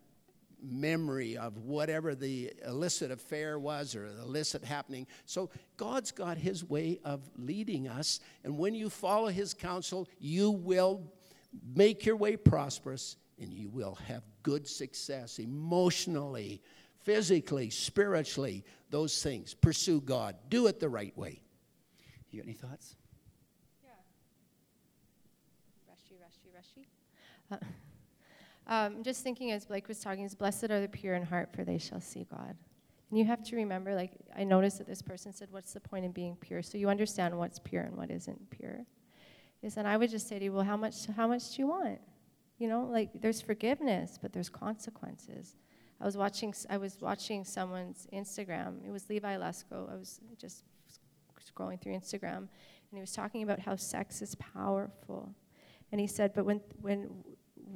memory 0.61 1.37
of 1.37 1.57
whatever 1.57 2.15
the 2.15 2.53
illicit 2.65 3.11
affair 3.11 3.59
was 3.59 3.95
or 3.95 4.11
the 4.11 4.21
illicit 4.21 4.63
happening. 4.63 5.07
So 5.25 5.49
God's 5.77 6.11
got 6.11 6.37
His 6.37 6.63
way 6.63 6.99
of 7.03 7.21
leading 7.37 7.87
us, 7.87 8.19
and 8.43 8.57
when 8.57 8.73
you 8.73 8.89
follow 8.89 9.27
His 9.27 9.53
counsel, 9.53 10.07
you 10.19 10.51
will 10.51 11.11
make 11.75 12.05
your 12.05 12.17
way 12.17 12.35
prosperous 12.35 13.17
and 13.39 13.53
you 13.53 13.69
will 13.69 13.95
have 14.07 14.23
good 14.43 14.67
success 14.67 15.39
emotionally 15.39 16.61
physically, 17.05 17.69
spiritually, 17.69 18.65
those 18.89 19.21
things. 19.21 19.53
Pursue 19.53 20.01
God. 20.01 20.35
Do 20.49 20.67
it 20.67 20.79
the 20.79 20.89
right 20.89 21.15
way. 21.15 21.39
You 22.31 22.41
got 22.41 22.47
any 22.47 22.53
thoughts? 22.53 22.95
Yeah. 23.83 23.91
Rushy, 25.87 26.15
rushy, 26.19 26.49
rushy. 26.53 26.87
Uh, 27.51 27.57
um, 28.67 29.03
just 29.03 29.23
thinking 29.23 29.51
as 29.51 29.65
Blake 29.65 29.87
was 29.87 29.99
talking, 29.99 30.23
is 30.23 30.35
blessed 30.35 30.65
are 30.65 30.81
the 30.81 30.87
pure 30.87 31.15
in 31.15 31.23
heart, 31.23 31.49
for 31.53 31.63
they 31.63 31.77
shall 31.77 32.01
see 32.01 32.25
God. 32.29 32.55
And 33.09 33.19
you 33.19 33.25
have 33.25 33.43
to 33.43 33.55
remember, 33.55 33.93
like, 33.93 34.11
I 34.35 34.43
noticed 34.43 34.79
that 34.79 34.87
this 34.87 35.01
person 35.01 35.31
said, 35.31 35.49
What's 35.51 35.73
the 35.73 35.79
point 35.79 36.05
in 36.05 36.11
being 36.11 36.35
pure? 36.35 36.61
So 36.61 36.77
you 36.77 36.89
understand 36.89 37.37
what's 37.37 37.59
pure 37.59 37.83
and 37.83 37.95
what 37.95 38.09
isn't 38.09 38.49
pure. 38.49 38.85
Is 39.61 39.77
and 39.77 39.87
I 39.87 39.97
would 39.97 40.09
just 40.09 40.27
say 40.27 40.39
to 40.39 40.45
you, 40.45 40.51
Well, 40.51 40.63
how 40.63 40.77
much, 40.77 41.05
how 41.15 41.27
much 41.27 41.55
do 41.55 41.61
you 41.61 41.67
want? 41.67 41.99
You 42.57 42.67
know, 42.67 42.85
like, 42.85 43.09
there's 43.21 43.41
forgiveness, 43.41 44.17
but 44.21 44.33
there's 44.33 44.49
consequences. 44.49 45.55
I 45.99 46.05
was 46.05 46.17
watching 46.17 46.53
I 46.69 46.77
was 46.77 46.97
watching 46.99 47.43
someone's 47.43 48.07
Instagram. 48.11 48.85
It 48.85 48.91
was 48.91 49.09
Levi 49.09 49.37
Lusko. 49.37 49.91
I 49.91 49.95
was 49.95 50.19
just 50.37 50.63
scrolling 51.39 51.79
through 51.79 51.93
Instagram, 51.93 52.37
and 52.37 52.91
he 52.91 52.99
was 52.99 53.13
talking 53.13 53.43
about 53.43 53.59
how 53.59 53.75
sex 53.75 54.21
is 54.21 54.35
powerful, 54.35 55.33
and 55.91 56.01
he 56.01 56.07
said, 56.07 56.33
but 56.33 56.45
when 56.45 56.59
when 56.81 57.23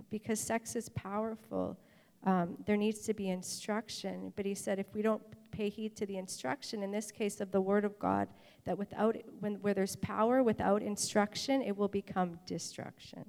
because 0.09 0.39
sex 0.39 0.75
is 0.75 0.89
powerful, 0.89 1.77
um, 2.25 2.57
there 2.65 2.77
needs 2.77 2.99
to 3.01 3.13
be 3.13 3.29
instruction. 3.29 4.33
But 4.35 4.45
he 4.45 4.55
said, 4.55 4.79
if 4.79 4.93
we 4.93 5.01
don't 5.01 5.21
pay 5.51 5.69
heed 5.69 5.95
to 5.97 6.05
the 6.05 6.17
instruction, 6.17 6.83
in 6.83 6.91
this 6.91 7.11
case 7.11 7.41
of 7.41 7.51
the 7.51 7.61
Word 7.61 7.85
of 7.85 7.97
God, 7.99 8.27
that 8.65 8.77
without 8.77 9.15
when 9.39 9.55
where 9.55 9.73
there's 9.73 9.95
power 9.95 10.43
without 10.43 10.81
instruction, 10.81 11.61
it 11.61 11.75
will 11.75 11.87
become 11.87 12.39
destruction. 12.45 13.25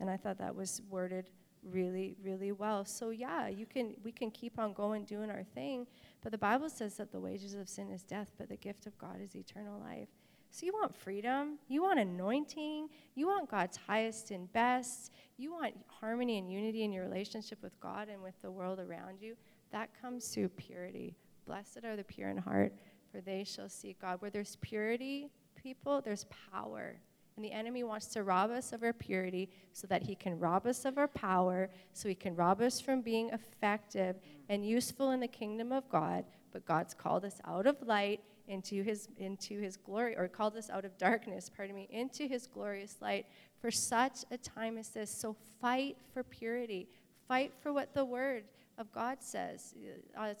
And 0.00 0.08
I 0.10 0.16
thought 0.16 0.38
that 0.38 0.54
was 0.54 0.82
worded 0.88 1.30
really 1.64 2.16
really 2.22 2.50
well 2.50 2.84
so 2.84 3.10
yeah 3.10 3.46
you 3.46 3.66
can 3.66 3.94
we 4.02 4.10
can 4.10 4.30
keep 4.30 4.58
on 4.58 4.72
going 4.72 5.04
doing 5.04 5.30
our 5.30 5.44
thing 5.54 5.86
but 6.20 6.32
the 6.32 6.38
bible 6.38 6.68
says 6.68 6.96
that 6.96 7.12
the 7.12 7.20
wages 7.20 7.54
of 7.54 7.68
sin 7.68 7.88
is 7.90 8.02
death 8.02 8.32
but 8.36 8.48
the 8.48 8.56
gift 8.56 8.86
of 8.86 8.98
god 8.98 9.20
is 9.22 9.36
eternal 9.36 9.78
life 9.78 10.08
so 10.52 10.66
you 10.66 10.72
want 10.74 10.94
freedom. 10.94 11.58
You 11.66 11.82
want 11.82 11.98
anointing. 11.98 12.90
You 13.14 13.26
want 13.26 13.50
god's 13.50 13.78
highest 13.78 14.30
and 14.30 14.52
best. 14.52 15.10
You 15.38 15.50
want 15.50 15.74
harmony 15.86 16.36
and 16.36 16.52
unity 16.52 16.84
in 16.84 16.92
your 16.92 17.04
relationship 17.04 17.62
with 17.62 17.78
god 17.80 18.08
and 18.10 18.22
with 18.22 18.40
the 18.42 18.50
world 18.50 18.78
around 18.78 19.22
you. 19.22 19.34
That 19.72 19.88
comes 19.98 20.28
through 20.28 20.50
purity. 20.50 21.16
Blessed 21.46 21.80
are 21.84 21.96
the 21.96 22.04
pure 22.04 22.28
in 22.28 22.36
heart 22.36 22.74
for 23.10 23.22
they 23.22 23.44
shall 23.44 23.70
see 23.70 23.96
god. 23.98 24.20
Where 24.20 24.30
there's 24.30 24.56
purity 24.56 25.30
people 25.56 26.02
there's 26.02 26.26
power. 26.52 26.96
And 27.36 27.42
the 27.42 27.52
enemy 27.52 27.82
wants 27.82 28.08
to 28.08 28.22
rob 28.22 28.50
us 28.50 28.74
of 28.74 28.82
our 28.82 28.92
purity 28.92 29.48
so 29.72 29.86
that 29.86 30.02
he 30.02 30.14
can 30.14 30.38
rob 30.38 30.66
us 30.66 30.84
of 30.84 30.98
our 30.98 31.08
power, 31.08 31.70
so 31.94 32.10
he 32.10 32.14
can 32.14 32.36
rob 32.36 32.60
us 32.60 32.78
from 32.78 33.00
being 33.00 33.30
effective 33.30 34.16
and 34.50 34.66
useful 34.66 35.12
in 35.12 35.20
the 35.20 35.28
kingdom 35.28 35.72
of 35.72 35.88
God. 35.88 36.26
But 36.52 36.66
God's 36.66 36.92
called 36.92 37.24
us 37.24 37.40
out 37.46 37.66
of 37.66 37.80
light 37.86 38.20
into 38.48 38.82
his, 38.82 39.08
into 39.18 39.60
his 39.60 39.76
glory, 39.76 40.16
or 40.16 40.28
called 40.28 40.56
us 40.56 40.70
out 40.70 40.84
of 40.84 40.96
darkness, 40.98 41.50
pardon 41.54 41.76
me, 41.76 41.88
into 41.90 42.26
his 42.26 42.46
glorious 42.46 42.96
light 43.00 43.26
for 43.60 43.70
such 43.70 44.24
a 44.30 44.36
time 44.36 44.76
as 44.76 44.88
this. 44.88 45.10
So 45.10 45.36
fight 45.60 45.96
for 46.12 46.22
purity. 46.22 46.88
Fight 47.28 47.52
for 47.60 47.72
what 47.72 47.94
the 47.94 48.04
word 48.04 48.44
of 48.78 48.92
God 48.92 49.18
says. 49.20 49.74
Uh, 50.18 50.34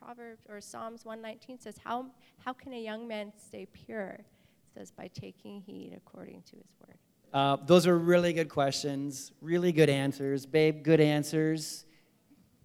Proverbs 0.00 0.46
or 0.48 0.60
Psalms 0.60 1.04
119 1.04 1.58
says, 1.58 1.76
how, 1.82 2.06
how 2.44 2.52
can 2.52 2.72
a 2.72 2.80
young 2.80 3.06
man 3.06 3.32
stay 3.36 3.66
pure? 3.66 4.18
It 4.18 4.24
says, 4.74 4.90
by 4.90 5.08
taking 5.08 5.60
heed 5.60 5.94
according 5.96 6.42
to 6.42 6.56
his 6.56 6.74
word. 6.80 6.96
Uh, 7.32 7.56
those 7.66 7.86
are 7.86 7.98
really 7.98 8.32
good 8.32 8.48
questions, 8.48 9.32
really 9.40 9.72
good 9.72 9.88
answers. 9.88 10.46
Babe, 10.46 10.82
good 10.82 11.00
answers. 11.00 11.84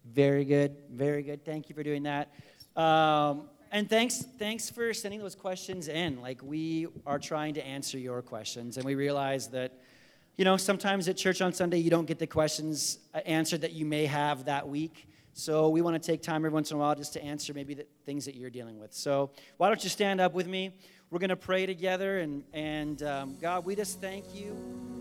Very 0.06 0.46
good, 0.46 0.78
very 0.92 1.24
good. 1.24 1.44
Thank 1.46 1.70
you 1.70 1.76
for 1.76 1.84
doing 1.84 2.04
that. 2.04 2.32
Um, 2.76 3.50
and 3.72 3.90
thanks, 3.90 4.26
thanks 4.38 4.70
for 4.70 4.94
sending 4.94 5.22
those 5.22 5.36
questions 5.36 5.88
in. 5.88 6.22
Like 6.22 6.42
we 6.44 6.88
are 7.06 7.18
trying 7.18 7.54
to 7.54 7.66
answer 7.66 7.98
your 7.98 8.22
questions, 8.22 8.76
and 8.76 8.86
we 8.86 8.96
realize 8.96 9.48
that, 9.50 9.72
you 10.38 10.44
know, 10.44 10.58
sometimes 10.58 11.08
at 11.08 11.16
church 11.16 11.42
on 11.42 11.54
Sunday 11.54 11.78
you 11.78 11.90
don't 11.90 12.06
get 12.06 12.20
the 12.20 12.28
questions 12.28 13.00
uh, 13.14 13.20
answered 13.20 13.62
that 13.62 13.72
you 13.72 13.86
may 13.86 14.06
have 14.06 14.46
that 14.46 14.68
week. 14.68 15.08
So 15.34 15.70
we 15.70 15.82
want 15.82 16.02
to 16.02 16.06
take 16.06 16.22
time 16.22 16.38
every 16.38 16.50
once 16.50 16.72
in 16.72 16.78
a 16.78 16.80
while 16.82 16.94
just 16.96 17.14
to 17.14 17.24
answer 17.24 17.54
maybe 17.54 17.74
the 17.74 17.86
things 18.06 18.26
that 18.26 18.36
you're 18.36 18.50
dealing 18.50 18.78
with. 18.78 18.94
So 18.94 19.32
why 19.56 19.70
don't 19.70 19.82
you 19.82 19.90
stand 19.90 20.20
up 20.20 20.34
with 20.34 20.48
me? 20.48 20.76
We're 21.10 21.20
going 21.20 21.30
to 21.30 21.36
pray 21.38 21.66
together, 21.66 22.20
and 22.20 22.44
and 22.54 23.02
um, 23.04 23.38
God, 23.42 23.66
we 23.66 23.76
just 23.76 24.02
thank 24.02 24.36
you 24.36 25.01